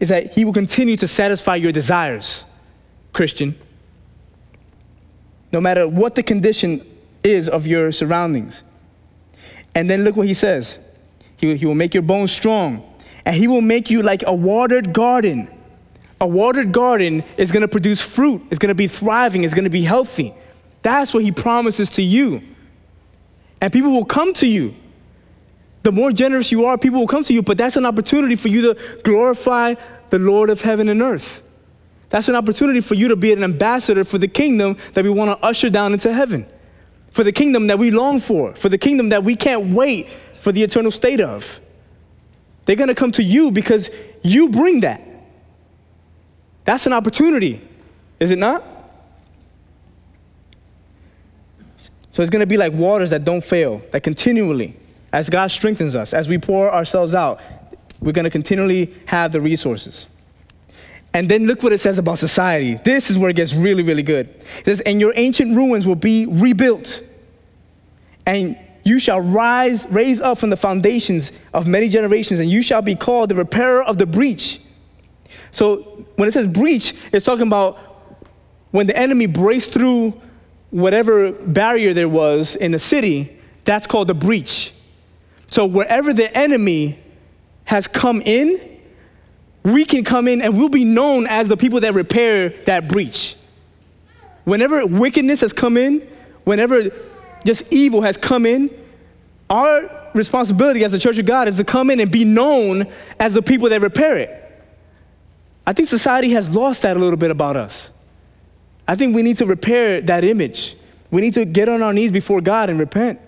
is 0.00 0.08
that 0.08 0.32
he 0.32 0.44
will 0.44 0.52
continue 0.52 0.96
to 0.96 1.06
satisfy 1.06 1.54
your 1.54 1.70
desires, 1.70 2.44
Christian. 3.12 3.56
No 5.52 5.60
matter 5.60 5.88
what 5.88 6.14
the 6.14 6.22
condition 6.22 6.84
is 7.22 7.48
of 7.48 7.66
your 7.66 7.92
surroundings. 7.92 8.62
And 9.74 9.90
then 9.90 10.04
look 10.04 10.16
what 10.16 10.26
he 10.26 10.34
says 10.34 10.78
he, 11.36 11.56
he 11.56 11.66
will 11.66 11.74
make 11.74 11.94
your 11.94 12.02
bones 12.02 12.32
strong, 12.32 12.82
and 13.24 13.34
he 13.34 13.46
will 13.46 13.60
make 13.60 13.90
you 13.90 14.02
like 14.02 14.22
a 14.26 14.34
watered 14.34 14.92
garden 14.92 15.48
a 16.20 16.26
watered 16.26 16.72
garden 16.72 17.24
is 17.36 17.52
going 17.52 17.60
to 17.60 17.68
produce 17.68 18.00
fruit, 18.00 18.42
it's 18.50 18.58
going 18.58 18.68
to 18.68 18.74
be 18.74 18.88
thriving, 18.88 19.44
it's 19.44 19.54
going 19.54 19.64
to 19.64 19.70
be 19.70 19.82
healthy. 19.82 20.34
That's 20.82 21.12
what 21.12 21.22
he 21.22 21.32
promises 21.32 21.90
to 21.90 22.02
you. 22.02 22.42
And 23.60 23.72
people 23.72 23.90
will 23.90 24.04
come 24.04 24.32
to 24.34 24.46
you. 24.46 24.74
The 25.82 25.92
more 25.92 26.10
generous 26.10 26.50
you 26.50 26.64
are, 26.66 26.78
people 26.78 27.00
will 27.00 27.06
come 27.06 27.24
to 27.24 27.34
you, 27.34 27.42
but 27.42 27.58
that's 27.58 27.76
an 27.76 27.84
opportunity 27.84 28.34
for 28.34 28.48
you 28.48 28.74
to 28.74 29.00
glorify 29.02 29.74
the 30.10 30.18
Lord 30.18 30.50
of 30.50 30.62
heaven 30.62 30.88
and 30.88 31.02
earth. 31.02 31.42
That's 32.08 32.28
an 32.28 32.36
opportunity 32.36 32.80
for 32.80 32.94
you 32.94 33.08
to 33.08 33.16
be 33.16 33.32
an 33.32 33.42
ambassador 33.42 34.04
for 34.04 34.18
the 34.18 34.28
kingdom 34.28 34.76
that 34.94 35.04
we 35.04 35.10
want 35.10 35.38
to 35.38 35.44
usher 35.44 35.70
down 35.70 35.92
into 35.92 36.12
heaven, 36.12 36.46
for 37.10 37.24
the 37.24 37.32
kingdom 37.32 37.66
that 37.66 37.78
we 37.78 37.90
long 37.90 38.20
for, 38.20 38.54
for 38.54 38.68
the 38.68 38.78
kingdom 38.78 39.08
that 39.08 39.24
we 39.24 39.34
can't 39.34 39.74
wait 39.74 40.08
for 40.40 40.52
the 40.52 40.62
eternal 40.62 40.90
state 40.90 41.20
of. 41.20 41.60
They're 42.64 42.76
going 42.76 42.88
to 42.88 42.94
come 42.94 43.12
to 43.12 43.22
you 43.22 43.50
because 43.50 43.90
you 44.22 44.48
bring 44.48 44.80
that. 44.80 45.02
That's 46.64 46.86
an 46.86 46.92
opportunity, 46.92 47.60
is 48.18 48.30
it 48.30 48.38
not? 48.38 48.64
So 52.10 52.22
it's 52.22 52.30
going 52.30 52.40
to 52.40 52.46
be 52.46 52.56
like 52.56 52.72
waters 52.72 53.10
that 53.10 53.24
don't 53.24 53.44
fail, 53.44 53.82
that 53.90 54.02
continually, 54.02 54.76
as 55.12 55.28
God 55.28 55.50
strengthens 55.50 55.94
us, 55.94 56.14
as 56.14 56.28
we 56.28 56.38
pour 56.38 56.72
ourselves 56.72 57.14
out, 57.14 57.40
we're 58.00 58.12
going 58.12 58.24
to 58.24 58.30
continually 58.30 58.94
have 59.06 59.32
the 59.32 59.40
resources. 59.40 60.08
And 61.16 61.28
then 61.28 61.46
look 61.46 61.62
what 61.62 61.72
it 61.72 61.78
says 61.78 61.98
about 61.98 62.18
society. 62.18 62.78
This 62.84 63.10
is 63.10 63.18
where 63.18 63.30
it 63.30 63.36
gets 63.36 63.54
really, 63.54 63.82
really 63.82 64.02
good. 64.02 64.28
It 64.28 64.66
says, 64.66 64.80
And 64.82 65.00
your 65.00 65.12
ancient 65.16 65.56
ruins 65.56 65.86
will 65.86 65.96
be 65.96 66.26
rebuilt, 66.26 67.02
and 68.26 68.58
you 68.84 68.98
shall 68.98 69.20
rise, 69.20 69.86
raise 69.88 70.20
up 70.20 70.38
from 70.38 70.50
the 70.50 70.56
foundations 70.56 71.32
of 71.54 71.66
many 71.66 71.88
generations, 71.88 72.38
and 72.38 72.50
you 72.50 72.60
shall 72.62 72.82
be 72.82 72.94
called 72.94 73.30
the 73.30 73.34
repairer 73.34 73.82
of 73.82 73.98
the 73.98 74.06
breach 74.06 74.60
so 75.56 76.06
when 76.16 76.28
it 76.28 76.32
says 76.32 76.46
breach, 76.46 76.94
it's 77.12 77.24
talking 77.24 77.46
about 77.46 77.78
when 78.72 78.86
the 78.86 78.94
enemy 78.94 79.24
breaks 79.24 79.66
through 79.66 80.20
whatever 80.70 81.32
barrier 81.32 81.94
there 81.94 82.10
was 82.10 82.56
in 82.56 82.72
the 82.72 82.78
city, 82.78 83.38
that's 83.64 83.86
called 83.86 84.08
the 84.08 84.14
breach. 84.14 84.74
So 85.50 85.64
wherever 85.64 86.12
the 86.12 86.30
enemy 86.36 86.98
has 87.64 87.88
come 87.88 88.20
in, 88.22 88.75
we 89.66 89.84
can 89.84 90.04
come 90.04 90.28
in 90.28 90.42
and 90.42 90.56
we'll 90.56 90.68
be 90.68 90.84
known 90.84 91.26
as 91.26 91.48
the 91.48 91.56
people 91.56 91.80
that 91.80 91.92
repair 91.92 92.50
that 92.66 92.86
breach. 92.86 93.34
Whenever 94.44 94.86
wickedness 94.86 95.40
has 95.40 95.52
come 95.52 95.76
in, 95.76 96.06
whenever 96.44 96.84
just 97.44 97.64
evil 97.72 98.02
has 98.02 98.16
come 98.16 98.46
in, 98.46 98.70
our 99.50 99.90
responsibility 100.14 100.84
as 100.84 100.92
the 100.92 101.00
church 101.00 101.18
of 101.18 101.26
God 101.26 101.48
is 101.48 101.56
to 101.56 101.64
come 101.64 101.90
in 101.90 101.98
and 101.98 102.12
be 102.12 102.22
known 102.22 102.86
as 103.18 103.34
the 103.34 103.42
people 103.42 103.68
that 103.70 103.80
repair 103.80 104.16
it. 104.16 104.42
I 105.66 105.72
think 105.72 105.88
society 105.88 106.30
has 106.30 106.48
lost 106.48 106.82
that 106.82 106.96
a 106.96 107.00
little 107.00 107.16
bit 107.16 107.32
about 107.32 107.56
us. 107.56 107.90
I 108.86 108.94
think 108.94 109.16
we 109.16 109.22
need 109.22 109.38
to 109.38 109.46
repair 109.46 110.00
that 110.02 110.22
image. 110.22 110.76
We 111.10 111.20
need 111.20 111.34
to 111.34 111.44
get 111.44 111.68
on 111.68 111.82
our 111.82 111.92
knees 111.92 112.12
before 112.12 112.40
God 112.40 112.70
and 112.70 112.78
repent. 112.78 113.20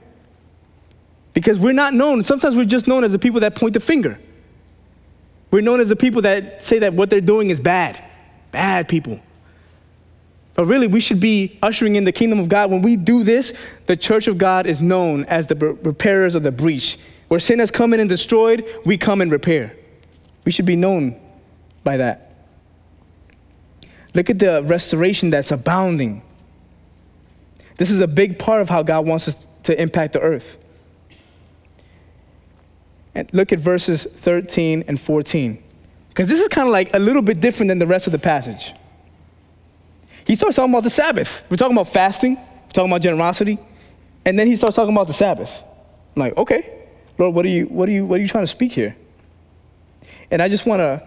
Because 1.34 1.58
we're 1.58 1.72
not 1.72 1.94
known, 1.94 2.22
sometimes 2.22 2.54
we're 2.54 2.64
just 2.64 2.86
known 2.86 3.02
as 3.02 3.10
the 3.10 3.18
people 3.18 3.40
that 3.40 3.56
point 3.56 3.74
the 3.74 3.80
finger. 3.80 4.20
We're 5.50 5.62
known 5.62 5.80
as 5.80 5.88
the 5.88 5.96
people 5.96 6.22
that 6.22 6.62
say 6.62 6.80
that 6.80 6.94
what 6.94 7.10
they're 7.10 7.20
doing 7.20 7.50
is 7.50 7.58
bad, 7.58 8.02
bad 8.52 8.88
people. 8.88 9.20
But 10.54 10.66
really, 10.66 10.88
we 10.88 11.00
should 11.00 11.20
be 11.20 11.56
ushering 11.62 11.94
in 11.94 12.04
the 12.04 12.12
kingdom 12.12 12.40
of 12.40 12.48
God. 12.48 12.70
When 12.70 12.82
we 12.82 12.96
do 12.96 13.22
this, 13.22 13.56
the 13.86 13.96
church 13.96 14.26
of 14.26 14.38
God 14.38 14.66
is 14.66 14.80
known 14.80 15.24
as 15.26 15.46
the 15.46 15.54
repairers 15.54 16.34
of 16.34 16.42
the 16.42 16.50
breach. 16.50 16.98
Where 17.28 17.38
sin 17.38 17.60
has 17.60 17.70
come 17.70 17.94
in 17.94 18.00
and 18.00 18.08
destroyed, 18.08 18.66
we 18.84 18.98
come 18.98 19.20
and 19.20 19.30
repair. 19.30 19.76
We 20.44 20.52
should 20.52 20.66
be 20.66 20.76
known 20.76 21.18
by 21.84 21.98
that. 21.98 22.32
Look 24.14 24.30
at 24.30 24.38
the 24.38 24.62
restoration 24.64 25.30
that's 25.30 25.52
abounding. 25.52 26.22
This 27.76 27.90
is 27.90 28.00
a 28.00 28.08
big 28.08 28.38
part 28.38 28.60
of 28.60 28.68
how 28.68 28.82
God 28.82 29.06
wants 29.06 29.28
us 29.28 29.46
to 29.62 29.80
impact 29.80 30.14
the 30.14 30.20
earth. 30.20 30.58
And 33.14 33.28
look 33.32 33.52
at 33.52 33.58
verses 33.58 34.04
13 34.04 34.84
and 34.86 35.00
14. 35.00 35.62
Because 36.08 36.28
this 36.28 36.40
is 36.40 36.48
kind 36.48 36.68
of 36.68 36.72
like 36.72 36.94
a 36.94 36.98
little 36.98 37.22
bit 37.22 37.40
different 37.40 37.68
than 37.68 37.78
the 37.78 37.86
rest 37.86 38.06
of 38.06 38.12
the 38.12 38.18
passage. 38.18 38.74
He 40.26 40.34
starts 40.34 40.56
talking 40.56 40.72
about 40.72 40.84
the 40.84 40.90
Sabbath. 40.90 41.44
We're 41.50 41.56
talking 41.56 41.76
about 41.76 41.88
fasting, 41.88 42.36
we're 42.36 42.72
talking 42.72 42.90
about 42.90 43.00
generosity, 43.00 43.58
and 44.24 44.38
then 44.38 44.46
he 44.46 44.56
starts 44.56 44.76
talking 44.76 44.94
about 44.94 45.06
the 45.06 45.12
Sabbath. 45.14 45.64
I'm 46.14 46.20
like, 46.20 46.36
okay, 46.36 46.86
Lord, 47.16 47.34
what 47.34 47.46
are 47.46 47.50
you, 47.50 47.64
what 47.66 47.88
are 47.88 47.92
you, 47.92 48.04
what 48.04 48.18
are 48.18 48.22
you 48.22 48.28
trying 48.28 48.42
to 48.42 48.48
speak 48.48 48.72
here? 48.72 48.96
And 50.30 50.42
I 50.42 50.48
just 50.48 50.66
want 50.66 50.80
to 50.80 51.02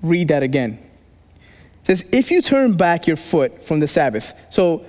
read 0.00 0.28
that 0.28 0.42
again. 0.42 0.78
It 1.80 1.86
says, 1.86 2.04
if 2.12 2.30
you 2.30 2.40
turn 2.42 2.74
back 2.74 3.06
your 3.06 3.16
foot 3.16 3.64
from 3.64 3.80
the 3.80 3.88
Sabbath. 3.88 4.32
So 4.50 4.86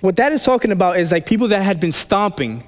what 0.00 0.16
that 0.16 0.32
is 0.32 0.42
talking 0.44 0.72
about 0.72 0.98
is 0.98 1.12
like 1.12 1.26
people 1.26 1.48
that 1.48 1.62
had 1.62 1.78
been 1.78 1.92
stomping 1.92 2.66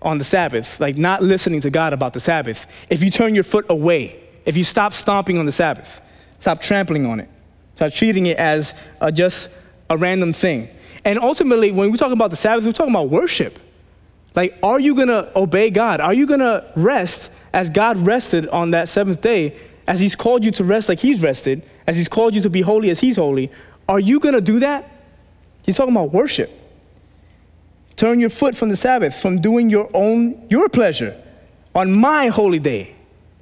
on 0.00 0.18
the 0.18 0.24
Sabbath, 0.24 0.78
like 0.80 0.96
not 0.96 1.22
listening 1.22 1.60
to 1.62 1.70
God 1.70 1.92
about 1.92 2.12
the 2.12 2.20
Sabbath. 2.20 2.66
If 2.88 3.02
you 3.02 3.10
turn 3.10 3.34
your 3.34 3.44
foot 3.44 3.66
away, 3.68 4.20
if 4.44 4.56
you 4.56 4.64
stop 4.64 4.92
stomping 4.92 5.38
on 5.38 5.46
the 5.46 5.52
Sabbath, 5.52 6.00
stop 6.40 6.60
trampling 6.60 7.06
on 7.06 7.20
it, 7.20 7.28
stop 7.76 7.92
treating 7.92 8.26
it 8.26 8.36
as 8.36 8.74
a, 9.00 9.10
just 9.10 9.48
a 9.90 9.96
random 9.96 10.32
thing. 10.32 10.68
And 11.04 11.18
ultimately, 11.18 11.72
when 11.72 11.90
we 11.90 11.98
talk 11.98 12.12
about 12.12 12.30
the 12.30 12.36
Sabbath, 12.36 12.64
we're 12.64 12.72
talking 12.72 12.94
about 12.94 13.08
worship. 13.08 13.58
Like, 14.34 14.56
are 14.62 14.78
you 14.78 14.94
gonna 14.94 15.30
obey 15.34 15.70
God? 15.70 16.00
Are 16.00 16.14
you 16.14 16.26
gonna 16.26 16.70
rest 16.76 17.30
as 17.52 17.70
God 17.70 17.96
rested 17.98 18.48
on 18.48 18.70
that 18.72 18.88
seventh 18.88 19.20
day, 19.20 19.56
as 19.86 20.00
He's 20.00 20.14
called 20.14 20.44
you 20.44 20.50
to 20.52 20.64
rest 20.64 20.88
like 20.88 21.00
He's 21.00 21.22
rested, 21.22 21.62
as 21.86 21.96
He's 21.96 22.08
called 22.08 22.34
you 22.34 22.42
to 22.42 22.50
be 22.50 22.60
holy 22.60 22.90
as 22.90 23.00
He's 23.00 23.16
holy? 23.16 23.50
Are 23.88 23.98
you 23.98 24.20
gonna 24.20 24.40
do 24.40 24.60
that? 24.60 24.88
He's 25.62 25.76
talking 25.76 25.94
about 25.94 26.12
worship. 26.12 26.50
Turn 27.98 28.20
your 28.20 28.30
foot 28.30 28.54
from 28.54 28.68
the 28.68 28.76
Sabbath, 28.76 29.20
from 29.20 29.40
doing 29.40 29.68
your 29.68 29.90
own, 29.92 30.46
your 30.48 30.68
pleasure 30.68 31.20
on 31.74 31.98
my 31.98 32.28
holy 32.28 32.60
day. 32.60 32.94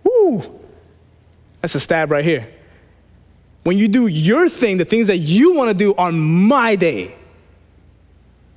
Woo! 0.02 0.42
That's 1.60 1.74
a 1.74 1.80
stab 1.80 2.10
right 2.10 2.24
here. 2.24 2.50
When 3.64 3.76
you 3.76 3.86
do 3.86 4.06
your 4.06 4.48
thing, 4.48 4.78
the 4.78 4.86
things 4.86 5.08
that 5.08 5.18
you 5.18 5.52
want 5.52 5.68
to 5.68 5.74
do 5.74 5.94
on 5.96 6.18
my 6.18 6.74
day. 6.74 7.14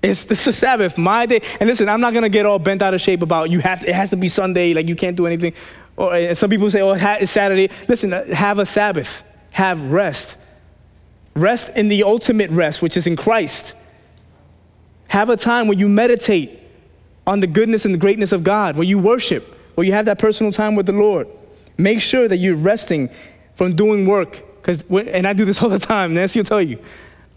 It's 0.01 0.23
this 0.23 0.47
is 0.47 0.57
Sabbath, 0.57 0.97
my 0.97 1.25
day. 1.25 1.41
And 1.59 1.67
listen, 1.67 1.89
I'm 1.89 1.99
not 1.99 2.13
gonna 2.13 2.29
get 2.29 2.45
all 2.45 2.59
bent 2.59 2.81
out 2.81 2.93
of 2.93 3.01
shape 3.01 3.21
about 3.21 3.51
you 3.51 3.59
have 3.59 3.81
to, 3.81 3.89
it 3.89 3.93
has 3.95 4.09
to 4.11 4.15
be 4.15 4.29
Sunday, 4.29 4.73
like 4.73 4.87
you 4.87 4.95
can't 4.95 5.17
do 5.17 5.27
anything. 5.27 5.53
Or 5.97 6.33
some 6.33 6.49
people 6.49 6.69
say, 6.69 6.79
oh, 6.79 6.93
it's 6.93 7.29
Saturday. 7.29 7.69
Listen, 7.89 8.13
uh, 8.13 8.23
have 8.33 8.59
a 8.59 8.65
Sabbath, 8.65 9.25
have 9.51 9.91
rest. 9.91 10.37
Rest 11.35 11.75
in 11.75 11.89
the 11.89 12.03
ultimate 12.03 12.51
rest, 12.51 12.81
which 12.81 12.95
is 12.95 13.05
in 13.05 13.17
Christ. 13.17 13.73
Have 15.09 15.29
a 15.29 15.37
time 15.37 15.67
where 15.67 15.77
you 15.77 15.89
meditate 15.89 16.59
on 17.25 17.39
the 17.39 17.47
goodness 17.47 17.83
and 17.83 17.93
the 17.93 17.97
greatness 17.99 18.31
of 18.31 18.43
God, 18.43 18.75
where 18.75 18.85
you 18.85 18.97
worship, 18.97 19.55
where 19.75 19.85
you 19.85 19.93
have 19.93 20.05
that 20.05 20.19
personal 20.19 20.51
time 20.51 20.75
with 20.75 20.85
the 20.85 20.93
Lord. 20.93 21.27
Make 21.77 21.99
sure 21.99 22.27
that 22.27 22.37
you're 22.37 22.55
resting 22.55 23.09
from 23.55 23.75
doing 23.75 24.05
work. 24.05 24.41
Because, 24.55 24.83
and 24.89 25.27
I 25.27 25.33
do 25.33 25.45
this 25.45 25.61
all 25.63 25.69
the 25.69 25.79
time, 25.79 26.13
Nancy 26.13 26.39
will 26.39 26.45
tell 26.45 26.61
you. 26.61 26.79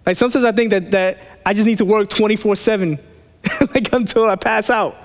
Like 0.05 0.16
sometimes 0.16 0.45
I 0.45 0.53
think 0.53 0.70
that, 0.70 0.91
that 0.91 1.18
I 1.47 1.55
just 1.55 1.66
need 1.66 1.79
to 1.79 1.85
work 1.85 2.11
24 2.11 2.57
7, 2.57 2.99
like 3.75 3.93
until 3.93 4.29
I 4.29 4.37
pass 4.37 4.68
out. 4.68 4.97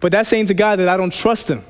But 0.00 0.12
that's 0.12 0.28
saying 0.28 0.46
to 0.46 0.54
God 0.54 0.78
that 0.80 0.88
I 0.88 0.96
don't 0.96 1.12
trust 1.12 1.48
Him. 1.48 1.64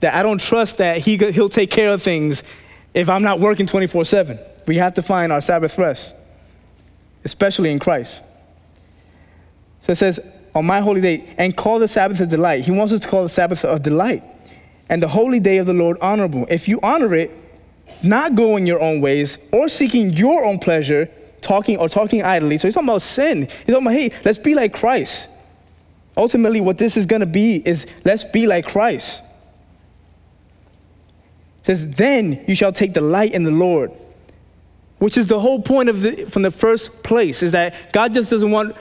That 0.00 0.14
I 0.14 0.22
don't 0.22 0.40
trust 0.40 0.78
that 0.78 0.98
he, 0.98 1.16
He'll 1.16 1.48
take 1.48 1.70
care 1.70 1.92
of 1.92 2.02
things 2.02 2.42
if 2.92 3.08
I'm 3.08 3.22
not 3.22 3.40
working 3.40 3.66
24 3.66 4.04
7. 4.04 4.38
We 4.66 4.76
have 4.76 4.94
to 4.94 5.02
find 5.02 5.32
our 5.32 5.40
Sabbath 5.40 5.78
rest 5.78 6.14
especially 7.24 7.70
in 7.70 7.78
Christ. 7.78 8.22
So 9.80 9.92
it 9.92 9.96
says, 9.96 10.20
on 10.54 10.66
my 10.66 10.80
holy 10.80 11.00
day, 11.00 11.34
and 11.38 11.56
call 11.56 11.78
the 11.78 11.88
Sabbath 11.88 12.20
a 12.20 12.26
delight. 12.26 12.64
He 12.64 12.70
wants 12.70 12.92
us 12.92 13.00
to 13.00 13.08
call 13.08 13.22
the 13.22 13.28
Sabbath 13.28 13.64
a 13.64 13.78
delight. 13.78 14.24
And 14.88 15.02
the 15.02 15.08
holy 15.08 15.40
day 15.40 15.58
of 15.58 15.66
the 15.66 15.74
Lord 15.74 15.98
honorable. 16.00 16.46
If 16.48 16.66
you 16.66 16.80
honor 16.82 17.14
it, 17.14 17.30
not 18.02 18.34
going 18.34 18.66
your 18.66 18.80
own 18.80 19.00
ways 19.00 19.38
or 19.52 19.68
seeking 19.68 20.12
your 20.12 20.44
own 20.44 20.58
pleasure, 20.58 21.10
talking 21.40 21.76
or 21.76 21.88
talking 21.88 22.22
idly. 22.22 22.58
So 22.58 22.66
he's 22.68 22.74
talking 22.74 22.88
about 22.88 23.02
sin. 23.02 23.42
He's 23.42 23.48
talking 23.66 23.86
about, 23.86 23.92
hey, 23.92 24.10
let's 24.24 24.38
be 24.38 24.54
like 24.54 24.72
Christ. 24.72 25.28
Ultimately, 26.16 26.60
what 26.60 26.78
this 26.78 26.96
is 26.96 27.06
going 27.06 27.20
to 27.20 27.26
be 27.26 27.62
is 27.64 27.86
let's 28.04 28.24
be 28.24 28.46
like 28.46 28.66
Christ. 28.66 29.22
It 31.60 31.66
says, 31.66 31.90
then 31.90 32.44
you 32.48 32.54
shall 32.54 32.72
take 32.72 32.92
delight 32.92 33.32
in 33.32 33.44
the 33.44 33.50
Lord 33.50 33.92
which 34.98 35.16
is 35.16 35.26
the 35.26 35.38
whole 35.40 35.60
point 35.60 35.88
of 35.88 36.02
the, 36.02 36.24
from 36.26 36.42
the 36.42 36.50
first 36.50 37.02
place, 37.02 37.42
is 37.42 37.52
that 37.52 37.92
God 37.92 38.12
just 38.12 38.30
doesn't 38.30 38.50
want 38.50 38.76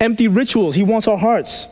empty 0.00 0.28
rituals. 0.28 0.74
He 0.74 0.82
wants 0.82 1.06
our 1.08 1.18
hearts. 1.18 1.66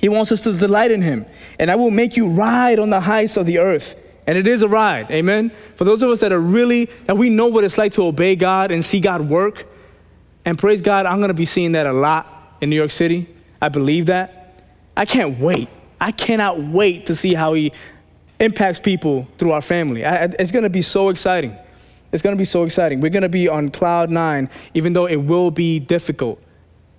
He 0.00 0.08
wants 0.08 0.32
us 0.32 0.42
to 0.42 0.52
delight 0.52 0.90
in 0.90 1.02
Him. 1.02 1.26
And 1.58 1.70
I 1.70 1.76
will 1.76 1.90
make 1.90 2.16
you 2.16 2.30
ride 2.30 2.78
on 2.78 2.90
the 2.90 3.00
heights 3.00 3.36
of 3.36 3.46
the 3.46 3.58
earth. 3.58 3.94
And 4.26 4.38
it 4.38 4.46
is 4.46 4.62
a 4.62 4.68
ride, 4.68 5.10
amen? 5.10 5.50
For 5.76 5.84
those 5.84 6.02
of 6.02 6.10
us 6.10 6.20
that 6.20 6.32
are 6.32 6.40
really, 6.40 6.86
that 7.06 7.16
we 7.16 7.30
know 7.30 7.46
what 7.46 7.64
it's 7.64 7.78
like 7.78 7.92
to 7.94 8.04
obey 8.04 8.36
God 8.36 8.70
and 8.70 8.84
see 8.84 9.00
God 9.00 9.20
work, 9.22 9.66
and 10.44 10.58
praise 10.58 10.80
God, 10.80 11.06
I'm 11.06 11.20
gonna 11.20 11.34
be 11.34 11.44
seeing 11.44 11.72
that 11.72 11.86
a 11.86 11.92
lot 11.92 12.56
in 12.60 12.70
New 12.70 12.76
York 12.76 12.90
City. 12.90 13.28
I 13.60 13.68
believe 13.68 14.06
that. 14.06 14.60
I 14.96 15.04
can't 15.04 15.38
wait. 15.38 15.68
I 16.00 16.10
cannot 16.10 16.60
wait 16.60 17.06
to 17.06 17.16
see 17.16 17.34
how 17.34 17.54
He 17.54 17.72
impacts 18.40 18.80
people 18.80 19.28
through 19.38 19.52
our 19.52 19.60
family. 19.60 20.04
I, 20.04 20.24
it's 20.24 20.50
gonna 20.50 20.68
be 20.68 20.82
so 20.82 21.08
exciting. 21.08 21.56
It's 22.12 22.22
going 22.22 22.36
to 22.36 22.38
be 22.38 22.44
so 22.44 22.64
exciting. 22.64 23.00
We're 23.00 23.10
going 23.10 23.22
to 23.22 23.28
be 23.28 23.48
on 23.48 23.70
cloud 23.70 24.10
nine, 24.10 24.50
even 24.74 24.92
though 24.92 25.06
it 25.06 25.16
will 25.16 25.50
be 25.50 25.80
difficult. 25.80 26.40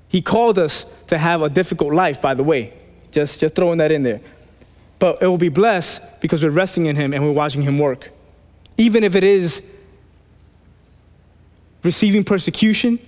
He 0.08 0.22
called 0.22 0.60
us 0.60 0.86
to 1.08 1.18
have 1.18 1.42
a 1.42 1.50
difficult 1.50 1.94
life, 1.94 2.22
by 2.22 2.34
the 2.34 2.44
way. 2.44 2.74
Just, 3.12 3.40
just 3.40 3.56
throwing 3.56 3.78
that 3.78 3.92
in 3.92 4.04
there. 4.04 4.22
But 4.98 5.22
it 5.22 5.28
will 5.28 5.38
be 5.38 5.50
blessed 5.50 6.02
because 6.20 6.44
we're 6.44 6.50
resting 6.50 6.88
in 6.88 6.96
Him 6.96 7.14
and 7.14 7.24
we're 7.24 7.32
watching 7.32 7.62
Him 7.62 7.78
work. 7.78 8.12
Even 8.78 9.04
if 9.04 9.16
it 9.16 9.24
is 9.24 9.62
receiving 11.84 12.24
persecution 12.24 13.00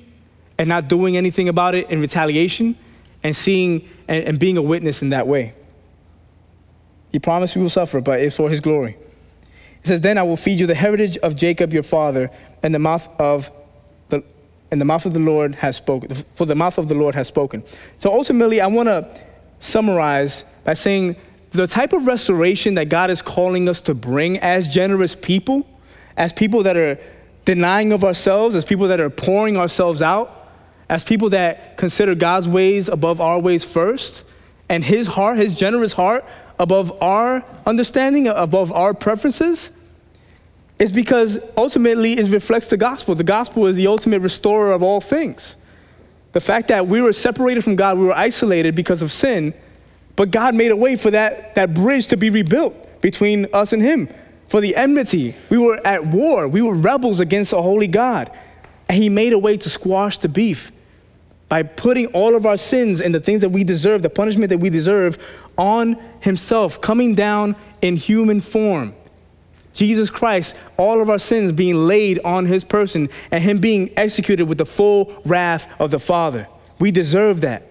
and 0.57 0.69
not 0.69 0.87
doing 0.87 1.17
anything 1.17 1.49
about 1.49 1.75
it 1.75 1.89
in 1.89 2.01
retaliation 2.01 2.77
and 3.23 3.35
seeing 3.35 3.87
and, 4.07 4.23
and 4.25 4.39
being 4.39 4.57
a 4.57 4.61
witness 4.61 5.01
in 5.01 5.09
that 5.09 5.27
way. 5.27 5.53
He 7.11 7.19
promised 7.19 7.55
we 7.55 7.61
will 7.61 7.69
suffer, 7.69 8.01
but 8.01 8.19
it's 8.19 8.35
for 8.35 8.49
His 8.49 8.59
glory. 8.59 8.97
It 9.85 9.89
says, 9.89 10.01
Then 10.01 10.17
I 10.17 10.23
will 10.23 10.35
feed 10.35 10.59
you 10.59 10.65
the 10.65 10.73
heritage 10.73 11.15
of 11.19 11.35
Jacob 11.35 11.71
your 11.71 11.83
father, 11.83 12.31
and 12.63 12.73
the 12.73 12.79
mouth 12.79 13.07
of 13.19 13.51
the 14.09 14.23
and 14.71 14.81
the 14.81 14.85
mouth 14.85 15.05
of 15.05 15.13
the 15.13 15.19
Lord 15.19 15.53
has 15.53 15.75
spoken. 15.75 16.15
For 16.33 16.47
the 16.47 16.55
mouth 16.55 16.79
of 16.79 16.87
the 16.87 16.95
Lord 16.95 17.13
has 17.13 17.27
spoken. 17.27 17.63
So 17.99 18.11
ultimately, 18.11 18.61
I 18.61 18.65
want 18.65 18.89
to 18.89 19.07
summarize 19.59 20.43
by 20.63 20.73
saying 20.73 21.17
the 21.51 21.67
type 21.67 21.93
of 21.93 22.07
restoration 22.07 22.73
that 22.73 22.89
God 22.89 23.11
is 23.11 23.21
calling 23.21 23.69
us 23.69 23.79
to 23.81 23.93
bring 23.93 24.39
as 24.39 24.67
generous 24.67 25.15
people, 25.15 25.69
as 26.17 26.33
people 26.33 26.63
that 26.63 26.75
are 26.75 26.97
denying 27.45 27.91
of 27.91 28.03
ourselves, 28.03 28.55
as 28.55 28.65
people 28.65 28.87
that 28.87 28.99
are 28.99 29.11
pouring 29.11 29.55
ourselves 29.55 30.01
out, 30.01 30.49
as 30.89 31.03
people 31.03 31.29
that 31.29 31.77
consider 31.77 32.15
God's 32.15 32.49
ways 32.49 32.89
above 32.89 33.21
our 33.21 33.37
ways 33.37 33.63
first, 33.63 34.23
and 34.67 34.83
His 34.83 35.05
heart, 35.05 35.37
His 35.37 35.53
generous 35.53 35.93
heart, 35.93 36.25
above 36.57 36.91
our 37.03 37.45
understanding, 37.67 38.27
above 38.27 38.71
our 38.71 38.95
preferences, 38.95 39.69
is 40.79 40.91
because 40.91 41.39
ultimately 41.55 42.13
it 42.13 42.29
reflects 42.29 42.67
the 42.67 42.77
gospel. 42.77 43.15
The 43.15 43.23
gospel 43.23 43.65
is 43.67 43.75
the 43.75 43.87
ultimate 43.87 44.19
restorer 44.21 44.71
of 44.73 44.83
all 44.83 44.99
things. 44.99 45.55
The 46.33 46.41
fact 46.41 46.67
that 46.67 46.87
we 46.87 47.01
were 47.01 47.13
separated 47.13 47.63
from 47.63 47.77
God, 47.77 47.97
we 47.97 48.05
were 48.05 48.17
isolated 48.17 48.75
because 48.75 49.01
of 49.01 49.11
sin, 49.11 49.53
but 50.17 50.31
God 50.31 50.53
made 50.53 50.71
a 50.71 50.75
way 50.75 50.97
for 50.97 51.11
that, 51.11 51.55
that 51.55 51.73
bridge 51.73 52.07
to 52.07 52.17
be 52.17 52.29
rebuilt 52.29 53.01
between 53.01 53.47
us 53.53 53.71
and 53.71 53.81
Him. 53.81 54.09
For 54.49 54.59
the 54.59 54.75
enmity, 54.75 55.33
we 55.49 55.57
were 55.57 55.79
at 55.87 56.05
war, 56.05 56.47
we 56.47 56.61
were 56.61 56.75
rebels 56.75 57.19
against 57.19 57.53
a 57.53 57.61
holy 57.61 57.87
God. 57.87 58.31
And 58.89 59.01
He 59.01 59.07
made 59.07 59.31
a 59.31 59.39
way 59.39 59.55
to 59.57 59.69
squash 59.69 60.17
the 60.17 60.29
beef 60.29 60.71
by 61.47 61.63
putting 61.63 62.07
all 62.07 62.35
of 62.35 62.45
our 62.45 62.57
sins 62.57 62.99
and 62.99 63.15
the 63.15 63.19
things 63.19 63.41
that 63.41 63.49
we 63.49 63.63
deserve, 63.63 64.01
the 64.01 64.09
punishment 64.09 64.49
that 64.49 64.57
we 64.57 64.69
deserve, 64.69 65.17
on 65.57 65.97
Himself, 66.19 66.81
coming 66.81 67.15
down 67.15 67.55
in 67.81 67.95
human 67.95 68.41
form 68.41 68.93
Jesus 69.75 70.09
Christ, 70.09 70.55
all 70.77 71.01
of 71.01 71.09
our 71.09 71.19
sins 71.19 71.51
being 71.51 71.75
laid 71.75 72.19
on 72.23 72.45
his 72.45 72.63
person 72.63 73.09
and 73.29 73.43
him 73.43 73.59
being 73.59 73.91
executed 73.97 74.45
with 74.45 74.57
the 74.57 74.65
full 74.65 75.21
wrath 75.25 75.67
of 75.79 75.91
the 75.91 75.99
Father. 75.99 76.47
We 76.79 76.91
deserve 76.91 77.41
that. 77.41 77.63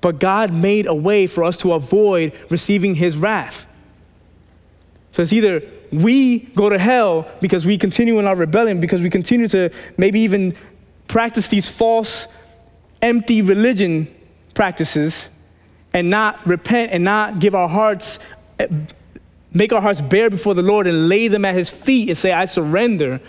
But 0.00 0.18
God 0.18 0.52
made 0.52 0.86
a 0.86 0.94
way 0.94 1.26
for 1.26 1.44
us 1.44 1.56
to 1.58 1.72
avoid 1.74 2.32
receiving 2.48 2.96
his 2.96 3.16
wrath. 3.16 3.66
So 5.12 5.22
it's 5.22 5.32
either 5.32 5.62
we 5.92 6.38
go 6.38 6.70
to 6.70 6.78
hell 6.78 7.28
because 7.40 7.66
we 7.66 7.76
continue 7.78 8.18
in 8.18 8.26
our 8.26 8.36
rebellion, 8.36 8.80
because 8.80 9.02
we 9.02 9.10
continue 9.10 9.48
to 9.48 9.70
maybe 9.96 10.20
even 10.20 10.56
practice 11.08 11.48
these 11.48 11.68
false, 11.68 12.28
empty 13.02 13.42
religion 13.42 14.12
practices 14.54 15.28
and 15.92 16.10
not 16.10 16.44
repent 16.46 16.92
and 16.92 17.04
not 17.04 17.38
give 17.38 17.54
our 17.54 17.68
hearts, 17.68 18.18
make 19.52 19.72
our 19.72 19.80
hearts 19.80 20.00
bare 20.00 20.30
before 20.30 20.54
the 20.54 20.62
Lord 20.62 20.86
and 20.86 21.08
lay 21.08 21.28
them 21.28 21.44
at 21.44 21.54
his 21.54 21.70
feet 21.70 22.08
and 22.08 22.16
say, 22.16 22.32
I 22.32 22.44
surrender. 22.44 23.20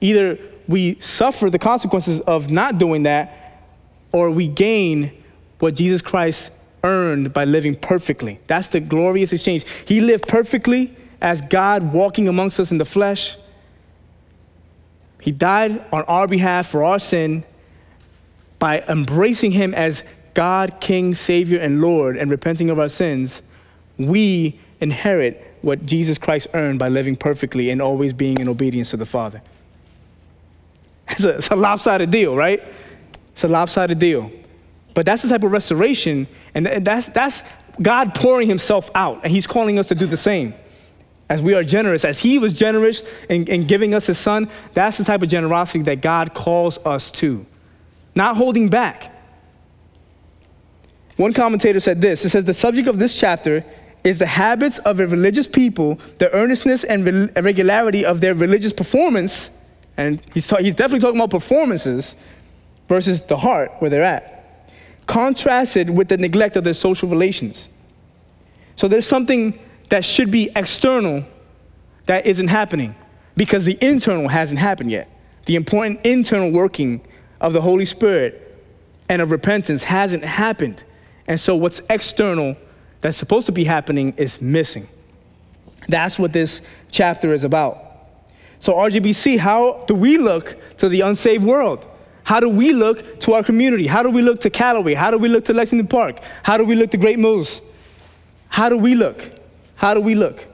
Either 0.00 0.38
we 0.68 0.98
suffer 1.00 1.50
the 1.50 1.58
consequences 1.58 2.20
of 2.22 2.50
not 2.50 2.78
doing 2.78 3.04
that 3.04 3.62
or 4.12 4.30
we 4.30 4.46
gain 4.46 5.12
what 5.58 5.74
Jesus 5.74 6.02
Christ 6.02 6.52
earned 6.82 7.32
by 7.32 7.44
living 7.44 7.74
perfectly. 7.74 8.40
That's 8.46 8.68
the 8.68 8.80
glorious 8.80 9.32
exchange. 9.32 9.64
He 9.86 10.00
lived 10.00 10.28
perfectly 10.28 10.94
as 11.20 11.40
God 11.40 11.92
walking 11.92 12.28
amongst 12.28 12.60
us 12.60 12.70
in 12.70 12.78
the 12.78 12.84
flesh. 12.84 13.36
He 15.20 15.32
died 15.32 15.82
on 15.90 16.02
our 16.02 16.28
behalf 16.28 16.66
for 16.66 16.84
our 16.84 16.98
sin 16.98 17.44
by 18.58 18.80
embracing 18.82 19.52
Him 19.52 19.72
as 19.72 20.04
God, 20.34 20.80
King, 20.80 21.14
Savior, 21.14 21.58
and 21.58 21.80
Lord 21.80 22.18
and 22.18 22.30
repenting 22.30 22.68
of 22.68 22.78
our 22.78 22.88
sins. 22.88 23.40
We 23.96 24.60
inherit 24.84 25.56
what 25.62 25.84
Jesus 25.84 26.18
Christ 26.18 26.46
earned 26.54 26.78
by 26.78 26.88
living 26.88 27.16
perfectly 27.16 27.70
and 27.70 27.82
always 27.82 28.12
being 28.12 28.38
in 28.38 28.48
obedience 28.48 28.90
to 28.90 28.96
the 28.96 29.06
Father. 29.06 29.42
It's 31.08 31.24
a, 31.24 31.36
it's 31.36 31.50
a 31.50 31.56
lopsided 31.56 32.10
deal, 32.10 32.36
right? 32.36 32.62
It's 33.32 33.42
a 33.42 33.48
lopsided 33.48 33.98
deal. 33.98 34.30
But 34.94 35.06
that's 35.06 35.22
the 35.22 35.28
type 35.28 35.42
of 35.42 35.50
restoration, 35.50 36.28
and 36.54 36.66
that's, 36.66 37.08
that's 37.08 37.42
God 37.82 38.14
pouring 38.14 38.46
Himself 38.46 38.90
out, 38.94 39.24
and 39.24 39.32
He's 39.32 39.46
calling 39.46 39.78
us 39.78 39.88
to 39.88 39.94
do 39.96 40.06
the 40.06 40.16
same. 40.16 40.54
As 41.28 41.42
we 41.42 41.54
are 41.54 41.64
generous, 41.64 42.04
as 42.04 42.20
He 42.20 42.38
was 42.38 42.52
generous 42.52 43.02
in, 43.28 43.48
in 43.48 43.66
giving 43.66 43.94
us 43.94 44.06
His 44.06 44.18
Son, 44.18 44.48
that's 44.72 44.98
the 44.98 45.04
type 45.04 45.22
of 45.22 45.28
generosity 45.28 45.82
that 45.82 46.00
God 46.00 46.34
calls 46.34 46.78
us 46.84 47.10
to. 47.12 47.44
Not 48.14 48.36
holding 48.36 48.68
back. 48.68 49.10
One 51.16 51.32
commentator 51.32 51.80
said 51.80 52.00
this 52.00 52.24
it 52.24 52.30
says, 52.30 52.44
The 52.44 52.54
subject 52.54 52.86
of 52.88 52.98
this 52.98 53.16
chapter 53.16 53.64
is 54.04 54.18
the 54.18 54.26
habits 54.26 54.78
of 54.80 55.00
a 55.00 55.08
religious 55.08 55.48
people, 55.48 55.98
the 56.18 56.32
earnestness 56.32 56.84
and 56.84 57.34
regularity 57.42 58.04
of 58.04 58.20
their 58.20 58.34
religious 58.34 58.72
performance, 58.72 59.50
and 59.96 60.20
he's, 60.32 60.46
ta- 60.46 60.58
he's 60.58 60.74
definitely 60.74 61.00
talking 61.00 61.18
about 61.18 61.30
performances 61.30 62.14
versus 62.86 63.22
the 63.22 63.36
heart 63.36 63.72
where 63.78 63.90
they're 63.90 64.02
at 64.02 64.34
contrasted 65.06 65.90
with 65.90 66.08
the 66.08 66.16
neglect 66.16 66.56
of 66.56 66.64
their 66.64 66.72
social 66.72 67.08
relations. 67.08 67.68
So 68.76 68.88
there's 68.88 69.06
something 69.06 69.58
that 69.90 70.04
should 70.04 70.30
be 70.30 70.50
external 70.56 71.24
that 72.06 72.26
isn't 72.26 72.48
happening 72.48 72.94
because 73.36 73.64
the 73.64 73.78
internal 73.80 74.28
hasn't 74.28 74.60
happened 74.60 74.90
yet. 74.90 75.08
The 75.46 75.56
important 75.56 76.00
internal 76.04 76.50
working 76.50 77.00
of 77.40 77.52
the 77.52 77.60
Holy 77.60 77.84
Spirit 77.84 78.40
and 79.08 79.20
of 79.20 79.30
repentance 79.30 79.84
hasn't 79.84 80.24
happened. 80.24 80.82
And 81.26 81.38
so 81.38 81.54
what's 81.56 81.82
external 81.90 82.56
that's 83.04 83.18
supposed 83.18 83.44
to 83.44 83.52
be 83.52 83.64
happening 83.64 84.14
is 84.16 84.40
missing. 84.40 84.88
That's 85.88 86.18
what 86.18 86.32
this 86.32 86.62
chapter 86.90 87.34
is 87.34 87.44
about. 87.44 87.76
So, 88.60 88.72
RGBC, 88.72 89.36
how 89.36 89.84
do 89.86 89.94
we 89.94 90.16
look 90.16 90.56
to 90.78 90.88
the 90.88 91.02
unsaved 91.02 91.44
world? 91.44 91.86
How 92.22 92.40
do 92.40 92.48
we 92.48 92.72
look 92.72 93.20
to 93.20 93.34
our 93.34 93.44
community? 93.44 93.86
How 93.86 94.02
do 94.02 94.08
we 94.10 94.22
look 94.22 94.40
to 94.40 94.48
Callaway? 94.48 94.94
How 94.94 95.10
do 95.10 95.18
we 95.18 95.28
look 95.28 95.44
to 95.44 95.52
Lexington 95.52 95.86
Park? 95.86 96.20
How 96.44 96.56
do 96.56 96.64
we 96.64 96.74
look 96.74 96.92
to 96.92 96.96
Great 96.96 97.18
Mills? 97.18 97.60
How 98.48 98.70
do 98.70 98.78
we 98.78 98.94
look? 98.94 99.22
How 99.74 99.92
do 99.92 100.00
we 100.00 100.14
look? 100.14 100.46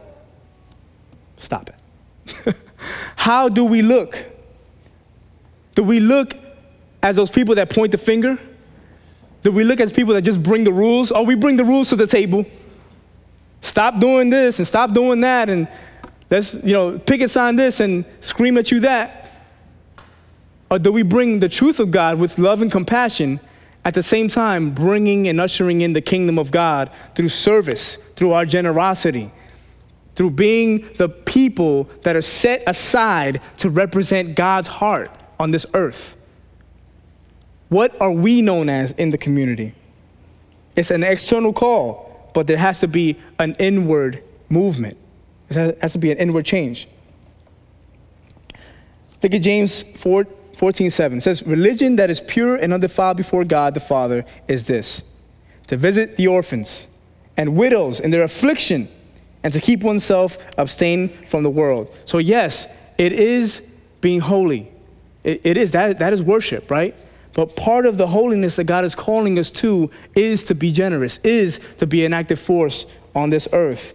Stop 1.36 1.70
it. 1.70 2.56
How 3.14 3.48
do 3.48 3.64
we 3.64 3.80
look? 3.80 4.24
Do 5.76 5.84
we 5.84 6.00
look 6.00 6.34
as 7.00 7.14
those 7.14 7.30
people 7.30 7.54
that 7.54 7.70
point 7.70 7.92
the 7.92 7.98
finger? 7.98 8.40
Do 9.42 9.52
we 9.52 9.64
look 9.64 9.80
as 9.80 9.92
people 9.92 10.14
that 10.14 10.22
just 10.22 10.42
bring 10.42 10.64
the 10.64 10.72
rules? 10.72 11.10
Oh, 11.12 11.22
we 11.22 11.34
bring 11.34 11.56
the 11.56 11.64
rules 11.64 11.88
to 11.90 11.96
the 11.96 12.06
table. 12.06 12.44
Stop 13.62 13.98
doing 13.98 14.30
this 14.30 14.58
and 14.58 14.66
stop 14.66 14.92
doing 14.92 15.20
that 15.22 15.48
and 15.48 15.68
let's, 16.30 16.54
you 16.54 16.72
know, 16.72 16.98
picket 16.98 17.30
sign 17.30 17.56
this 17.56 17.80
and 17.80 18.04
scream 18.20 18.58
at 18.58 18.70
you 18.70 18.80
that. 18.80 19.30
Or 20.70 20.78
do 20.78 20.92
we 20.92 21.02
bring 21.02 21.40
the 21.40 21.48
truth 21.48 21.80
of 21.80 21.90
God 21.90 22.18
with 22.18 22.38
love 22.38 22.62
and 22.62 22.70
compassion, 22.70 23.40
at 23.84 23.94
the 23.94 24.02
same 24.02 24.28
time 24.28 24.70
bringing 24.70 25.28
and 25.28 25.40
ushering 25.40 25.80
in 25.80 25.92
the 25.92 26.00
kingdom 26.00 26.38
of 26.38 26.50
God 26.50 26.90
through 27.14 27.30
service, 27.30 27.96
through 28.16 28.32
our 28.32 28.44
generosity, 28.44 29.32
through 30.16 30.30
being 30.30 30.88
the 30.96 31.08
people 31.08 31.84
that 32.02 32.14
are 32.14 32.22
set 32.22 32.62
aside 32.66 33.40
to 33.58 33.70
represent 33.70 34.34
God's 34.34 34.68
heart 34.68 35.16
on 35.38 35.50
this 35.50 35.64
earth? 35.74 36.16
What 37.70 37.98
are 38.00 38.10
we 38.10 38.42
known 38.42 38.68
as 38.68 38.90
in 38.92 39.10
the 39.10 39.18
community? 39.18 39.74
It's 40.76 40.90
an 40.90 41.02
external 41.02 41.52
call, 41.52 42.30
but 42.34 42.46
there 42.46 42.58
has 42.58 42.80
to 42.80 42.88
be 42.88 43.16
an 43.38 43.54
inward 43.58 44.22
movement. 44.48 44.98
There 45.48 45.74
has 45.80 45.92
to 45.92 45.98
be 45.98 46.10
an 46.10 46.18
inward 46.18 46.44
change. 46.44 46.88
Look 49.22 49.34
at 49.34 49.42
James 49.42 49.82
4 49.82 50.26
14 50.56 50.90
7. 50.90 51.18
It 51.18 51.20
says, 51.22 51.42
Religion 51.44 51.96
that 51.96 52.10
is 52.10 52.20
pure 52.20 52.56
and 52.56 52.74
undefiled 52.74 53.16
before 53.16 53.44
God 53.44 53.74
the 53.74 53.80
Father 53.80 54.24
is 54.46 54.66
this 54.66 55.02
to 55.68 55.76
visit 55.76 56.16
the 56.16 56.26
orphans 56.26 56.88
and 57.36 57.56
widows 57.56 58.00
in 58.00 58.10
their 58.10 58.24
affliction 58.24 58.88
and 59.44 59.52
to 59.52 59.60
keep 59.60 59.82
oneself 59.82 60.38
abstained 60.58 61.12
from 61.28 61.44
the 61.44 61.50
world. 61.50 61.94
So, 62.04 62.18
yes, 62.18 62.66
it 62.98 63.12
is 63.12 63.62
being 64.00 64.20
holy. 64.20 64.70
it, 65.22 65.40
it 65.44 65.56
is, 65.56 65.70
that, 65.70 65.98
that 66.00 66.12
is 66.12 66.22
worship, 66.22 66.70
right? 66.70 66.94
But 67.32 67.56
part 67.56 67.86
of 67.86 67.96
the 67.96 68.08
holiness 68.08 68.56
that 68.56 68.64
God 68.64 68.84
is 68.84 68.94
calling 68.94 69.38
us 69.38 69.50
to 69.52 69.90
is 70.14 70.44
to 70.44 70.54
be 70.54 70.72
generous, 70.72 71.18
is 71.18 71.60
to 71.78 71.86
be 71.86 72.04
an 72.04 72.12
active 72.12 72.40
force 72.40 72.86
on 73.14 73.30
this 73.30 73.46
earth, 73.52 73.94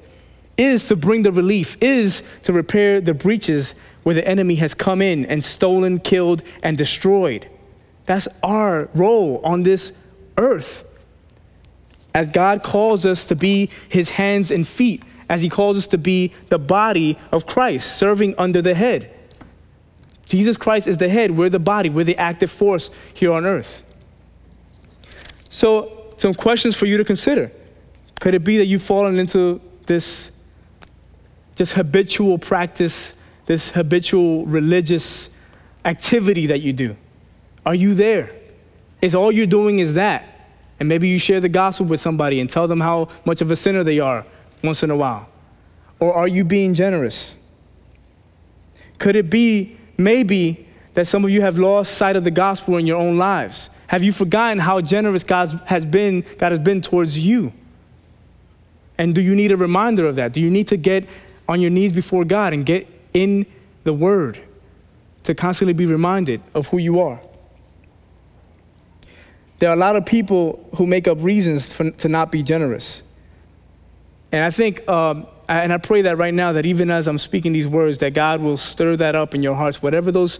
is 0.57 0.87
to 0.87 0.95
bring 0.95 1.23
the 1.23 1.31
relief, 1.31 1.77
is 1.81 2.23
to 2.43 2.53
repair 2.53 3.01
the 3.01 3.13
breaches 3.13 3.75
where 4.03 4.15
the 4.15 4.27
enemy 4.27 4.55
has 4.55 4.73
come 4.73 5.01
in 5.01 5.25
and 5.25 5.43
stolen, 5.43 5.99
killed, 5.99 6.43
and 6.63 6.77
destroyed. 6.77 7.49
That's 8.05 8.27
our 8.43 8.87
role 8.93 9.41
on 9.43 9.63
this 9.63 9.91
earth. 10.37 10.83
As 12.13 12.27
God 12.27 12.63
calls 12.63 13.05
us 13.05 13.25
to 13.25 13.35
be 13.35 13.69
his 13.89 14.11
hands 14.11 14.51
and 14.51 14.65
feet, 14.65 15.03
as 15.27 15.41
he 15.41 15.49
calls 15.49 15.77
us 15.77 15.87
to 15.87 15.97
be 15.97 16.31
the 16.49 16.59
body 16.59 17.17
of 17.31 17.45
Christ, 17.45 17.97
serving 17.97 18.35
under 18.37 18.61
the 18.61 18.75
head. 18.75 19.14
Jesus 20.25 20.57
Christ 20.57 20.87
is 20.87 20.97
the 20.97 21.09
head, 21.09 21.31
we're 21.31 21.49
the 21.49 21.59
body, 21.59 21.89
we're 21.89 22.03
the 22.03 22.17
active 22.17 22.51
force 22.51 22.89
here 23.13 23.31
on 23.31 23.45
earth. 23.45 23.83
So, 25.49 26.13
some 26.17 26.33
questions 26.33 26.75
for 26.75 26.85
you 26.85 26.97
to 26.97 27.03
consider. 27.03 27.51
Could 28.19 28.33
it 28.33 28.43
be 28.43 28.57
that 28.57 28.65
you've 28.65 28.83
fallen 28.83 29.19
into 29.19 29.61
this 29.85 30.31
just 31.55 31.73
habitual 31.73 32.37
practice 32.37 33.13
this 33.45 33.69
habitual 33.69 34.45
religious 34.45 35.29
activity 35.83 36.47
that 36.47 36.61
you 36.61 36.73
do? 36.73 36.95
Are 37.65 37.75
you 37.75 37.93
there? 37.93 38.31
Is 39.01 39.15
all 39.15 39.31
you're 39.31 39.45
doing 39.45 39.79
is 39.79 39.93
that? 39.95 40.49
And 40.79 40.89
maybe 40.89 41.07
you 41.07 41.19
share 41.19 41.39
the 41.39 41.49
gospel 41.49 41.85
with 41.85 42.01
somebody 42.01 42.39
and 42.39 42.49
tell 42.49 42.67
them 42.67 42.81
how 42.81 43.09
much 43.23 43.41
of 43.41 43.51
a 43.51 43.55
sinner 43.55 43.83
they 43.83 43.99
are 43.99 44.25
once 44.63 44.83
in 44.83 44.91
a 44.91 44.95
while. 44.95 45.29
Or 45.99 46.13
are 46.13 46.27
you 46.27 46.43
being 46.43 46.73
generous? 46.73 47.35
Could 48.97 49.15
it 49.15 49.29
be 49.29 49.77
maybe 49.97 50.67
that 50.93 51.07
some 51.07 51.23
of 51.23 51.29
you 51.29 51.41
have 51.41 51.57
lost 51.57 51.95
sight 51.95 52.15
of 52.15 52.23
the 52.23 52.31
gospel 52.31 52.77
in 52.77 52.87
your 52.87 52.97
own 52.97 53.17
lives? 53.17 53.69
Have 53.87 54.03
you 54.03 54.11
forgotten 54.11 54.59
how 54.59 54.81
generous 54.81 55.23
God 55.23 55.61
has 55.65 55.85
been, 55.85 56.21
God 56.37 56.51
has 56.51 56.59
been 56.59 56.81
towards 56.81 57.19
you? 57.23 57.53
And 58.97 59.13
do 59.13 59.21
you 59.21 59.35
need 59.35 59.51
a 59.51 59.57
reminder 59.57 60.07
of 60.07 60.15
that? 60.15 60.31
Do 60.31 60.41
you 60.41 60.49
need 60.49 60.67
to 60.69 60.77
get 60.77 61.07
on 61.47 61.61
your 61.61 61.69
knees 61.69 61.91
before 61.91 62.25
God 62.25 62.53
and 62.53 62.65
get 62.65 62.87
in 63.13 63.45
the 63.83 63.93
Word 63.93 64.39
to 65.23 65.33
constantly 65.33 65.73
be 65.73 65.85
reminded 65.85 66.41
of 66.53 66.67
who 66.67 66.77
you 66.77 66.99
are. 66.99 67.19
There 69.59 69.69
are 69.69 69.73
a 69.73 69.79
lot 69.79 69.95
of 69.95 70.05
people 70.05 70.67
who 70.75 70.85
make 70.85 71.07
up 71.07 71.17
reasons 71.21 71.71
for, 71.71 71.89
to 71.91 72.09
not 72.09 72.31
be 72.31 72.43
generous. 72.43 73.01
And 74.31 74.43
I 74.43 74.51
think, 74.51 74.87
um, 74.87 75.27
and 75.47 75.71
I 75.71 75.77
pray 75.77 76.01
that 76.03 76.17
right 76.17 76.33
now, 76.33 76.53
that 76.53 76.65
even 76.65 76.89
as 76.89 77.07
I'm 77.07 77.17
speaking 77.17 77.53
these 77.53 77.67
words, 77.67 77.99
that 77.99 78.13
God 78.13 78.41
will 78.41 78.57
stir 78.57 78.95
that 78.97 79.15
up 79.15 79.35
in 79.35 79.43
your 79.43 79.55
hearts, 79.55 79.81
whatever 79.81 80.11
those 80.11 80.39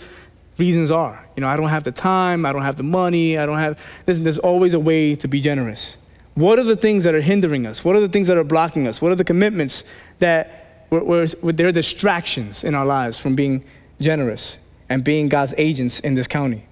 reasons 0.57 0.89
are. 0.91 1.27
You 1.35 1.41
know, 1.41 1.47
I 1.47 1.57
don't 1.57 1.69
have 1.69 1.83
the 1.83 1.91
time, 1.91 2.45
I 2.45 2.53
don't 2.53 2.61
have 2.61 2.77
the 2.77 2.83
money, 2.83 3.37
I 3.37 3.45
don't 3.45 3.59
have, 3.59 3.79
listen, 4.07 4.23
there's 4.23 4.39
always 4.39 4.73
a 4.73 4.79
way 4.79 5.15
to 5.15 5.27
be 5.27 5.41
generous. 5.41 5.97
What 6.33 6.59
are 6.59 6.63
the 6.63 6.75
things 6.75 7.03
that 7.03 7.13
are 7.13 7.21
hindering 7.21 7.65
us? 7.65 7.83
What 7.83 7.95
are 7.95 8.01
the 8.01 8.09
things 8.09 8.27
that 8.27 8.37
are 8.37 8.43
blocking 8.43 8.87
us? 8.87 9.01
What 9.01 9.11
are 9.11 9.15
the 9.15 9.23
commitments 9.23 9.83
that 10.19 10.65
where 10.89 11.25
there 11.25 11.67
are 11.67 11.71
distractions 11.71 12.63
in 12.63 12.75
our 12.75 12.85
lives 12.85 13.19
from 13.19 13.35
being 13.35 13.63
generous 13.99 14.59
and 14.89 15.03
being 15.03 15.29
God's 15.29 15.53
agents 15.57 15.99
in 15.99 16.13
this 16.13 16.27
county. 16.27 16.65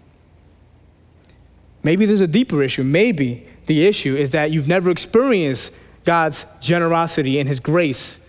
Maybe 1.82 2.06
there's 2.06 2.22
a 2.22 2.28
deeper 2.28 2.64
issue. 2.64 2.84
Maybe 2.84 3.48
the 3.66 3.86
issue 3.86 4.16
is 4.16 4.32
that 4.32 4.52
you've 4.52 4.68
never 4.68 4.90
experienced 4.90 5.74
God's 6.06 6.46
generosity 6.60 7.40
and 7.40 7.48
His 7.48 7.60
grace. 7.60 8.20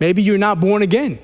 Maybe 0.00 0.22
you're 0.22 0.38
not 0.38 0.60
born 0.60 0.82
again. 0.82 1.18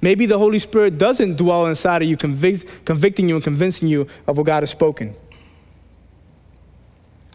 Maybe 0.00 0.26
the 0.26 0.38
Holy 0.38 0.58
Spirit 0.58 0.96
doesn't 0.96 1.36
dwell 1.36 1.66
inside 1.66 2.02
of 2.02 2.08
you, 2.08 2.16
convict, 2.16 2.84
convicting 2.84 3.28
you 3.28 3.34
and 3.34 3.44
convincing 3.44 3.88
you 3.88 4.06
of 4.26 4.38
what 4.38 4.46
God 4.46 4.62
has 4.62 4.70
spoken. 4.70 5.14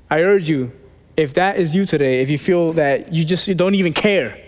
I 0.09 0.21
urge 0.21 0.49
you, 0.49 0.71
if 1.17 1.33
that 1.35 1.57
is 1.57 1.75
you 1.75 1.85
today, 1.85 2.21
if 2.21 2.29
you 2.29 2.37
feel 2.37 2.73
that 2.73 3.13
you 3.13 3.23
just 3.23 3.47
you 3.47 3.55
don't 3.55 3.75
even 3.75 3.93
care, 3.93 4.41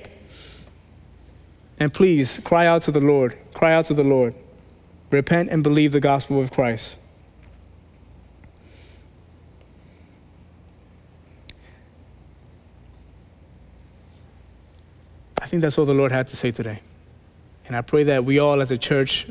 and 1.80 1.94
please 1.94 2.40
cry 2.44 2.66
out 2.66 2.84
to 2.84 2.92
the 2.92 3.00
Lord, 3.00 3.38
cry 3.54 3.74
out 3.74 3.86
to 3.86 3.94
the 3.94 4.04
Lord. 4.04 4.34
Repent 5.10 5.50
and 5.50 5.64
believe 5.64 5.92
the 5.92 6.00
gospel 6.00 6.42
of 6.42 6.52
Christ. 6.52 6.98
I 15.48 15.50
think 15.50 15.62
that's 15.62 15.78
all 15.78 15.86
the 15.86 15.94
Lord 15.94 16.12
had 16.12 16.28
to 16.28 16.36
say 16.36 16.52
today. 16.52 16.82
And 17.68 17.76
I 17.78 17.80
pray 17.80 18.04
that 18.04 18.26
we 18.26 18.38
all 18.38 18.62
as 18.62 18.70
a 18.70 18.78
church 18.78 19.28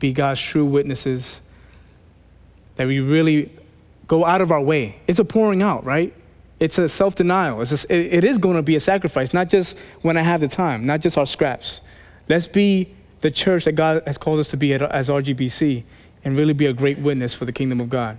be 0.00 0.12
God's 0.12 0.40
true 0.40 0.64
witnesses, 0.64 1.40
that 2.74 2.88
we 2.88 2.98
really 2.98 3.56
go 4.08 4.26
out 4.26 4.40
of 4.40 4.50
our 4.50 4.60
way. 4.60 5.00
It's 5.06 5.20
a 5.20 5.24
pouring 5.24 5.62
out, 5.62 5.84
right? 5.84 6.12
It's 6.58 6.78
a 6.78 6.88
self 6.88 7.14
denial. 7.14 7.62
It, 7.62 7.88
it 7.88 8.24
is 8.24 8.38
going 8.38 8.56
to 8.56 8.62
be 8.64 8.74
a 8.74 8.80
sacrifice, 8.80 9.32
not 9.32 9.48
just 9.48 9.78
when 10.00 10.16
I 10.16 10.22
have 10.22 10.40
the 10.40 10.48
time, 10.48 10.84
not 10.84 11.00
just 11.00 11.16
our 11.16 11.26
scraps. 11.26 11.80
Let's 12.28 12.48
be 12.48 12.92
the 13.20 13.30
church 13.30 13.64
that 13.66 13.76
God 13.76 14.02
has 14.04 14.18
called 14.18 14.40
us 14.40 14.48
to 14.48 14.56
be 14.56 14.74
as 14.74 15.08
RGBC 15.08 15.84
and 16.24 16.36
really 16.36 16.54
be 16.54 16.66
a 16.66 16.72
great 16.72 16.98
witness 16.98 17.34
for 17.34 17.44
the 17.44 17.52
kingdom 17.52 17.80
of 17.80 17.88
God. 17.88 18.18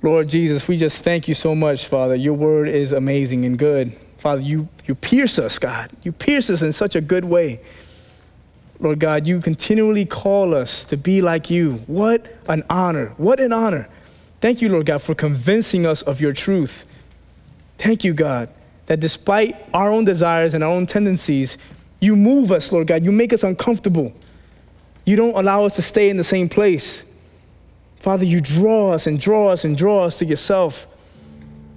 Lord 0.00 0.28
Jesus, 0.28 0.68
we 0.68 0.76
just 0.76 1.02
thank 1.02 1.26
you 1.26 1.34
so 1.34 1.56
much, 1.56 1.86
Father. 1.86 2.14
Your 2.14 2.34
word 2.34 2.68
is 2.68 2.92
amazing 2.92 3.44
and 3.44 3.58
good. 3.58 3.98
Father, 4.26 4.42
you, 4.42 4.68
you 4.86 4.96
pierce 4.96 5.38
us, 5.38 5.56
God. 5.56 5.92
You 6.02 6.10
pierce 6.10 6.50
us 6.50 6.60
in 6.60 6.72
such 6.72 6.96
a 6.96 7.00
good 7.00 7.24
way. 7.24 7.60
Lord 8.80 8.98
God, 8.98 9.24
you 9.24 9.40
continually 9.40 10.04
call 10.04 10.52
us 10.52 10.84
to 10.86 10.96
be 10.96 11.20
like 11.20 11.48
you. 11.48 11.74
What 11.86 12.26
an 12.48 12.64
honor. 12.68 13.14
What 13.18 13.38
an 13.38 13.52
honor. 13.52 13.88
Thank 14.40 14.60
you, 14.60 14.68
Lord 14.68 14.86
God, 14.86 15.00
for 15.00 15.14
convincing 15.14 15.86
us 15.86 16.02
of 16.02 16.20
your 16.20 16.32
truth. 16.32 16.86
Thank 17.78 18.02
you, 18.02 18.14
God, 18.14 18.48
that 18.86 18.98
despite 18.98 19.64
our 19.72 19.92
own 19.92 20.04
desires 20.04 20.54
and 20.54 20.64
our 20.64 20.70
own 20.70 20.86
tendencies, 20.86 21.56
you 22.00 22.16
move 22.16 22.50
us, 22.50 22.72
Lord 22.72 22.88
God. 22.88 23.04
You 23.04 23.12
make 23.12 23.32
us 23.32 23.44
uncomfortable. 23.44 24.12
You 25.04 25.14
don't 25.14 25.36
allow 25.36 25.66
us 25.66 25.76
to 25.76 25.82
stay 25.82 26.10
in 26.10 26.16
the 26.16 26.24
same 26.24 26.48
place. 26.48 27.04
Father, 28.00 28.24
you 28.24 28.40
draw 28.40 28.90
us 28.90 29.06
and 29.06 29.20
draw 29.20 29.50
us 29.50 29.64
and 29.64 29.78
draw 29.78 30.02
us 30.02 30.18
to 30.18 30.26
yourself. 30.26 30.88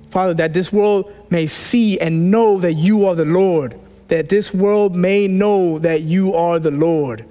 Father, 0.09 0.33
that 0.35 0.53
this 0.53 0.73
world 0.73 1.13
may 1.29 1.45
see 1.45 1.99
and 1.99 2.31
know 2.31 2.59
that 2.59 2.73
you 2.73 3.05
are 3.05 3.15
the 3.15 3.25
Lord, 3.25 3.79
that 4.07 4.29
this 4.29 4.53
world 4.53 4.95
may 4.95 5.27
know 5.27 5.79
that 5.79 6.01
you 6.01 6.33
are 6.33 6.59
the 6.59 6.71
Lord. 6.71 7.25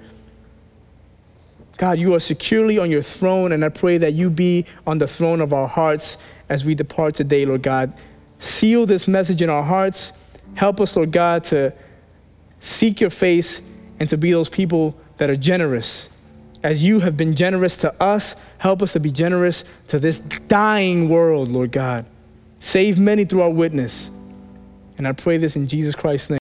God, 1.77 1.97
you 1.97 2.13
are 2.13 2.19
securely 2.19 2.77
on 2.77 2.91
your 2.91 3.01
throne, 3.01 3.51
and 3.51 3.63
I 3.63 3.69
pray 3.69 3.97
that 3.97 4.13
you 4.13 4.29
be 4.29 4.65
on 4.85 4.97
the 4.97 5.07
throne 5.07 5.39
of 5.39 5.53
our 5.53 5.67
hearts 5.67 6.17
as 6.49 6.65
we 6.65 6.75
depart 6.75 7.15
today, 7.15 7.45
Lord 7.45 7.63
God. 7.63 7.93
Seal 8.37 8.85
this 8.85 9.07
message 9.07 9.41
in 9.41 9.49
our 9.49 9.63
hearts. 9.63 10.11
Help 10.55 10.81
us, 10.81 10.95
Lord 10.95 11.11
God, 11.11 11.43
to 11.45 11.73
seek 12.59 12.99
your 12.99 13.09
face 13.09 13.61
and 13.99 14.09
to 14.09 14.17
be 14.17 14.31
those 14.31 14.49
people 14.49 14.95
that 15.17 15.29
are 15.29 15.35
generous. 15.35 16.09
As 16.63 16.83
you 16.83 16.99
have 16.99 17.15
been 17.15 17.33
generous 17.33 17.77
to 17.77 17.93
us, 18.01 18.35
help 18.57 18.81
us 18.81 18.93
to 18.93 18.99
be 18.99 19.11
generous 19.11 19.63
to 19.87 19.99
this 19.99 20.19
dying 20.19 21.07
world, 21.07 21.49
Lord 21.49 21.71
God. 21.71 22.05
Save 22.59 22.99
many 22.99 23.25
through 23.25 23.41
our 23.41 23.49
witness. 23.49 24.11
And 24.97 25.07
I 25.07 25.13
pray 25.13 25.37
this 25.37 25.55
in 25.55 25.67
Jesus 25.67 25.95
Christ's 25.95 26.29
name. 26.29 26.37